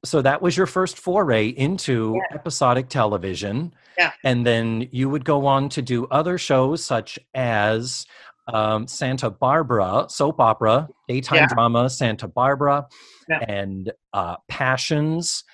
So 0.05 0.23
that 0.23 0.41
was 0.41 0.57
your 0.57 0.67
first 0.67 0.97
foray 0.99 1.49
into 1.49 2.15
Yeah. 2.17 2.37
episodic 2.37 2.89
television. 2.89 3.75
Yeah. 3.99 4.13
And 4.25 4.47
then 4.47 4.89
you 4.93 5.09
would 5.11 5.25
go 5.25 5.47
on 5.47 5.69
to 5.71 5.83
do 5.83 6.07
other 6.07 6.39
shows 6.39 6.85
such 6.85 7.19
as 7.35 8.07
um, 8.53 8.87
Santa 8.87 9.31
Barbara, 9.31 10.07
soap 10.09 10.41
opera, 10.41 10.89
daytime 11.09 11.37
Yeah. 11.37 11.47
drama, 11.47 11.91
Santa 11.91 12.29
Barbara, 12.29 12.87
Yeah. 13.29 13.39
and 13.49 13.93
uh, 14.13 14.37
Passions. 14.49 15.45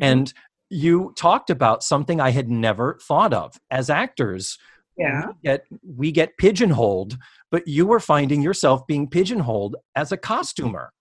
And 0.00 0.32
you 0.70 1.12
talked 1.16 1.50
about 1.50 1.82
something 1.82 2.20
I 2.20 2.30
had 2.30 2.48
never 2.48 2.98
thought 3.02 3.34
of. 3.34 3.58
As 3.70 3.90
actors, 3.90 4.58
yeah. 4.96 5.26
we 5.26 5.32
get, 5.44 5.66
we 5.96 6.12
get 6.12 6.36
pigeonholed, 6.38 7.18
but 7.50 7.68
you 7.68 7.86
were 7.86 8.00
finding 8.00 8.40
yourself 8.40 8.86
being 8.86 9.08
pigeonholed 9.08 9.76
as 9.94 10.12
a 10.12 10.16
costumer. 10.16 10.92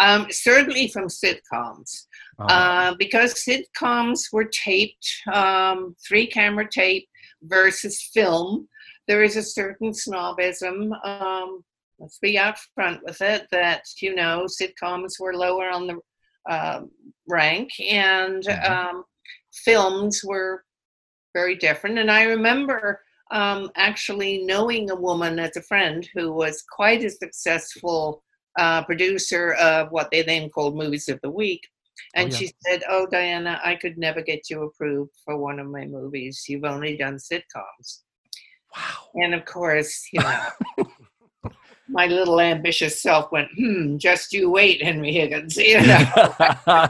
Um, 0.00 0.26
certainly 0.30 0.88
from 0.88 1.08
sitcoms. 1.08 2.06
Uh, 2.38 2.44
uh, 2.44 2.94
because 2.98 3.34
sitcoms 3.34 4.32
were 4.32 4.44
taped, 4.44 5.08
um, 5.32 5.96
three 6.06 6.26
camera 6.26 6.68
tape 6.70 7.08
versus 7.42 8.08
film, 8.14 8.68
there 9.08 9.22
is 9.22 9.36
a 9.36 9.42
certain 9.42 9.90
snobism. 9.90 10.92
Um, 11.04 11.64
let's 11.98 12.18
be 12.18 12.38
out 12.38 12.58
front 12.74 13.02
with 13.04 13.20
it 13.22 13.48
that, 13.50 13.82
you 14.00 14.14
know, 14.14 14.46
sitcoms 14.46 15.18
were 15.18 15.34
lower 15.34 15.68
on 15.70 15.86
the 15.88 15.98
uh, 16.48 16.82
rank 17.28 17.70
and 17.80 18.44
Mhm. 18.44 18.70
um, 18.70 19.04
films 19.64 20.22
were 20.24 20.64
very 21.34 21.56
different. 21.56 21.98
And 21.98 22.10
I 22.10 22.22
remember 22.22 23.02
um, 23.30 23.70
actually 23.76 24.38
knowing 24.44 24.90
a 24.90 24.94
woman 24.94 25.38
as 25.38 25.54
a 25.56 25.62
friend 25.62 26.08
who 26.14 26.32
was 26.32 26.62
quite 26.62 27.04
a 27.04 27.10
successful 27.10 28.24
uh, 28.58 28.82
producer 28.84 29.52
of 29.54 29.90
what 29.90 30.10
they 30.10 30.22
then 30.22 30.48
called 30.48 30.76
Movies 30.76 31.08
of 31.08 31.20
the 31.22 31.30
Week. 31.30 31.60
And 32.14 32.32
yeah. 32.32 32.38
she 32.38 32.52
said, 32.66 32.82
Oh, 32.88 33.06
Diana, 33.06 33.60
I 33.62 33.74
could 33.76 33.98
never 33.98 34.22
get 34.22 34.48
you 34.48 34.62
approved 34.62 35.12
for 35.24 35.36
one 35.36 35.58
of 35.58 35.66
my 35.66 35.84
movies. 35.84 36.44
You've 36.48 36.64
only 36.64 36.96
done 36.96 37.16
sitcoms. 37.16 38.02
Wow. 38.76 39.22
And 39.22 39.34
of 39.34 39.44
course, 39.44 40.08
you 40.12 40.20
know, 40.20 40.86
my 41.88 42.06
little 42.06 42.40
ambitious 42.40 43.00
self 43.02 43.32
went, 43.32 43.48
Hmm, 43.56 43.96
just 43.96 44.32
you 44.32 44.50
wait, 44.50 44.82
Henry 44.82 45.12
Higgins. 45.12 45.56
You 45.56 45.80
know? 45.86 46.88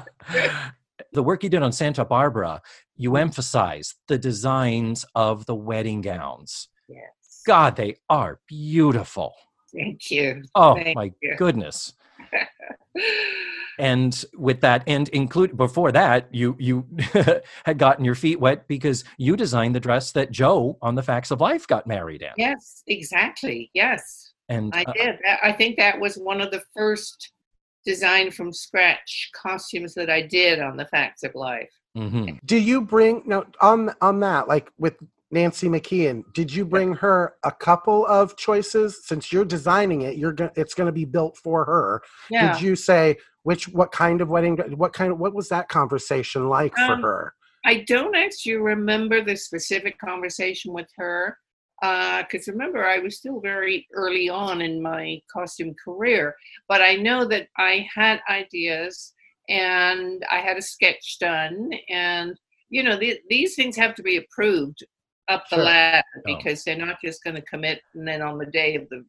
the 1.13 1.23
work 1.23 1.43
you 1.43 1.49
did 1.49 1.63
on 1.63 1.73
Santa 1.73 2.05
Barbara, 2.05 2.61
you 2.97 3.17
emphasized 3.17 3.95
the 4.09 4.19
designs 4.19 5.05
of 5.15 5.47
the 5.47 5.55
wedding 5.55 6.01
gowns. 6.01 6.69
yes. 6.89 7.43
God, 7.47 7.77
they 7.77 7.97
are 8.11 8.41
beautiful. 8.47 9.35
Thank 9.75 10.11
you. 10.11 10.43
Oh 10.55 10.75
Thank 10.75 10.97
my 10.97 11.13
you. 11.23 11.35
goodness. 11.37 11.93
And 13.79 14.25
with 14.37 14.61
that, 14.63 14.83
and 14.87 15.09
include 15.11 15.57
before 15.57 15.93
that, 15.93 16.29
you 16.33 16.57
you 16.59 16.87
had 17.65 17.79
gotten 17.79 18.05
your 18.05 18.15
feet 18.15 18.41
wet 18.41 18.67
because 18.69 19.05
you 19.19 19.37
designed 19.37 19.75
the 19.75 19.81
dress 19.81 20.13
that 20.13 20.31
Jo 20.31 20.77
on 20.83 20.95
the 20.95 21.03
Facts 21.03 21.31
of 21.31 21.41
Life 21.41 21.67
got 21.67 21.87
married 21.87 22.23
in. 22.23 22.31
yes, 22.37 22.83
exactly. 22.87 23.71
Yes. 23.75 24.33
And 24.49 24.75
I 24.75 24.83
uh, 24.83 24.93
did. 24.93 25.17
I- 25.27 25.49
I 25.49 25.53
think 25.53 25.77
that 25.79 25.99
was 26.01 26.17
one 26.17 26.41
of 26.41 26.51
the 26.51 26.63
first 26.77 27.33
design 27.85 28.31
from 28.31 28.53
scratch 28.53 29.31
costumes 29.35 29.95
that 29.95 30.11
I 30.11 30.23
did 30.23 30.61
on 30.61 30.77
the 30.77 30.87
Facts 30.87 31.23
of 31.23 31.35
Life. 31.35 31.71
mhm. 31.97 32.39
Do 32.45 32.57
you 32.57 32.81
bring 32.81 33.23
no 33.27 33.47
on 33.61 33.95
on 34.01 34.21
that 34.21 34.49
like 34.49 34.71
with 34.79 34.97
Nancy 35.31 35.69
McKeon? 35.69 36.25
Did 36.35 36.53
you 36.55 36.65
bring 36.65 36.95
her 36.95 37.35
a 37.45 37.53
couple 37.53 38.07
of 38.07 38.37
choices 38.37 39.07
since 39.07 39.33
you're 39.33 39.45
designing 39.45 40.03
it? 40.03 40.17
You're 40.17 40.33
gonna 40.33 40.53
it's 40.57 40.75
going 40.75 40.87
to 40.87 40.93
be 40.93 41.05
built 41.05 41.37
for 41.37 41.65
her. 41.65 42.03
Yeah. 42.31 42.53
Did 42.55 42.63
you 42.63 42.77
say 42.77 43.17
Which 43.49 43.67
what 43.69 43.93
kind 43.93 44.21
of 44.21 44.29
wedding? 44.29 44.59
What 44.77 44.93
kind 44.93 45.11
of 45.11 45.19
what 45.19 45.35
was 45.35 45.49
that 45.49 45.71
conversation 45.71 46.51
like 46.51 46.75
for 46.77 46.93
Um, 46.97 47.01
her? 47.01 47.35
I 47.65 47.77
don't 47.95 48.15
actually 48.15 48.57
remember 48.57 49.25
the 49.25 49.37
specific 49.37 49.99
conversation 49.99 50.75
with 50.75 50.91
her 50.99 51.39
because 51.81 52.47
remember 52.47 52.85
I 52.85 52.99
was 52.99 53.17
still 53.17 53.41
very 53.41 53.87
early 53.95 54.29
on 54.29 54.61
in 54.61 54.83
my 54.83 55.19
costume 55.33 55.75
career, 55.83 56.35
but 56.69 56.83
I 56.83 56.97
know 56.97 57.25
that 57.33 57.49
I 57.57 57.89
had 57.95 58.21
ideas 58.29 59.15
and 59.49 60.23
I 60.31 60.41
had 60.41 60.59
a 60.59 60.63
sketch 60.75 61.17
done, 61.19 61.71
and 61.89 62.39
you 62.69 62.83
know 62.83 62.97
the, 62.99 63.19
these 63.31 63.55
things 63.55 63.77
have 63.77 63.95
to 63.95 64.03
be 64.03 64.17
approved 64.19 64.81
up 65.29 65.45
the 65.49 65.57
Sure. 65.57 65.65
ladder 65.65 66.03
Oh. 66.19 66.37
because 66.37 66.65
they're 66.65 66.87
not 66.87 66.99
just 67.03 67.25
going 67.25 67.37
to 67.37 67.51
commit 67.53 67.81
and 67.95 68.07
then 68.07 68.21
on 68.21 68.37
the 68.37 68.51
day 68.61 68.75
of 68.75 68.87
the 68.91 69.07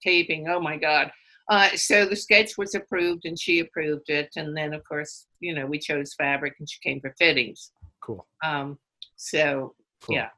taping, 0.00 0.48
oh 0.48 0.60
my 0.60 0.76
God. 0.76 1.10
Uh, 1.50 1.68
so 1.74 2.06
the 2.06 2.16
sketch 2.16 2.56
was 2.56 2.74
approved 2.74 3.24
and 3.24 3.38
she 3.38 3.58
approved 3.60 4.08
it, 4.08 4.30
and 4.36 4.56
then 4.56 4.72
of 4.72 4.82
course 4.84 5.26
you 5.40 5.54
know 5.54 5.66
we 5.66 5.78
chose 5.78 6.14
fabric 6.14 6.54
and 6.58 6.70
she 6.70 6.78
came 6.82 7.00
for 7.00 7.14
fittings. 7.18 7.72
Cool. 8.00 8.26
Um, 8.42 8.78
so 9.16 9.74
cool. 10.02 10.16
yeah. 10.16 10.28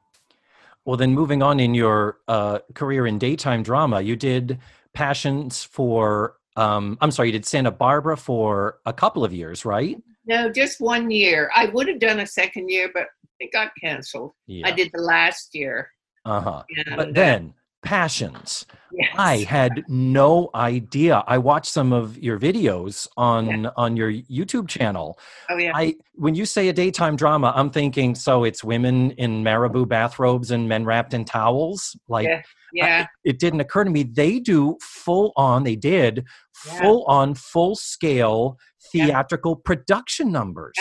Well, 0.85 0.97
then 0.97 1.13
moving 1.13 1.41
on 1.41 1.61
in 1.61 1.73
your 1.73 2.17
uh, 2.27 2.59
career 2.73 3.07
in 3.07 3.17
daytime 3.17 3.63
drama, 3.63 4.01
you 4.01 4.17
did 4.17 4.59
Passions 4.93 5.63
for, 5.63 6.35
um, 6.57 6.97
I'm 6.99 7.09
sorry, 7.09 7.29
you 7.29 7.31
did 7.31 7.45
Santa 7.45 7.71
Barbara 7.71 8.17
for 8.17 8.79
a 8.85 8.91
couple 8.91 9.23
of 9.23 9.33
years, 9.33 9.63
right? 9.63 9.97
no, 10.25 10.51
just 10.51 10.79
one 10.79 11.11
year. 11.11 11.49
I 11.53 11.65
would 11.67 11.87
have 11.87 11.99
done 11.99 12.19
a 12.19 12.27
second 12.27 12.69
year, 12.69 12.89
but 12.93 13.07
it 13.39 13.51
got 13.51 13.71
canceled. 13.81 14.31
Yeah. 14.47 14.67
I 14.67 14.71
did 14.71 14.89
the 14.93 15.01
last 15.01 15.53
year. 15.53 15.89
Uh 16.25 16.41
huh. 16.41 16.63
But 16.95 17.13
then, 17.13 17.53
Passions. 17.83 18.65
yes. 18.91 19.09
I 19.17 19.37
had 19.39 19.83
no 19.87 20.49
idea. 20.55 21.23
I 21.27 21.37
watched 21.37 21.71
some 21.71 21.91
of 21.93 22.17
your 22.17 22.39
videos 22.39 23.07
on 23.17 23.67
on 23.77 23.97
your 23.97 24.11
YouTube 24.11 24.67
channel. 24.67 25.19
oh 25.49 25.57
yeah, 25.57 25.71
I 25.75 25.95
when 26.15 26.35
you 26.35 26.45
say 26.45 26.69
a 26.69 26.73
daytime 26.73 27.15
drama, 27.15 27.51
I'm 27.55 27.69
thinking 27.69 28.15
so 28.15 28.43
it's 28.43 28.63
women 28.63 29.11
in 29.11 29.43
marabou 29.43 29.85
bathrobes 29.85 30.51
and 30.51 30.67
men 30.69 30.85
wrapped 30.85 31.13
in 31.13 31.25
towels. 31.25 31.97
Like 32.07 32.27
Yeah. 32.27 32.41
yeah, 32.73 33.07
it 33.23 33.39
didn't 33.39 33.59
occur 33.61 33.83
to 33.83 33.89
me 33.89 34.03
they 34.03 34.39
do 34.39 34.77
full 34.81 35.33
on. 35.35 35.63
They 35.63 35.75
did 35.75 36.25
Yeah. 36.65 36.79
full 36.79 37.03
on, 37.05 37.33
full 37.35 37.75
scale 37.75 38.57
Yeah. 38.93 39.05
theatrical 39.07 39.55
production 39.57 40.31
numbers. 40.31 40.75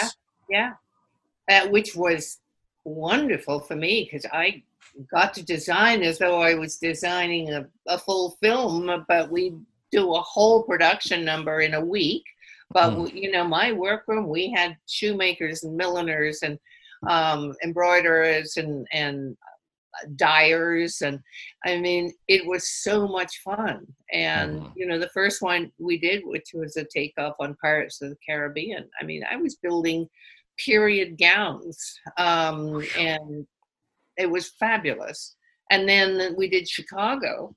Yeah. 0.49 0.73
yeah. 1.49 1.63
Uh, 1.65 1.69
which 1.71 1.97
was 1.97 2.39
wonderful 2.85 3.61
for 3.61 3.75
me 3.77 4.05
because 4.05 4.27
I 4.33 4.63
got 5.11 5.35
to 5.35 5.43
design 5.45 6.03
as 6.03 6.19
though 6.19 6.41
I 6.41 6.55
was 6.55 6.77
designing 6.79 7.51
a, 7.53 7.67
a 7.89 7.99
full 7.99 8.37
film, 8.43 9.05
but 9.09 9.31
we 9.31 9.55
do 9.91 10.15
a 10.15 10.21
whole 10.23 10.63
production 10.63 11.25
number 11.25 11.61
in 11.61 11.75
a 11.75 11.85
week. 11.85 12.25
But 12.71 12.97
we- 12.99 13.13
you 13.13 13.31
know, 13.31 13.45
my 13.45 13.73
workroom, 13.73 14.29
we 14.29 14.51
had 14.51 14.77
shoemakers 14.89 15.63
and 15.65 15.77
milliners 15.77 16.43
and 16.43 16.59
um, 17.09 17.53
embroiderers 17.65 18.57
and 18.57 18.87
and 18.93 19.37
dyers 20.17 21.03
and 21.03 21.21
i 21.67 21.77
mean 21.79 22.11
it 22.27 22.47
was 22.47 22.67
so 22.69 23.07
much 23.07 23.43
fun 23.45 23.87
and 24.13 24.61
Mhm. 24.61 24.73
you 24.75 24.87
know 24.87 24.99
the 24.99 25.11
first 25.11 25.43
one 25.43 25.71
we 25.79 25.99
did 25.99 26.23
which 26.25 26.53
was 26.55 26.77
a 26.79 26.85
takeoff 26.85 27.37
on 27.41 27.55
pirates 27.61 28.01
of 28.01 28.09
the 28.09 28.17
caribbean 28.27 28.89
i 29.01 29.05
mean 29.05 29.23
i 29.31 29.37
was 29.37 29.57
building 29.57 30.09
period 30.59 31.19
gowns 31.19 31.99
um, 32.17 32.83
and 32.99 33.47
it 34.23 34.31
was 34.37 34.45
fabulous 34.65 35.21
and 35.73 35.83
then 35.93 36.35
we 36.39 36.47
did 36.55 36.67
chicago 36.77 37.55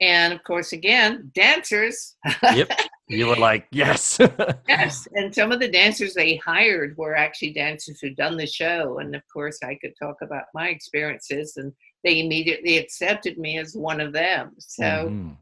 and 0.00 0.32
of 0.32 0.40
course 0.50 0.70
again 0.72 1.30
dancers 1.34 1.96
Yep. 2.42 2.70
You 3.08 3.26
were 3.26 3.36
like, 3.50 3.66
yes. 3.72 4.18
yes 4.68 5.06
and 5.16 5.34
some 5.38 5.50
of 5.52 5.60
the 5.60 5.68
dancers 5.80 6.14
they 6.14 6.36
hired 6.36 6.90
were 6.96 7.14
actually 7.24 7.52
dancers 7.52 7.98
who'd 8.00 8.16
done 8.24 8.36
the 8.42 8.46
show 8.60 8.98
and 9.00 9.10
of 9.14 9.22
course 9.34 9.58
i 9.70 9.74
could 9.80 9.94
talk 10.04 10.16
about 10.26 10.44
my 10.54 10.68
experiences 10.76 11.46
and 11.60 11.68
they 12.04 12.14
immediately 12.24 12.74
accepted 12.78 13.34
me 13.44 13.52
as 13.58 13.70
one 13.90 14.00
of 14.06 14.10
them 14.22 14.44
so 14.58 14.88
Mhm. 15.10 15.36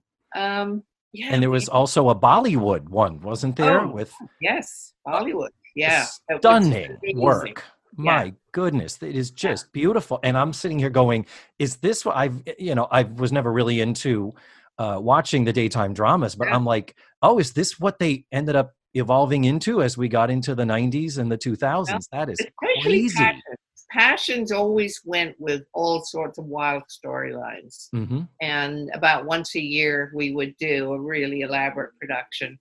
um 0.44 0.68
yeah 1.12 1.30
And 1.32 1.40
there 1.42 1.50
we- 1.54 1.58
was 1.60 1.68
also 1.78 2.00
a 2.14 2.16
Bollywood 2.28 2.84
one, 3.04 3.14
wasn't 3.30 3.54
there? 3.60 3.80
Oh, 3.82 3.92
With 3.98 4.12
yes 4.48 4.66
bollywood 5.06 5.54
yeah 5.84 6.02
stunning 6.38 6.90
work. 7.28 7.58
My 7.96 8.34
goodness, 8.52 9.02
it 9.02 9.14
is 9.14 9.30
just 9.30 9.72
beautiful. 9.72 10.20
And 10.22 10.36
I'm 10.36 10.52
sitting 10.52 10.78
here 10.78 10.90
going, 10.90 11.26
is 11.58 11.76
this 11.76 12.04
what 12.04 12.16
I've, 12.16 12.42
you 12.58 12.74
know, 12.74 12.88
I 12.90 13.02
was 13.02 13.32
never 13.32 13.52
really 13.52 13.80
into 13.80 14.32
uh, 14.78 14.98
watching 15.00 15.44
the 15.44 15.52
daytime 15.52 15.92
dramas, 15.92 16.34
but 16.34 16.48
Yeah. 16.48 16.54
I'm 16.56 16.64
like, 16.64 16.96
oh, 17.22 17.38
is 17.38 17.52
this 17.52 17.78
what 17.78 17.98
they 17.98 18.24
ended 18.32 18.56
up 18.56 18.72
evolving 18.94 19.44
into 19.44 19.82
as 19.82 19.96
we 19.98 20.08
got 20.08 20.30
into 20.30 20.54
the 20.54 20.64
90s 20.64 21.18
and 21.18 21.30
the 21.30 21.38
2000s? 21.38 22.08
That 22.12 22.30
is 22.30 22.40
especially 22.40 22.92
crazy. 22.92 23.14
passions. 23.16 23.44
passions 23.90 24.52
always 24.52 25.00
went 25.04 25.34
with 25.38 25.62
all 25.74 26.02
sorts 26.04 26.38
of 26.38 26.44
wild 26.46 26.82
storylines 26.88 27.88
hmm 27.92 28.22
and 28.40 28.88
about 28.94 29.26
once 29.26 29.54
a 29.56 29.60
year 29.60 30.12
we 30.14 30.32
would 30.32 30.54
do 30.58 30.92
a 30.92 31.00
really 31.00 31.40
elaborate 31.40 31.90
production 31.98 32.58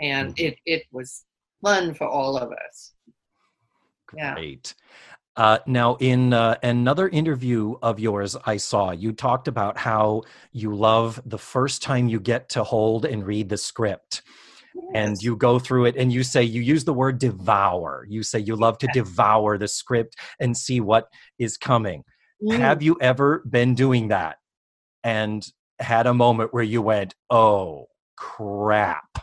and 0.00 0.30
Mhm. 0.30 0.38
it 0.40 0.56
it 0.66 0.82
was 0.92 1.24
fun 1.64 1.94
for 1.94 2.06
all 2.08 2.36
of 2.36 2.50
us 2.66 2.92
Yeah. 4.16 4.34
Great. 4.34 4.74
Uh, 5.36 5.58
now, 5.66 5.96
in 5.96 6.32
uh, 6.34 6.56
another 6.62 7.08
interview 7.08 7.74
of 7.82 7.98
yours, 7.98 8.36
I 8.44 8.58
saw 8.58 8.90
you 8.90 9.12
talked 9.12 9.48
about 9.48 9.78
how 9.78 10.22
you 10.52 10.74
love 10.74 11.20
the 11.24 11.38
first 11.38 11.82
time 11.82 12.08
you 12.08 12.20
get 12.20 12.50
to 12.50 12.64
hold 12.64 13.04
and 13.06 13.26
read 13.26 13.48
the 13.48 13.56
script. 13.56 14.22
and 14.94 15.22
you 15.22 15.36
go 15.36 15.58
through 15.58 15.86
it 15.86 15.96
and 15.96 16.12
you 16.12 16.22
say 16.22 16.42
you 16.42 16.60
use 16.60 16.84
the 16.84 16.92
word 16.92 17.18
devour 17.18 18.06
you 18.10 18.22
say 18.22 18.38
you 18.38 18.54
love 18.56 18.76
to 18.78 18.86
devour 18.88 19.56
the 19.58 19.68
script 19.68 20.16
and 20.38 20.56
see 20.56 20.80
what 20.80 21.08
is 21.38 21.56
coming 21.56 22.04
Mm. 22.42 22.58
have 22.58 22.82
you 22.82 22.96
ever 23.00 23.42
been 23.48 23.74
doing 23.74 24.08
that 24.08 24.36
and 25.04 25.46
had 25.78 26.06
a 26.06 26.12
moment 26.14 26.52
where 26.52 26.62
you 26.62 26.82
went 26.82 27.14
oh 27.30 27.86
crap 28.16 29.18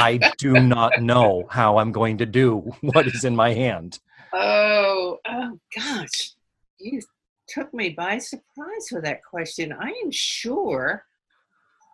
i 0.00 0.16
do 0.38 0.64
not 0.66 0.98
know 0.98 1.46
how 1.50 1.78
i'm 1.78 1.92
going 1.92 2.18
to 2.18 2.26
do 2.26 2.72
what 2.80 3.06
is 3.06 3.24
in 3.24 3.36
my 3.36 3.52
hand 3.54 3.98
oh 4.32 5.18
oh 5.26 5.58
gosh. 5.76 6.32
You 6.78 7.00
took 7.48 7.72
me 7.72 7.90
by 7.90 8.18
surprise 8.18 8.88
with 8.92 9.04
that 9.04 9.24
question. 9.24 9.72
I 9.72 9.88
am 10.04 10.10
sure 10.10 11.04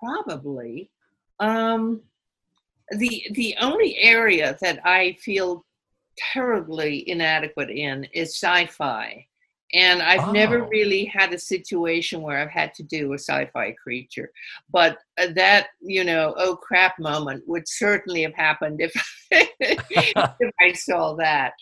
probably 0.03 0.91
um 1.41 2.01
the 2.99 3.25
the 3.33 3.55
only 3.61 3.97
area 3.99 4.57
that 4.61 4.79
i 4.85 5.17
feel 5.21 5.65
terribly 6.33 7.09
inadequate 7.09 7.71
in 7.71 8.05
is 8.13 8.37
sci-fi. 8.37 9.27
And 9.73 10.03
i've 10.03 10.33
never 10.33 10.63
Oh. 10.65 10.69
really 10.69 11.07
had 11.07 11.33
a 11.33 11.39
situation 11.39 12.21
where 12.23 12.39
i've 12.39 12.51
had 12.51 12.75
to 12.75 12.83
do 12.83 13.13
a 13.13 13.19
sci-fi 13.19 13.73
creature. 13.83 14.31
But 14.71 14.99
uh, 15.19 15.29
that 15.35 15.69
you 15.81 16.05
know 16.05 16.35
oh 16.37 16.57
crap 16.57 16.99
moment 16.99 17.43
would 17.49 17.67
certainly 17.67 18.23
have 18.23 18.35
happened 18.35 18.81
if 18.81 18.93
if 19.31 20.53
i 20.61 20.73
saw 20.73 21.15
that 21.15 21.55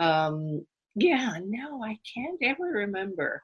um 0.00 0.64
yeah 0.96 1.34
no 1.44 1.82
i 1.84 1.96
can't 2.14 2.38
ever 2.42 2.64
remember 2.64 3.42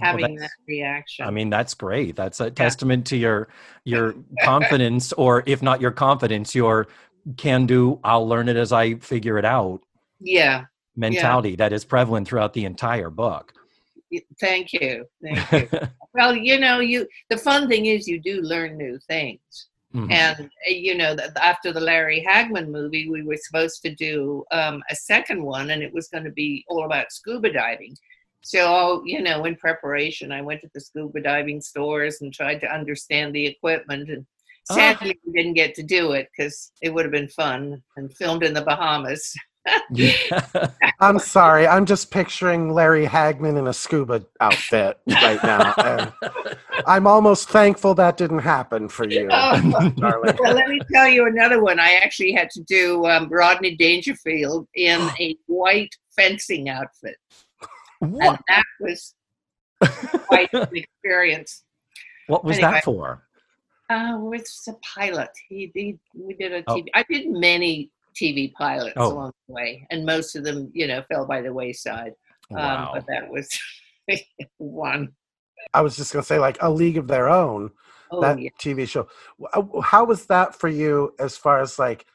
Well, 0.00 0.12
having 0.12 0.36
that 0.36 0.50
reaction 0.66 1.26
I 1.26 1.30
mean, 1.30 1.48
that's 1.48 1.72
great. 1.72 2.14
That's 2.14 2.40
a 2.40 2.50
testament 2.50 3.06
to 3.06 3.16
your 3.16 3.48
your 3.84 4.14
confidence, 4.42 5.14
or 5.14 5.42
if 5.46 5.62
not 5.62 5.80
your 5.80 5.90
confidence, 5.90 6.54
your 6.54 6.88
can 7.38 7.64
do. 7.64 8.00
I'll 8.04 8.28
learn 8.28 8.48
it 8.50 8.56
as 8.56 8.70
I 8.70 8.96
figure 8.96 9.38
it 9.38 9.44
out 9.46 9.80
yeah 10.20 10.64
mentality 10.96 11.56
that 11.56 11.72
is 11.72 11.84
prevalent 11.84 12.26
throughout 12.26 12.52
the 12.54 12.64
entire 12.64 13.10
book. 13.10 13.52
thank 14.40 14.72
you 14.72 15.04
thank 15.22 15.52
you 15.52 15.68
well 16.14 16.34
you 16.34 16.58
know 16.58 16.80
you 16.80 17.06
the 17.28 17.36
fun 17.36 17.68
thing 17.68 17.86
is 17.86 18.08
you 18.08 18.20
do 18.20 18.40
learn 18.40 18.76
new 18.76 18.98
things 19.06 19.68
Mhm. 19.94 20.10
and 20.10 20.46
uh, 20.46 20.70
you 20.70 20.94
know 20.96 21.16
after 21.40 21.72
the 21.72 21.80
larry 21.80 22.24
hagman 22.28 22.68
movie 22.68 23.08
we 23.08 23.22
were 23.22 23.36
supposed 23.36 23.80
to 23.82 23.94
do 23.94 24.44
um, 24.50 24.82
a 24.90 24.96
second 24.96 25.42
one 25.42 25.70
and 25.70 25.82
it 25.82 25.92
was 25.94 26.08
going 26.08 26.24
to 26.24 26.30
be 26.32 26.64
all 26.68 26.84
about 26.84 27.12
scuba 27.12 27.52
diving 27.52 27.96
so 28.42 29.02
you 29.06 29.22
know 29.22 29.44
in 29.44 29.54
preparation 29.56 30.32
i 30.32 30.42
went 30.42 30.60
to 30.60 30.68
the 30.74 30.80
scuba 30.80 31.20
diving 31.20 31.60
stores 31.60 32.20
and 32.20 32.34
tried 32.34 32.60
to 32.60 32.66
understand 32.78 33.32
the 33.34 33.46
equipment 33.46 34.10
and 34.10 34.26
Ah. 34.68 34.74
sadly 34.74 35.16
we 35.24 35.32
didn't 35.32 35.54
get 35.54 35.76
to 35.76 35.84
do 35.84 36.10
it 36.18 36.28
because 36.36 36.72
it 36.82 36.90
would 36.92 37.04
have 37.04 37.12
been 37.12 37.28
fun 37.28 37.80
and 37.96 38.12
filmed 38.16 38.42
in 38.42 38.52
the 38.52 38.62
bahamas. 38.62 39.32
I'm 41.00 41.18
sorry. 41.18 41.66
I'm 41.66 41.86
just 41.86 42.10
picturing 42.10 42.72
Larry 42.72 43.06
Hagman 43.06 43.58
in 43.58 43.66
a 43.66 43.72
scuba 43.72 44.24
outfit 44.40 44.98
right 45.06 45.42
now. 45.42 46.12
I'm 46.86 47.06
almost 47.06 47.48
thankful 47.48 47.94
that 47.94 48.16
didn't 48.16 48.40
happen 48.40 48.88
for 48.88 49.08
you, 49.08 49.28
Oh. 49.30 49.60
darling. 49.96 50.36
well, 50.40 50.54
let 50.54 50.68
me 50.68 50.80
tell 50.92 51.08
you 51.08 51.26
another 51.26 51.62
one. 51.62 51.80
I 51.80 51.94
actually 52.02 52.32
had 52.32 52.50
to 52.50 52.62
do 52.62 53.04
um, 53.06 53.28
Rodney 53.28 53.76
Dangerfield 53.76 54.66
in 54.74 55.00
a 55.20 55.36
white 55.46 55.94
fencing 56.16 56.68
outfit, 56.68 57.16
what, 57.98 58.26
and 58.28 58.38
that 58.48 58.64
was 58.80 59.14
quite 60.26 60.48
an 60.52 60.68
experience. 60.74 61.64
what 62.28 62.44
was 62.44 62.56
anyway. 62.58 62.72
that 62.72 62.84
for? 62.84 63.22
Uh, 63.88 64.18
it's 64.32 64.66
a 64.68 64.74
pilot. 64.94 65.28
He, 65.48 65.70
he 65.74 65.98
we 66.14 66.34
did 66.34 66.52
a 66.52 66.62
Oh. 66.66 66.74
TV. 66.76 66.86
I 66.94 67.04
did 67.08 67.28
many 67.30 67.90
TV 68.20 68.52
pilots 68.54 68.94
Oh. 68.96 69.12
along 69.12 69.32
the 69.46 69.54
way, 69.54 69.86
and 69.90 70.04
most 70.04 70.34
of 70.36 70.44
them, 70.44 70.70
you 70.74 70.86
know, 70.86 71.02
fell 71.08 71.26
by 71.26 71.42
the 71.42 71.52
wayside. 71.52 72.12
Wow. 72.50 72.86
Um, 72.86 72.90
but 72.94 73.06
that 73.08 73.28
was 73.30 73.48
one. 74.58 75.12
I 75.74 75.80
was 75.82 75.96
just 75.96 76.12
gonna 76.12 76.22
say 76.24 76.38
like 76.38 76.58
a 76.62 76.70
League 76.70 76.96
of 76.96 77.08
Their 77.08 77.28
Own. 77.28 77.70
Oh, 78.10 78.20
that 78.20 78.40
yeah. 78.40 78.50
TV 78.60 78.88
show. 78.88 79.08
Uh, 79.52 79.80
How 79.80 80.04
was 80.04 80.26
that 80.26 80.54
for 80.54 80.68
you 80.68 81.12
as 81.18 81.36
far 81.36 81.60
as 81.60 81.78
like 81.78 82.06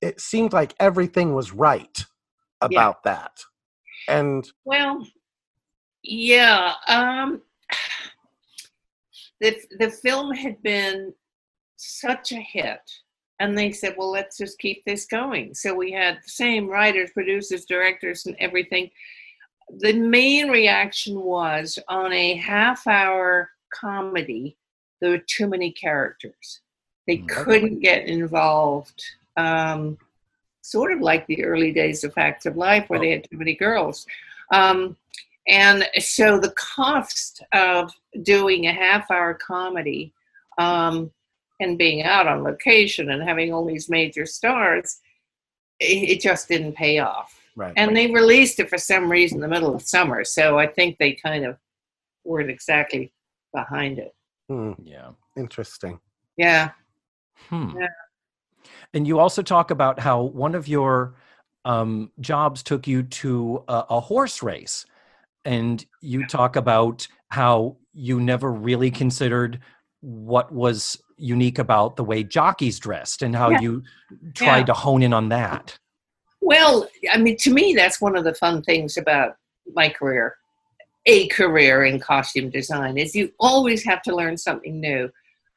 it 0.00 0.20
seemed 0.20 0.52
like 0.52 0.74
everything 0.78 1.34
was 1.34 1.52
right 1.52 2.04
about 2.60 3.02
that. 3.04 3.40
And 4.08 4.48
Well, 4.64 5.04
yeah. 6.02 6.74
Um, 6.86 7.42
the 9.40 9.56
the 9.78 9.90
film 9.90 10.32
had 10.32 10.62
been 10.62 11.12
such 11.76 12.32
a 12.32 12.36
hit, 12.36 12.80
and 13.40 13.56
they 13.56 13.72
said, 13.72 13.94
"Well, 13.96 14.10
let's 14.10 14.36
just 14.38 14.58
keep 14.58 14.84
this 14.84 15.06
going." 15.06 15.54
So 15.54 15.74
we 15.74 15.92
had 15.92 16.16
the 16.24 16.28
same 16.30 16.66
writers, 16.68 17.10
producers, 17.12 17.64
directors, 17.64 18.26
and 18.26 18.36
everything. 18.38 18.90
The 19.78 19.92
main 19.94 20.48
reaction 20.48 21.20
was 21.20 21.78
on 21.88 22.12
a 22.12 22.34
half-hour 22.36 23.50
comedy, 23.74 24.56
there 25.00 25.10
were 25.10 25.18
too 25.18 25.48
many 25.48 25.72
characters. 25.72 26.60
They 27.06 27.18
Mm. 27.18 27.28
couldn't 27.28 27.80
get 27.80 28.06
involved. 28.06 29.02
Um, 29.36 29.98
sort 30.62 30.92
of 30.92 31.00
like 31.00 31.26
the 31.26 31.44
early 31.44 31.72
days 31.72 32.02
of 32.02 32.12
Facts 32.14 32.46
of 32.46 32.56
Life, 32.56 32.88
where 32.88 32.98
they 32.98 33.10
had 33.10 33.28
too 33.30 33.36
many 33.36 33.54
girls. 33.54 34.06
Um, 34.52 34.96
and 35.46 35.88
so 35.98 36.40
the 36.40 36.50
cost 36.52 37.42
of 37.52 37.92
doing 38.22 38.66
a 38.66 38.72
half 38.72 39.10
hour 39.10 39.34
comedy 39.34 40.12
um, 40.58 41.12
and 41.60 41.78
being 41.78 42.02
out 42.02 42.26
on 42.26 42.42
location 42.42 43.10
and 43.10 43.22
having 43.22 43.52
all 43.52 43.64
these 43.64 43.88
major 43.88 44.26
stars, 44.26 45.00
it, 45.80 46.10
it 46.10 46.20
just 46.20 46.48
didn't 46.48 46.74
pay 46.74 46.98
off. 46.98 47.40
right. 47.56 47.72
And 47.76 47.96
they 47.96 48.10
released 48.10 48.60
it 48.60 48.68
for 48.68 48.78
some 48.78 49.10
reason 49.10 49.38
in 49.38 49.42
the 49.42 49.48
middle 49.48 49.74
of 49.74 49.82
summer. 49.82 50.24
So 50.24 50.58
I 50.58 50.66
think 50.66 50.98
they 50.98 51.12
kind 51.12 51.44
of 51.44 51.56
weren't 52.24 52.50
exactly 52.50 53.12
behind 53.54 53.98
it. 53.98 54.14
Hmm, 54.48 54.72
yeah. 54.82 55.10
interesting. 55.36 55.98
Yeah. 56.36 56.70
Hmm. 57.48 57.70
Yeah. 57.78 57.88
And 58.94 59.06
you 59.06 59.18
also 59.18 59.42
talk 59.42 59.70
about 59.70 59.98
how 59.98 60.22
one 60.22 60.54
of 60.54 60.68
your 60.68 61.14
um, 61.64 62.10
jobs 62.20 62.62
took 62.62 62.86
you 62.86 63.02
to 63.02 63.64
a, 63.68 63.84
a 63.90 64.00
horse 64.00 64.42
race. 64.42 64.86
And 65.44 65.84
you 66.00 66.26
talk 66.26 66.56
about 66.56 67.06
how 67.28 67.76
you 67.92 68.20
never 68.20 68.52
really 68.52 68.90
considered 68.90 69.60
what 70.00 70.52
was 70.52 71.00
unique 71.16 71.58
about 71.58 71.96
the 71.96 72.04
way 72.04 72.22
jockeys 72.22 72.78
dressed 72.78 73.22
and 73.22 73.34
how 73.34 73.50
Yeah. 73.50 73.60
you 73.60 73.82
tried 74.34 74.58
Yeah. 74.60 74.64
to 74.66 74.72
hone 74.74 75.02
in 75.02 75.12
on 75.12 75.28
that. 75.30 75.78
Well, 76.40 76.88
I 77.10 77.18
mean, 77.18 77.36
to 77.38 77.50
me, 77.52 77.74
that's 77.74 78.00
one 78.00 78.16
of 78.16 78.24
the 78.24 78.34
fun 78.34 78.62
things 78.62 78.96
about 78.96 79.36
my 79.74 79.88
career, 79.88 80.36
a 81.06 81.26
career 81.28 81.84
in 81.84 81.98
costume 81.98 82.50
design, 82.50 82.98
is 82.98 83.14
you 83.14 83.32
always 83.40 83.84
have 83.84 84.02
to 84.02 84.14
learn 84.14 84.36
something 84.36 84.78
new. 84.80 85.10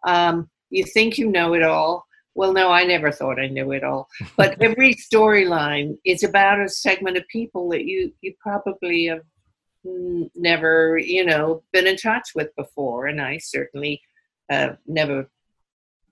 Um, 0.07 0.49
you 0.69 0.83
think 0.85 1.17
you 1.17 1.29
know 1.29 1.53
it 1.53 1.63
all. 1.63 2.05
Well, 2.35 2.53
no, 2.53 2.71
I 2.71 2.85
never 2.85 3.11
thought 3.11 3.39
I 3.39 3.47
knew 3.47 3.71
it 3.71 3.83
all. 3.83 4.07
But 4.37 4.61
every 4.61 4.95
storyline 4.95 5.97
is 6.05 6.23
about 6.23 6.61
a 6.61 6.69
segment 6.69 7.17
of 7.17 7.27
people 7.27 7.69
that 7.69 7.85
you 7.85 8.13
you 8.21 8.33
probably 8.39 9.07
have 9.07 9.21
never, 10.35 10.97
you 10.97 11.25
know, 11.25 11.63
been 11.73 11.87
in 11.87 11.97
touch 11.97 12.29
with 12.35 12.55
before, 12.55 13.07
and 13.07 13.21
I 13.21 13.37
certainly 13.37 14.01
uh, 14.49 14.73
never 14.87 15.29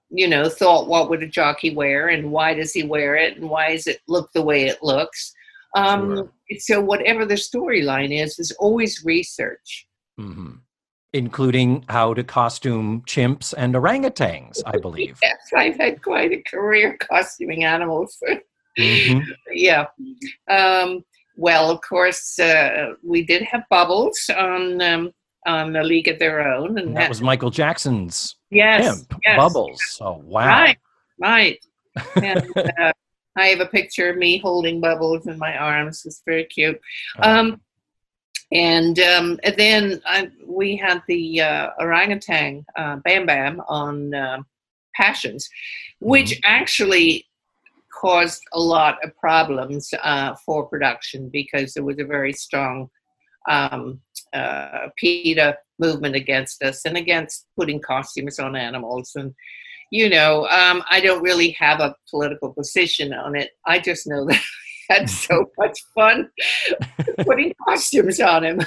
you 0.10 0.28
know, 0.28 0.47
thought 0.49 0.88
what 0.88 1.10
would 1.10 1.24
a 1.24 1.28
jockey 1.28 1.74
wear 1.76 2.08
and 2.10 2.32
why 2.32 2.53
does 2.53 2.74
he 2.74 2.84
wear 2.84 3.16
it 3.16 3.38
and 3.38 3.49
why 3.49 3.74
does 3.74 3.88
it 3.88 3.99
look 4.08 4.32
the 4.34 4.41
way 4.41 4.66
it 4.66 4.82
looks. 4.82 5.34
Um, 5.76 6.16
Sure. 6.16 6.32
So 6.60 6.82
whatever 6.82 7.26
the 7.26 7.34
storyline 7.36 8.12
is, 8.18 8.38
there's 8.38 8.51
always 8.53 9.03
research. 9.03 9.86
hmm 10.18 10.51
Including 11.14 11.84
how 11.89 12.14
to 12.14 12.24
costume 12.24 13.01
chimps 13.08 13.53
and 13.58 13.74
orangutans, 13.76 14.62
I 14.66 14.78
believe. 14.78 15.18
Yes, 15.24 15.38
I've 15.55 15.78
had 15.78 16.01
quite 16.03 16.32
a 16.32 16.41
career 16.49 16.97
costuming 16.97 17.64
animals. 17.64 18.18
Mhm. 18.80 19.24
yeah. 19.51 19.86
Um, 20.47 21.03
well, 21.36 21.72
of 21.72 21.80
course, 21.82 22.38
uh, 22.38 22.93
we 23.03 23.26
did 23.26 23.41
have 23.43 23.64
bubbles 23.72 24.30
on 24.38 24.80
um, 24.82 25.12
on 25.47 25.74
the 25.74 25.82
League 25.84 26.08
of 26.08 26.20
Their 26.20 26.47
Own, 26.47 26.78
and 26.78 26.89
And 26.89 26.97
that 26.97 27.10
was 27.10 27.22
Michael 27.22 27.49
Jackson's 27.49 28.36
yes, 28.50 29.06
yes, 29.26 29.38
Bubbles. 29.38 29.82
So, 29.89 30.22
wow. 30.26 30.48
Right, 30.48 30.78
right. 31.20 31.60
And 32.16 32.45
uh, 32.56 32.91
I 33.36 33.48
have 33.48 33.60
a 33.60 33.66
picture 33.66 34.10
of 34.10 34.18
me 34.18 34.38
holding 34.38 34.80
Bubbles 34.82 35.26
in 35.28 35.38
my 35.38 35.58
arms. 35.58 36.06
It's 36.06 36.22
very 36.26 36.45
cute. 36.45 36.80
Um, 37.20 37.62
and, 38.52 39.00
um, 39.00 39.39
and 39.43 39.56
then 39.58 40.02
I, 40.06 40.30
we 40.45 40.76
had 40.76 41.02
the 41.08 41.41
uh, 41.41 41.70
orangutan 41.80 42.66
uh, 42.76 42.98
Bam 42.98 43.26
Bam 43.26 43.62
on 43.68 44.14
uh, 44.14 44.38
Passions, 44.95 45.50
which 46.00 46.39
actually 46.43 47.26
caused 47.93 48.41
a 48.54 48.60
lot 48.60 49.04
of 49.04 49.16
problems 49.18 49.93
uh, 50.04 50.36
for 50.45 50.68
production 50.68 51.30
because 51.30 51.74
there 51.74 51.84
was 51.84 52.00
a 52.00 52.06
very 52.06 52.34
strong 52.34 52.89
um, 53.50 54.02
uh, 54.34 54.89
PETA 54.97 55.57
movement 55.80 56.15
against 56.15 56.61
us 56.63 56.86
and 56.86 56.97
against 56.97 57.45
putting 57.57 57.82
costumes 57.82 58.39
on 58.39 58.55
animals. 58.55 59.11
And, 59.15 59.34
you 59.91 60.09
know, 60.09 60.47
um, 60.47 60.84
I 60.89 60.99
don't 60.99 61.21
really 61.21 61.51
have 61.59 61.80
a 61.80 61.95
political 62.09 62.53
position 62.53 63.13
on 63.13 63.36
it. 63.36 63.51
I 63.65 63.80
just 63.80 64.07
know 64.07 64.25
that 64.25 64.41
I 64.89 64.93
had 64.93 65.09
so 65.09 65.45
much 65.57 65.80
fun 65.93 66.30
putting 67.25 67.53
costumes 67.67 68.21
on 68.21 68.43
him. 68.43 68.61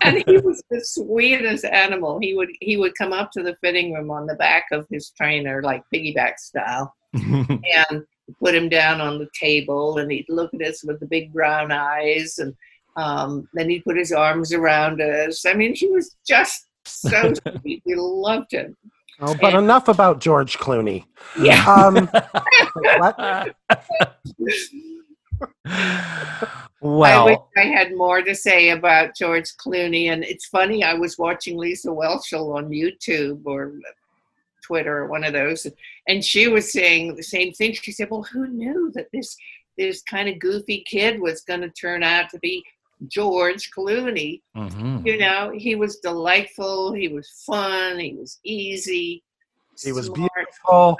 And 0.00 0.24
he 0.26 0.38
was 0.38 0.62
the 0.70 0.80
sweetest 0.82 1.64
animal. 1.64 2.18
He 2.20 2.34
would 2.34 2.48
he 2.60 2.76
would 2.76 2.94
come 2.96 3.12
up 3.12 3.30
to 3.32 3.42
the 3.42 3.56
fitting 3.62 3.92
room 3.92 4.10
on 4.10 4.26
the 4.26 4.34
back 4.34 4.64
of 4.72 4.86
his 4.90 5.10
trainer, 5.10 5.62
like 5.62 5.82
piggyback 5.94 6.38
style, 6.38 6.94
and 7.12 8.04
put 8.42 8.54
him 8.54 8.68
down 8.68 9.00
on 9.00 9.18
the 9.18 9.28
table 9.38 9.98
and 9.98 10.10
he'd 10.10 10.26
look 10.28 10.52
at 10.54 10.66
us 10.66 10.84
with 10.84 11.00
the 11.00 11.06
big 11.06 11.32
brown 11.32 11.72
eyes 11.72 12.38
and 12.38 12.54
um, 12.98 13.48
then 13.54 13.70
he'd 13.70 13.84
put 13.84 13.96
his 13.96 14.12
arms 14.12 14.52
around 14.52 15.00
us. 15.00 15.46
I 15.46 15.54
mean, 15.54 15.74
he 15.74 15.86
was 15.86 16.16
just 16.26 16.66
so 16.84 17.32
sweet. 17.60 17.82
We 17.86 17.94
loved 17.94 18.52
him. 18.52 18.76
Oh, 19.20 19.34
but 19.40 19.54
enough 19.54 19.88
about 19.88 20.20
George 20.20 20.58
Clooney. 20.58 21.06
Yeah. 21.40 21.64
Um, 21.68 22.10
wait, 22.12 22.98
what? 22.98 23.18
I 25.64 27.24
wish 27.24 27.38
I 27.56 27.64
had 27.64 27.94
more 27.94 28.22
to 28.22 28.34
say 28.34 28.70
about 28.70 29.14
George 29.14 29.56
Clooney. 29.56 30.12
And 30.12 30.24
it's 30.24 30.46
funny, 30.46 30.82
I 30.82 30.94
was 30.94 31.18
watching 31.18 31.56
Lisa 31.56 31.88
Whelchel 31.88 32.56
on 32.56 32.70
YouTube 32.70 33.42
or 33.44 33.74
Twitter 34.64 34.98
or 34.98 35.06
one 35.06 35.24
of 35.24 35.32
those, 35.32 35.66
and 36.08 36.24
she 36.24 36.48
was 36.48 36.72
saying 36.72 37.14
the 37.14 37.22
same 37.22 37.52
thing. 37.52 37.72
She 37.72 37.92
said, 37.92 38.10
Well, 38.10 38.24
who 38.24 38.48
knew 38.48 38.90
that 38.94 39.08
this 39.12 39.36
this 39.76 40.02
kind 40.02 40.28
of 40.28 40.40
goofy 40.40 40.82
kid 40.86 41.20
was 41.20 41.42
going 41.42 41.60
to 41.60 41.70
turn 41.70 42.02
out 42.02 42.28
to 42.30 42.38
be 42.40 42.64
George 43.06 43.70
Clooney? 43.76 44.42
mhm. 44.56 45.06
You 45.06 45.18
know, 45.18 45.52
he 45.56 45.74
was 45.76 45.96
delightful, 45.98 46.92
he 46.92 47.08
was 47.08 47.28
fun, 47.46 47.98
he 47.98 48.14
was 48.14 48.38
easy. 48.44 49.22
He 49.82 49.92
was 49.92 50.06
smart. 50.06 50.30
beautiful. 50.34 50.96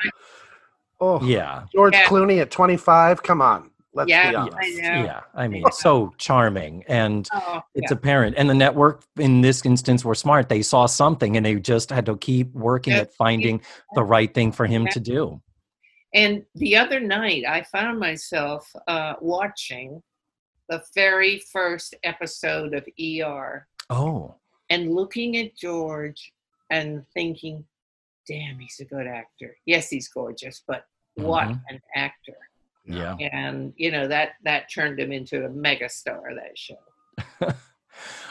Oh, 1.00 1.24
yeah. 1.24 1.64
George 1.74 1.94
Yeah. 1.94 2.04
Clooney 2.06 2.40
at 2.40 2.50
25. 2.50 3.22
Come 3.22 3.40
on. 3.42 3.70
Let's 3.94 4.08
Yeah, 4.10 4.28
be 4.28 4.32
yeah. 4.34 4.40
honest. 4.40 4.56
I 4.60 4.68
know. 4.82 5.04
Yeah. 5.04 5.20
I 5.34 5.48
mean, 5.48 5.64
so 5.72 6.12
charming. 6.18 6.84
And 6.86 7.28
Oh, 7.32 7.60
it's 7.74 7.90
yeah. 7.90 7.96
apparent. 7.96 8.36
And 8.38 8.48
the 8.48 8.54
network 8.54 9.02
in 9.16 9.40
this 9.40 9.64
instance 9.64 10.04
were 10.04 10.14
smart. 10.14 10.48
They 10.48 10.62
saw 10.62 10.86
something 10.86 11.36
and 11.36 11.44
they 11.44 11.56
just 11.56 11.90
had 11.90 12.06
to 12.06 12.16
keep 12.16 12.52
working 12.52 12.92
Yeah. 12.92 13.00
at 13.00 13.14
finding 13.14 13.60
the 13.94 14.04
right 14.04 14.32
thing 14.32 14.52
for 14.52 14.66
him 14.66 14.84
Yeah. 14.84 14.90
to 14.90 15.00
do. 15.00 15.42
And 16.14 16.44
the 16.54 16.76
other 16.76 17.00
night, 17.00 17.44
I 17.46 17.62
found 17.64 17.98
myself 17.98 18.70
uh, 18.86 19.14
watching 19.20 20.02
the 20.68 20.82
very 20.94 21.38
first 21.38 21.94
episode 22.02 22.74
of 22.74 22.86
ER 23.00 23.66
Oh. 23.90 24.34
and 24.70 24.94
looking 24.94 25.36
at 25.38 25.56
George 25.56 26.32
and 26.70 27.06
thinking, 27.14 27.64
damn, 28.26 28.58
he's 28.58 28.78
a 28.80 28.84
good 28.84 29.06
actor. 29.06 29.56
Yes, 29.64 29.88
he's 29.88 30.08
gorgeous, 30.08 30.62
but 30.66 30.84
what 31.14 31.48
Mhm. 31.48 31.62
an 31.70 31.80
actor. 31.96 32.36
Yeah. 32.84 33.16
And, 33.16 33.72
you 33.76 33.90
know, 33.90 34.06
that, 34.08 34.32
that 34.44 34.70
turned 34.70 34.98
him 35.00 35.12
into 35.12 35.44
a 35.44 35.48
megastar, 35.48 36.34
that 36.34 36.56
show. 36.58 36.78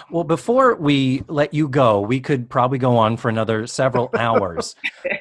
Well, 0.09 0.23
before 0.23 0.75
we 0.75 1.23
let 1.27 1.53
you 1.53 1.67
go, 1.67 1.99
we 2.01 2.19
could 2.19 2.49
probably 2.49 2.77
go 2.77 2.97
on 2.97 3.17
for 3.17 3.29
another 3.29 3.67
several 3.67 4.09
hours. 4.17 4.75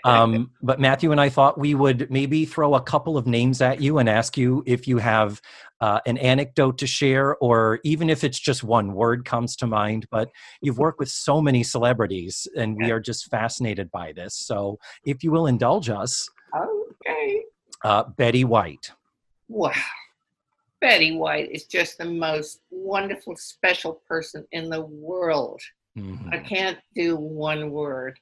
Um, 0.04 0.52
but 0.62 0.78
Matthew 0.78 1.10
and 1.10 1.20
I 1.20 1.28
thought 1.28 1.58
we 1.58 1.74
would 1.74 2.10
maybe 2.10 2.44
throw 2.44 2.74
a 2.74 2.80
couple 2.80 3.16
of 3.16 3.26
names 3.26 3.60
at 3.60 3.80
you 3.80 3.98
and 3.98 4.08
ask 4.08 4.36
you 4.36 4.62
if 4.66 4.86
you 4.86 4.98
have 4.98 5.40
uh, 5.80 6.00
an 6.06 6.16
anecdote 6.18 6.78
to 6.78 6.86
share, 6.86 7.36
or 7.36 7.80
even 7.82 8.08
if 8.08 8.22
it's 8.22 8.38
just 8.38 8.62
one 8.62 8.92
word 8.94 9.24
comes 9.24 9.56
to 9.56 9.66
mind. 9.66 10.06
But 10.10 10.30
you've 10.62 10.78
worked 10.78 11.00
with 11.00 11.08
so 11.10 11.40
many 11.42 11.62
celebrities, 11.64 12.46
and 12.56 12.76
we 12.76 12.90
are 12.90 13.00
just 13.00 13.28
fascinated 13.30 13.90
by 13.90 14.12
this. 14.12 14.34
So 14.34 14.78
if 15.04 15.24
you 15.24 15.32
will 15.32 15.46
indulge 15.48 15.90
us, 15.90 16.28
Okay. 16.56 17.42
uh, 17.84 18.04
Betty 18.04 18.44
White. 18.44 18.92
wow. 19.48 19.72
Betty 20.80 21.16
White 21.16 21.50
is 21.50 21.64
just 21.64 21.98
the 21.98 22.04
most 22.04 22.60
wonderful, 22.70 23.36
special 23.36 24.02
person 24.08 24.46
in 24.52 24.68
the 24.68 24.82
world. 24.82 25.60
Mhm. 25.96 26.32
I 26.32 26.38
can't 26.38 26.78
do 26.94 27.16
one 27.16 27.70
word. 27.70 28.18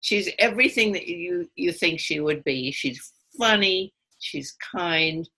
She's 0.00 0.30
everything 0.38 0.92
that 0.92 1.08
you 1.08 1.50
you 1.56 1.72
think 1.72 1.98
she 1.98 2.20
would 2.20 2.44
be. 2.44 2.70
She's 2.70 3.12
funny. 3.38 3.92
She's 4.20 4.52
kind. 4.52 5.28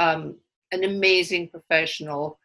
Um, 0.00 0.38
an 0.72 0.82
amazing 0.82 1.50
professional, 1.50 2.38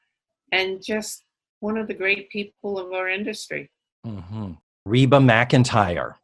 and 0.51 0.83
just 0.83 1.23
one 1.61 1.77
of 1.77 1.87
the 1.87 1.93
great 1.93 2.29
people 2.29 2.77
of 2.77 2.91
our 2.93 3.07
industry. 3.09 3.71
Mhm. 4.05 4.57
Reba 4.85 5.17
McEntire. 5.17 6.15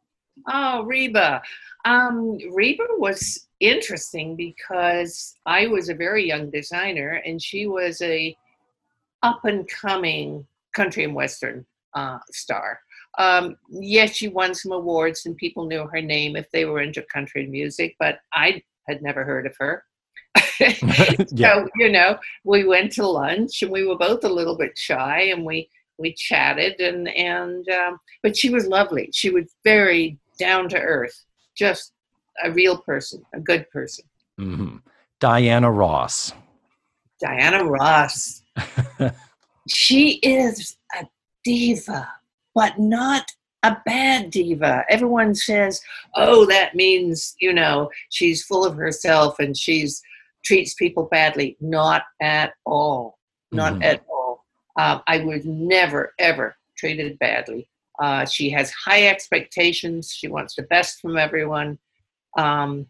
Oh, 0.48 0.84
Reba. 0.84 1.42
Um, 1.84 2.38
Reba 2.52 2.86
was 2.98 3.46
interesting 3.60 4.36
because 4.36 5.36
I 5.46 5.66
was 5.66 5.88
a 5.88 5.94
very 5.94 6.26
young 6.26 6.50
designer, 6.50 7.22
and 7.24 7.40
she 7.40 7.66
was 7.66 8.00
a 8.02 8.36
up 9.22 9.44
and 9.44 9.68
coming 9.68 10.46
country 10.74 11.04
and 11.04 11.14
western 11.14 11.66
uh, 11.94 12.18
star. 12.30 12.80
Um, 13.18 13.56
yes, 13.70 14.14
she 14.14 14.28
won 14.28 14.54
some 14.54 14.72
awards, 14.72 15.26
and 15.26 15.36
people 15.36 15.66
knew 15.66 15.86
her 15.86 16.02
name 16.02 16.36
if 16.36 16.50
they 16.50 16.64
were 16.64 16.80
into 16.80 17.02
country 17.02 17.46
music, 17.46 17.96
but 17.98 18.18
I 18.32 18.62
had 18.88 19.02
never 19.02 19.24
heard 19.24 19.46
of 19.46 19.56
her. 19.58 19.84
yeah. 20.60 20.74
So 21.36 21.68
you 21.76 21.90
know, 21.90 22.18
we 22.44 22.64
went 22.64 22.92
to 22.92 23.06
lunch, 23.06 23.62
and 23.62 23.72
we 23.72 23.86
were 23.86 23.98
both 23.98 24.24
a 24.24 24.28
little 24.28 24.56
bit 24.56 24.76
shy, 24.78 25.22
and 25.22 25.44
we 25.44 25.68
we 25.98 26.12
chatted, 26.12 26.80
and 26.80 27.08
and 27.08 27.68
um, 27.70 27.98
but 28.22 28.36
she 28.36 28.50
was 28.50 28.66
lovely. 28.66 29.10
She 29.12 29.30
was 29.30 29.46
very 29.64 30.18
down 30.38 30.68
to 30.70 30.78
earth, 30.78 31.24
just 31.56 31.92
a 32.44 32.50
real 32.50 32.78
person, 32.78 33.24
a 33.34 33.40
good 33.40 33.68
person. 33.70 34.04
Mhm. 34.38 34.82
Diana 35.20 35.70
Ross. 35.70 36.32
Diana 37.20 37.64
Ross. 37.64 38.42
she 39.68 40.14
is 40.22 40.76
a 40.98 41.06
diva, 41.44 42.08
but 42.54 42.78
not 42.78 43.24
a 43.62 43.76
bad 43.86 44.30
diva. 44.30 44.84
Everyone 44.88 45.34
says, 45.34 45.80
"Oh, 46.14 46.44
that 46.46 46.74
means 46.74 47.34
you 47.40 47.52
know 47.52 47.90
she's 48.10 48.44
full 48.44 48.64
of 48.64 48.76
herself 48.76 49.38
and 49.38 49.56
she's 49.56 50.02
treats 50.44 50.74
people 50.74 51.04
badly." 51.10 51.56
Not 51.60 52.02
at 52.20 52.52
all. 52.64 53.18
Not 53.52 53.74
Mhm. 53.74 53.84
at 53.84 54.04
all. 54.10 54.44
Um, 54.78 55.02
I 55.06 55.20
was 55.20 55.44
never 55.46 56.12
ever 56.18 56.56
treated 56.76 57.18
badly. 57.18 57.68
Uh, 58.02 58.24
she 58.26 58.50
has 58.50 58.70
high 58.72 59.06
expectations. 59.08 60.12
She 60.12 60.28
wants 60.28 60.54
the 60.54 60.62
best 60.64 61.00
from 61.00 61.16
everyone. 61.16 61.78
Um, 62.36 62.86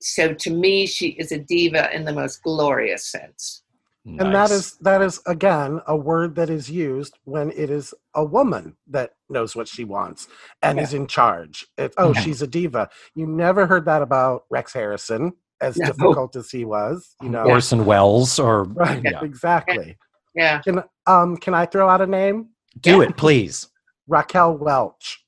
so 0.00 0.34
to 0.34 0.50
me, 0.50 0.86
she 0.86 1.08
is 1.10 1.32
a 1.32 1.38
diva 1.38 1.94
in 1.94 2.04
the 2.04 2.12
most 2.12 2.42
glorious 2.42 3.06
sense. 3.06 3.62
and 4.04 4.18
that 4.18 4.32
Nice. 4.32 4.50
is 4.50 4.76
that 4.80 5.00
is 5.00 5.20
again 5.26 5.80
a 5.86 5.96
word 5.96 6.34
that 6.34 6.50
is 6.50 6.68
used 6.68 7.18
when 7.24 7.52
it 7.52 7.70
is 7.70 7.94
a 8.16 8.24
woman 8.24 8.76
that 8.88 9.12
knows 9.30 9.54
what 9.54 9.68
she 9.68 9.84
wants 9.84 10.26
and 10.62 10.80
is 10.80 10.92
in 10.92 11.06
charge 11.06 11.64
it's 11.78 11.94
oh 11.98 12.12
Yeah. 12.12 12.20
she's 12.20 12.42
a 12.42 12.48
diva 12.48 12.90
you 13.14 13.26
never 13.28 13.64
heard 13.64 13.84
that 13.84 14.02
about 14.02 14.42
rex 14.50 14.72
harrison 14.72 15.32
as 15.60 15.76
No. 15.78 15.86
difficult 15.86 16.34
as 16.34 16.50
he 16.50 16.64
was 16.64 17.14
you 17.22 17.28
know 17.28 17.44
Orson 17.44 17.84
Welles 17.84 18.40
or 18.40 18.64
right 18.64 19.00
yeah. 19.04 19.22
exactly 19.22 19.96
Yeah. 20.34 20.58
can 20.62 20.82
um 21.06 21.36
can 21.36 21.54
i 21.54 21.64
throw 21.64 21.88
out 21.88 22.00
a 22.00 22.06
name 22.08 22.48
Do 22.80 22.96
Yeah. 22.96 23.02
it, 23.06 23.16
please. 23.16 23.68
Raquel 24.12 24.52
welch 24.56 25.24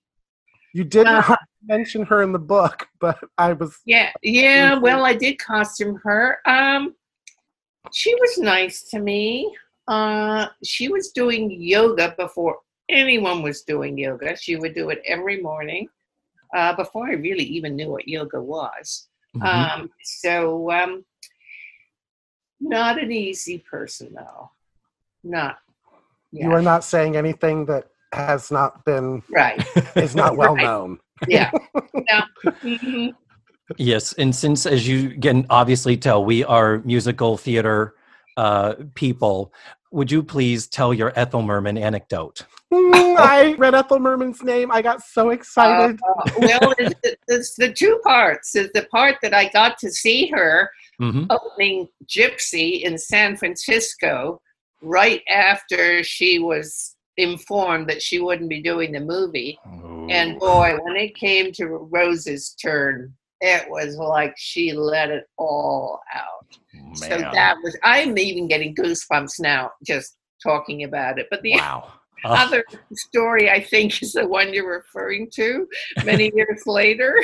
you 0.75 0.85
did 0.85 1.07
Uh. 1.07 1.21
not 1.29 1.39
mention 1.75 2.03
her 2.11 2.23
in 2.23 2.31
the 2.33 2.39
book 2.57 2.87
but 3.01 3.19
i 3.39 3.53
was 3.61 3.73
Yeah, 3.87 4.11
yeah. 4.23 4.79
Well, 4.87 5.03
I 5.07 5.15
did 5.25 5.35
costume 5.39 5.97
her. 6.05 6.23
Um, 6.57 6.95
she 7.99 8.15
was 8.23 8.33
nice 8.39 8.77
to 8.91 8.99
me. 9.11 9.25
Uh, 9.89 10.47
she 10.63 10.89
was 10.95 11.05
doing 11.21 11.43
yoga 11.75 12.07
before 12.19 12.57
anyone 12.91 13.39
was 13.49 13.63
doing 13.63 13.97
yoga. 13.97 14.37
She 14.45 14.57
would 14.57 14.75
do 14.75 14.91
it 14.91 15.01
every 15.15 15.39
morning. 15.51 15.89
Uh, 16.55 16.73
before 16.83 17.07
I 17.09 17.15
really 17.29 17.45
even 17.57 17.77
knew 17.77 17.89
what 17.95 18.07
yoga 18.17 18.41
was. 18.57 19.09
Mhm. 19.37 19.45
Um, 19.51 19.91
so, 20.23 20.71
um, 20.71 20.93
not 22.61 22.95
an 23.03 23.11
easy 23.11 23.59
person, 23.73 24.09
though. 24.15 24.51
Not. 25.37 25.55
you 26.31 26.51
are 26.57 26.63
not 26.73 26.83
saying 26.85 27.17
anything 27.17 27.65
that 27.71 27.85
has 28.15 28.51
not 28.51 28.85
been 28.85 29.23
right. 29.31 29.65
is 29.97 30.15
not 30.15 30.37
well 30.41 30.55
Right. 30.55 30.65
known 30.65 30.99
Yeah. 31.27 31.51
yeah. 32.09 32.25
Mhm. 32.65 33.15
Yes, 33.79 34.13
and 34.15 34.35
since, 34.37 34.67
as 34.67 34.87
you 34.87 35.19
can 35.19 35.47
obviously 35.49 35.97
tell, 35.97 36.25
we 36.25 36.45
are 36.45 36.83
musical 36.85 37.37
theater 37.39 37.95
uh, 38.37 38.75
people, 38.95 39.53
would 39.91 40.13
you 40.13 40.23
please 40.23 40.67
tell 40.67 40.93
your 40.93 41.13
Ethel 41.19 41.43
Merman 41.43 41.79
anecdote? 41.79 42.47
Mm, 42.73 43.17
i 43.19 43.53
read 43.55 43.75
ethel 43.75 44.01
merman's 44.01 44.43
name 44.43 44.73
i 44.73 44.83
got 44.83 45.01
so 45.01 45.31
excited 45.31 45.97
Uh, 46.03 46.25
well, 46.39 46.75
it's, 46.79 47.21
it's 47.29 47.55
the 47.55 47.73
two 47.73 48.01
parts. 48.05 48.57
Is 48.57 48.71
the 48.75 48.87
part 48.91 49.17
that 49.23 49.33
I 49.35 49.49
got 49.51 49.79
to 49.79 49.91
see 49.91 50.27
her 50.29 50.71
hmm 50.99 51.25
opening 51.31 51.89
Gypsy 52.07 52.83
in 52.83 52.99
San 52.99 53.37
Francisco 53.37 54.41
right 54.83 55.23
after 55.31 56.03
she 56.03 56.39
was 56.39 56.94
informed 57.17 57.89
that 57.89 58.03
she 58.03 58.21
wouldn't 58.21 58.51
be 58.51 58.63
doing 58.63 58.93
the 58.93 59.01
movie. 59.01 59.59
And 60.11 60.39
boy, 60.39 60.77
when 60.83 60.97
it 60.97 61.15
came 61.15 61.53
to 61.53 61.67
Rose's 61.67 62.55
turn, 62.61 63.15
it 63.41 63.69
was 63.71 63.97
like 63.97 64.35
she 64.37 64.73
let 64.73 65.11
it 65.11 65.25
all 65.37 66.01
out. 66.15 66.59
So 66.95 67.09
that 67.09 67.57
was, 67.63 67.77
I'm 67.83 68.17
even 68.19 68.49
getting 68.49 68.75
goosebumps 68.75 69.41
now 69.41 69.71
just 69.85 70.17
talking 70.43 70.85
about 70.85 71.19
it. 71.19 71.27
But 71.31 71.43
the 71.43 71.57
wow. 71.57 71.93
Other 72.25 72.65
story 72.95 73.51
I 73.51 73.61
think 73.61 74.03
is 74.03 74.15
the 74.15 74.27
one 74.27 74.55
you're 74.55 74.71
referring 74.71 75.29
to 75.35 75.69
many 76.07 76.33
years 76.35 76.63
later 76.67 77.23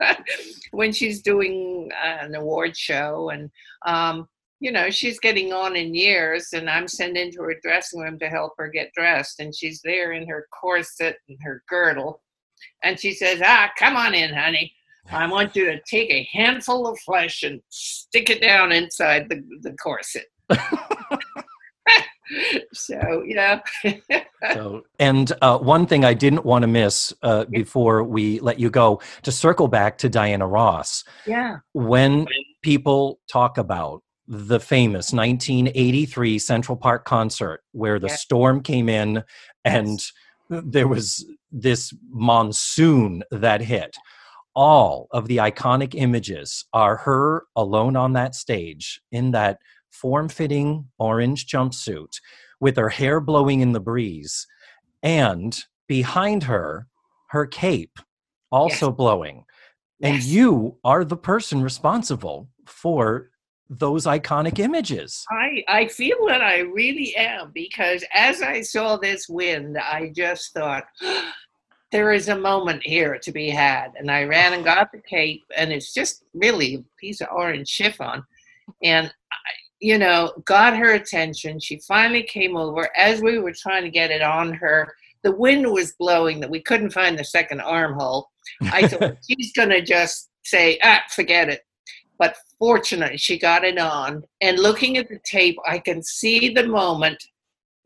when 0.70 0.90
she's 0.90 1.20
doing 1.20 1.90
uh, 2.02 2.24
an 2.24 2.34
award 2.34 2.74
show 2.74 3.28
and 3.28 3.50
um, 3.84 4.26
you 4.60 4.72
know 4.72 4.90
she's 4.90 5.20
getting 5.20 5.52
on 5.52 5.76
in 5.76 5.94
years 5.94 6.52
and 6.52 6.68
I'm 6.68 6.88
sent 6.88 7.16
into 7.16 7.42
her 7.42 7.54
dressing 7.62 8.00
room 8.00 8.18
to 8.18 8.28
help 8.28 8.54
her 8.58 8.68
get 8.68 8.92
dressed 8.94 9.40
and 9.40 9.54
she's 9.54 9.80
there 9.84 10.12
in 10.12 10.28
her 10.28 10.46
corset 10.58 11.16
and 11.28 11.38
her 11.42 11.62
girdle 11.68 12.22
and 12.82 12.98
she 12.98 13.12
says 13.12 13.40
ah 13.44 13.70
come 13.78 13.96
on 13.96 14.14
in 14.14 14.34
honey 14.34 14.72
I 15.10 15.26
want 15.30 15.56
you 15.56 15.64
to 15.66 15.80
take 15.88 16.10
a 16.10 16.28
handful 16.32 16.86
of 16.86 16.98
flesh 17.00 17.42
and 17.42 17.60
stick 17.68 18.30
it 18.30 18.42
down 18.42 18.72
inside 18.72 19.28
the, 19.28 19.42
the 19.62 19.72
corset. 19.76 20.26
so, 22.72 23.22
yeah. 23.26 23.60
so, 24.52 24.82
and 24.98 25.32
uh, 25.40 25.58
one 25.58 25.86
thing 25.86 26.04
I 26.04 26.14
didn't 26.14 26.44
want 26.44 26.62
to 26.62 26.66
miss 26.66 27.14
uh, 27.22 27.44
before 27.46 28.04
we 28.04 28.40
let 28.40 28.60
you 28.60 28.70
go 28.70 29.00
to 29.22 29.32
circle 29.32 29.68
back 29.68 29.98
to 29.98 30.08
Diana 30.08 30.46
Ross. 30.46 31.04
yeah. 31.26 31.58
when 31.72 32.26
people 32.62 33.20
talk 33.30 33.56
about 33.56 34.02
the 34.28 34.60
famous 34.60 35.12
1983 35.12 36.38
Central 36.38 36.76
Park 36.76 37.04
concert 37.06 37.62
where 37.72 37.98
the 37.98 38.08
Yeah. 38.08 38.16
storm 38.16 38.62
came 38.62 38.88
in 38.88 39.24
and 39.64 40.00
there 40.50 40.86
was 40.86 41.24
this 41.50 41.94
monsoon 42.10 43.22
that 43.30 43.62
hit, 43.62 43.96
all 44.54 45.08
of 45.12 45.28
the 45.28 45.38
iconic 45.38 45.94
images 45.94 46.66
are 46.74 46.96
her 46.96 47.46
alone 47.56 47.96
on 47.96 48.12
that 48.12 48.34
stage 48.34 49.00
in 49.10 49.30
that 49.30 49.58
form 49.90 50.28
fitting 50.28 50.86
orange 50.98 51.46
jumpsuit 51.46 52.20
with 52.60 52.76
her 52.76 52.90
hair 52.90 53.20
blowing 53.20 53.60
in 53.60 53.72
the 53.72 53.80
breeze 53.80 54.46
and 55.02 55.64
behind 55.86 56.42
her, 56.44 56.86
her 57.30 57.46
cape 57.46 57.98
also 58.52 58.90
blowing. 58.90 59.44
And 60.02 60.16
Yes. 60.16 60.26
you 60.26 60.78
are 60.84 61.04
the 61.04 61.16
person 61.16 61.62
responsible 61.62 62.48
for 62.66 63.30
those 63.70 64.06
iconic 64.06 64.58
images. 64.58 65.24
I, 65.30 65.64
I 65.68 65.88
feel 65.88 66.26
that 66.26 66.40
I 66.40 66.60
really 66.60 67.14
am 67.16 67.50
because 67.52 68.04
as 68.14 68.40
I 68.42 68.62
saw 68.62 68.96
this 68.96 69.28
wind, 69.28 69.78
I 69.78 70.10
just 70.14 70.52
thought, 70.54 70.84
there 71.92 72.12
is 72.12 72.28
a 72.28 72.38
moment 72.38 72.82
here 72.82 73.18
to 73.18 73.32
be 73.32 73.48
had. 73.48 73.92
And 73.96 74.10
I 74.10 74.24
ran 74.24 74.52
and 74.52 74.64
got 74.64 74.92
the 74.92 75.00
cape, 75.00 75.44
and 75.56 75.72
it's 75.72 75.94
just 75.94 76.24
really 76.34 76.74
a 76.74 76.84
piece 76.98 77.20
of 77.20 77.28
orange 77.32 77.68
chiffon. 77.68 78.22
And, 78.82 79.06
I, 79.06 79.50
you 79.80 79.98
know, 79.98 80.32
got 80.44 80.76
her 80.76 80.92
attention. 80.92 81.60
She 81.60 81.80
finally 81.88 82.22
came 82.22 82.56
over. 82.56 82.88
As 82.96 83.22
we 83.22 83.38
were 83.38 83.54
trying 83.54 83.84
to 83.84 83.90
get 83.90 84.10
it 84.10 84.22
on 84.22 84.52
her, 84.54 84.92
the 85.22 85.32
wind 85.32 85.70
was 85.70 85.94
blowing 85.98 86.40
that 86.40 86.50
we 86.50 86.62
couldn't 86.62 86.90
find 86.90 87.18
the 87.18 87.24
second 87.24 87.60
armhole. 87.60 88.28
I 88.62 88.86
thought 88.86 89.16
she's 89.28 89.52
going 89.52 89.70
to 89.70 89.82
just 89.82 90.28
say, 90.44 90.78
ah, 90.82 91.02
forget 91.10 91.48
it. 91.48 91.62
But 92.18 92.36
fortunately, 92.58 93.18
she 93.18 93.38
got 93.38 93.64
it 93.64 93.78
on. 93.78 94.24
And 94.40 94.58
looking 94.58 94.96
at 94.96 95.08
the 95.08 95.20
tape, 95.24 95.56
I 95.66 95.78
can 95.78 96.02
see 96.02 96.48
the 96.48 96.66
moment 96.66 97.22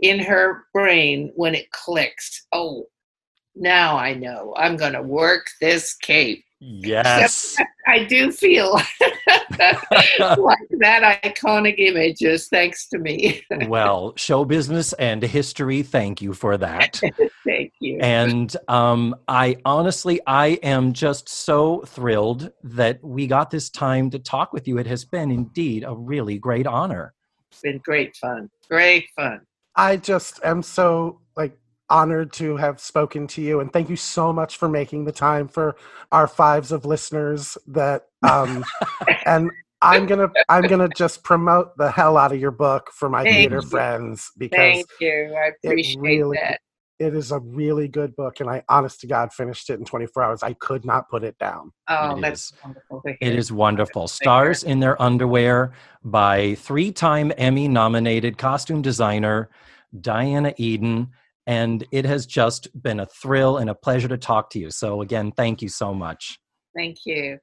in 0.01 0.19
her 0.19 0.65
brain 0.73 1.33
when 1.37 1.55
it 1.55 1.71
clicks. 1.71 2.47
Oh, 2.53 2.87
now 3.55 3.97
I 3.97 4.15
know 4.15 4.55
I'm 4.57 4.77
going 4.77 4.95
to 4.95 5.03
work 5.03 5.47
this 5.61 5.95
cape. 5.95 6.45
Yes. 6.61 7.57
I 7.87 8.05
do 8.05 8.33
feel 8.33 8.81
like 10.39 10.59
that 10.71 11.23
iconic 11.23 11.75
image 11.79 12.23
is 12.23 12.49
thanks 12.49 12.89
to 12.89 12.99
me. 12.99 13.43
well, 13.67 14.15
show 14.17 14.45
business 14.45 14.93
and 14.95 15.23
history, 15.23 15.83
thank 15.83 16.23
you 16.23 16.33
for 16.33 16.57
that. 16.57 17.01
Thank 17.45 17.73
you. 17.81 17.99
And 18.01 18.55
um, 18.69 19.17
I 19.27 19.57
honestly, 19.65 20.21
I 20.27 20.61
am 20.63 20.93
just 20.93 21.29
so 21.29 21.81
thrilled 21.81 22.53
that 22.63 23.03
we 23.03 23.27
got 23.27 23.51
this 23.51 23.69
time 23.69 24.11
to 24.11 24.19
talk 24.21 24.53
with 24.53 24.69
you. 24.69 24.79
It 24.79 24.87
has 24.87 25.05
been 25.05 25.31
indeed 25.31 25.85
a 25.85 25.95
really 25.95 26.39
great 26.39 26.69
honor. 26.69 27.15
It's 27.51 27.61
been 27.61 27.79
great 27.79 28.15
fun. 28.17 28.49
Great 28.69 29.07
fun. 29.17 29.41
I 29.75 29.97
just 29.97 30.41
am 30.45 30.63
so 30.63 31.21
like 31.37 31.59
honored 31.93 32.33
to 32.33 32.57
have 32.57 32.81
spoken 32.81 33.27
to 33.27 33.43
you 33.43 33.61
and 33.61 33.71
thank 33.71 33.91
you 33.91 33.97
so 33.97 34.33
much 34.33 34.57
for 34.57 34.67
making 34.69 35.05
the 35.05 35.13
time 35.13 35.47
for 35.47 35.77
our 36.11 36.27
fives 36.27 36.73
of 36.73 36.87
listeners 36.87 37.59
that 37.67 38.07
um 38.23 38.65
and 39.27 39.51
i'm 39.83 40.07
gonna 40.07 40.31
i'm 40.49 40.67
gonna 40.67 40.89
just 40.97 41.23
promote 41.23 41.77
the 41.77 41.91
hell 41.91 42.17
out 42.17 42.33
of 42.33 42.41
your 42.41 42.51
book 42.51 42.89
for 42.95 43.11
my 43.11 43.23
Thank 43.25 43.37
theater 43.37 43.61
you. 43.61 43.69
friends 43.69 44.31
because 44.39 44.57
Thank 44.57 44.87
you. 45.01 45.37
I 45.39 45.51
appreciate 45.63 46.01
really- 46.01 46.39
that. 46.39 46.61
it 46.99 47.15
is 47.15 47.31
a 47.31 47.41
really 47.41 47.89
good 47.89 48.17
book 48.17 48.41
and 48.41 48.49
i 48.49 48.63
honest 48.71 49.01
to 49.03 49.07
god 49.07 49.31
finished 49.33 49.69
it 49.69 49.79
in 49.79 49.85
24 49.85 50.23
hours 50.23 50.43
i 50.43 50.55
could 50.55 50.87
not 50.87 51.11
put 51.11 51.23
it 51.23 51.37
down 51.39 51.73
Oh, 51.89 52.17
It 52.17 52.23
that's 52.23 52.53
is. 52.53 52.53
wonderful. 52.65 53.03
It 53.21 53.35
is 53.35 53.53
wonderful. 53.53 54.09
Stars 54.09 54.63
in 54.63 54.81
Their 54.81 55.01
Underwear 55.03 55.73
by 56.05 56.55
three 56.55 56.91
time 56.91 57.33
Emmy 57.37 57.69
nominated 57.69 58.39
costume 58.39 58.81
designer 58.81 59.51
Diana 60.01 60.55
Eden. 60.57 61.09
And 61.47 61.85
it 61.91 62.05
has 62.05 62.27
just 62.27 62.69
been 62.81 63.01
a 63.01 63.07
thrill 63.07 63.57
and 63.57 63.69
a 63.69 63.75
pleasure 63.75 64.09
to 64.09 64.19
talk 64.19 64.51
to 64.51 64.59
you. 64.59 64.71
So, 64.71 65.03
again, 65.03 65.33
thank 65.33 65.63
you 65.63 65.69
so 65.69 65.93
much. 65.93 66.39
Thank 66.77 66.99
you. 67.05 67.39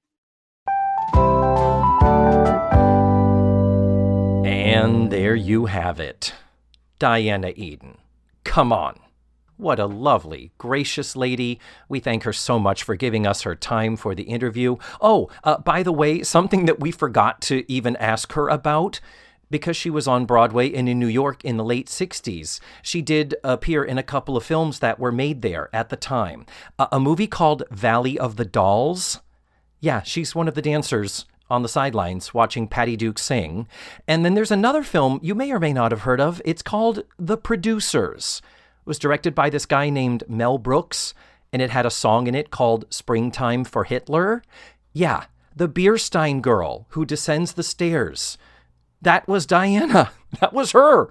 And 4.45 5.11
there 5.11 5.35
you 5.35 5.65
have 5.65 5.99
it 5.99 6.33
Diana 6.99 7.53
Eden. 7.55 7.97
Come 8.43 8.73
on. 8.73 8.99
What 9.59 9.79
a 9.79 9.85
lovely, 9.85 10.51
gracious 10.57 11.17
lady. 11.17 11.59
We 11.89 11.99
thank 11.99 12.23
her 12.23 12.31
so 12.31 12.59
much 12.59 12.83
for 12.83 12.95
giving 12.95 13.27
us 13.27 13.41
her 13.41 13.55
time 13.55 13.97
for 13.97 14.15
the 14.15 14.23
interview. 14.23 14.77
Oh, 15.01 15.29
uh, 15.43 15.57
by 15.57 15.83
the 15.83 15.91
way, 15.91 16.23
something 16.23 16.65
that 16.65 16.79
we 16.79 16.91
forgot 16.91 17.41
to 17.41 17.69
even 17.69 17.97
ask 17.97 18.31
her 18.33 18.47
about. 18.47 19.01
Because 19.49 19.75
she 19.75 19.89
was 19.89 20.07
on 20.07 20.25
Broadway 20.25 20.71
and 20.73 20.87
in 20.87 20.99
New 20.99 21.07
York 21.07 21.43
in 21.43 21.57
the 21.57 21.63
late 21.63 21.87
60s, 21.87 22.59
she 22.83 23.01
did 23.01 23.35
appear 23.43 23.83
in 23.83 23.97
a 23.97 24.03
couple 24.03 24.37
of 24.37 24.43
films 24.43 24.79
that 24.79 24.99
were 24.99 25.11
made 25.11 25.41
there 25.41 25.69
at 25.73 25.89
the 25.89 25.95
time. 25.95 26.45
A, 26.77 26.99
movie 26.99 27.27
called 27.27 27.63
Valley 27.71 28.17
of 28.19 28.35
the 28.35 28.45
Dolls. 28.45 29.21
Yeah, 29.79 30.03
she's 30.03 30.35
one 30.35 30.47
of 30.47 30.53
the 30.53 30.61
dancers 30.61 31.25
on 31.49 31.63
the 31.63 31.69
sidelines 31.69 32.33
watching 32.33 32.67
Patty 32.67 32.95
Duke 32.95 33.17
sing. 33.17 33.67
And 34.07 34.23
then 34.23 34.35
there's 34.35 34.51
another 34.51 34.83
film 34.83 35.19
you 35.23 35.33
may 35.33 35.51
or 35.51 35.59
may 35.59 35.73
not 35.73 35.91
have 35.91 36.01
heard 36.01 36.21
of. 36.21 36.41
It's 36.45 36.61
called 36.61 37.03
The 37.17 37.37
Producers. 37.37 38.41
It 38.81 38.87
was 38.87 38.99
directed 38.99 39.33
by 39.33 39.49
this 39.49 39.65
guy 39.65 39.89
named 39.89 40.23
Mel 40.27 40.57
Brooks, 40.57 41.13
and 41.51 41.61
it 41.61 41.71
had 41.71 41.85
a 41.85 41.91
song 41.91 42.27
in 42.27 42.35
it 42.35 42.51
called 42.51 42.85
Springtime 42.91 43.63
for 43.63 43.83
Hitler. 43.83 44.43
Yeah, 44.93 45.25
the 45.55 45.69
Bierstein 45.69 46.41
girl 46.41 46.85
who 46.89 47.05
descends 47.05 47.53
the 47.53 47.63
stairs. 47.63 48.37
That 49.01 49.27
was 49.27 49.45
Diana. 49.45 50.11
That 50.41 50.53
was 50.53 50.73
her. 50.73 51.09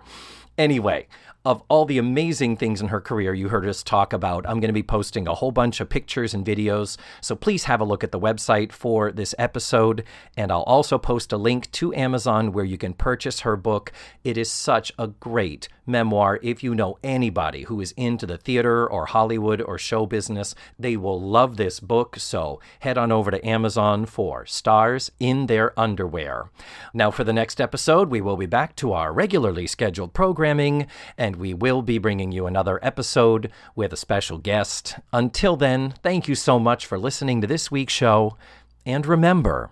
Anyway, 0.57 1.09
of 1.45 1.63
all 1.69 1.85
the 1.85 1.99
amazing 1.99 2.57
things 2.57 2.81
in 2.81 2.89
her 2.89 3.01
career 3.01 3.35
you 3.35 3.49
heard 3.49 3.67
us 3.67 3.83
talk 3.83 4.13
about, 4.13 4.47
I'm 4.47 4.61
going 4.61 4.69
to 4.69 4.73
be 4.73 4.83
posting 4.83 5.27
a 5.27 5.35
whole 5.35 5.51
bunch 5.51 5.81
of 5.81 5.89
pictures 5.89 6.35
and 6.35 6.47
videos. 6.47 6.97
So 7.21 7.35
please 7.35 7.65
have 7.65 7.81
a 7.81 7.85
look 7.85 8.05
at 8.05 8.13
the 8.13 8.21
website 8.21 8.71
for 8.71 9.11
this 9.11 9.35
episode. 9.37 10.05
And 10.37 10.53
I'll 10.53 10.63
also 10.63 10.99
post 10.99 11.33
a 11.33 11.37
link 11.37 11.69
to 11.73 11.93
Amazon 11.95 12.53
where 12.53 12.65
you 12.65 12.79
can 12.79 12.93
purchase 12.93 13.41
her 13.41 13.57
book. 13.57 13.91
It 14.23 14.39
is 14.39 14.53
such 14.53 14.93
a 14.99 15.09
great 15.09 15.69
memoir. 15.89 16.39
If 16.43 16.63
you 16.63 16.75
know 16.75 16.99
anybody 17.03 17.63
who 17.63 17.81
is 17.81 17.93
into 17.97 18.27
the 18.27 18.37
theater 18.37 18.87
or 18.89 19.07
Hollywood 19.07 19.61
or 19.63 19.79
show 19.79 20.07
business, 20.07 20.55
they 20.79 20.97
will 20.97 21.21
love 21.21 21.57
this 21.57 21.81
book. 21.81 22.17
So 22.19 22.61
head 22.81 22.99
on 22.99 23.11
over 23.11 23.31
to 23.31 23.47
Amazon 23.47 24.07
for 24.07 24.47
Stars 24.47 25.11
in 25.19 25.47
Their 25.47 25.79
Underwear. 25.79 26.51
Now, 26.93 27.11
for 27.11 27.25
the 27.25 27.33
next 27.33 27.61
episode, 27.61 28.11
we 28.11 28.21
will 28.21 28.37
be 28.37 28.47
back 28.47 28.77
to 28.77 28.93
our 28.93 29.13
regularly 29.13 29.67
scheduled 29.67 30.13
programming, 30.13 30.87
and 31.17 31.37
we 31.37 31.55
will 31.55 31.83
be 31.83 31.99
bringing 31.99 32.33
you 32.33 32.47
another 32.47 32.79
episode 32.83 33.51
with 33.75 33.93
a 33.93 33.97
special 33.97 34.39
guest. 34.39 34.97
Until 35.13 35.57
then, 35.57 35.95
thank 36.03 36.29
you 36.29 36.35
so 36.35 36.59
much 36.59 36.87
for 36.87 36.99
listening 36.99 37.41
to 37.41 37.47
this 37.47 37.71
week's 37.71 37.93
show. 37.93 38.37
And 38.85 39.07
remember, 39.07 39.71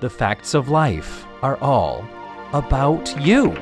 the 0.00 0.10
facts 0.10 0.54
of 0.54 0.68
life 0.68 1.24
are 1.42 1.56
all 1.58 2.04
about 2.52 3.20
you. 3.24 3.52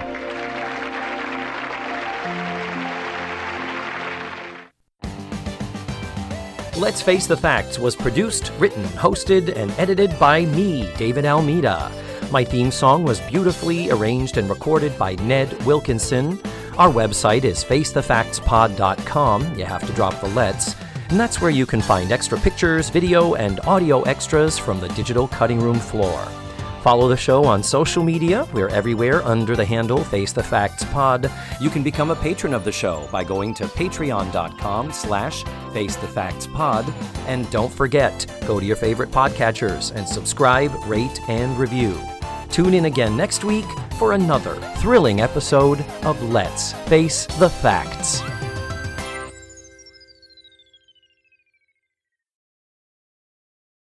Let's 6.82 7.00
Face 7.00 7.28
the 7.28 7.36
Facts 7.36 7.78
was 7.78 7.94
produced, 7.94 8.50
written, 8.58 8.82
hosted, 8.82 9.56
and 9.56 9.70
edited 9.78 10.18
by 10.18 10.46
me, 10.46 10.92
David 10.96 11.24
Almeida. 11.24 11.92
My 12.32 12.42
theme 12.44 12.72
song 12.72 13.04
was 13.04 13.20
beautifully 13.20 13.92
arranged 13.92 14.36
and 14.36 14.50
recorded 14.50 14.98
by 14.98 15.14
Ned 15.14 15.52
Wilkinson. 15.64 16.40
Our 16.78 16.90
website 16.90 17.44
is 17.44 17.62
facethefactspod.com. 17.62 19.56
You 19.56 19.64
have 19.64 19.86
to 19.86 19.92
drop 19.92 20.20
the 20.20 20.26
let's. 20.30 20.74
And 21.08 21.20
that's 21.20 21.40
where 21.40 21.52
you 21.52 21.66
can 21.66 21.80
find 21.80 22.10
extra 22.10 22.36
pictures, 22.36 22.90
video, 22.90 23.34
and 23.34 23.60
audio 23.60 24.02
extras 24.02 24.58
from 24.58 24.80
the 24.80 24.88
digital 24.88 25.28
cutting 25.28 25.60
room 25.60 25.78
floor. 25.78 26.26
Follow 26.82 27.08
the 27.08 27.16
show 27.16 27.44
on 27.44 27.62
social 27.62 28.02
media. 28.02 28.44
We're 28.52 28.68
everywhere 28.68 29.22
under 29.22 29.54
the 29.54 29.64
handle 29.64 30.02
Face 30.02 30.32
the 30.32 30.42
Facts 30.42 30.82
Pod. 30.86 31.30
You 31.60 31.70
can 31.70 31.84
become 31.84 32.10
a 32.10 32.16
patron 32.16 32.52
of 32.52 32.64
the 32.64 32.72
show 32.72 33.08
by 33.12 33.22
going 33.22 33.54
to 33.54 33.66
patreon.com 33.66 34.90
slash 34.90 35.44
Face 35.72 35.94
the 35.94 36.08
Facts 36.08 36.48
Pod. 36.48 36.92
And 37.28 37.48
don't 37.52 37.72
forget, 37.72 38.26
go 38.48 38.58
to 38.58 38.66
your 38.66 38.74
favorite 38.74 39.12
podcatchers 39.12 39.94
and 39.94 40.08
subscribe, 40.08 40.72
rate, 40.84 41.20
and 41.28 41.56
review. 41.56 41.96
Tune 42.50 42.74
in 42.74 42.86
again 42.86 43.16
next 43.16 43.44
week 43.44 43.66
for 43.96 44.14
another 44.14 44.56
thrilling 44.78 45.20
episode 45.20 45.82
of 46.02 46.20
Let's 46.32 46.72
Face 46.72 47.26
the 47.38 47.48
Facts. 47.48 48.22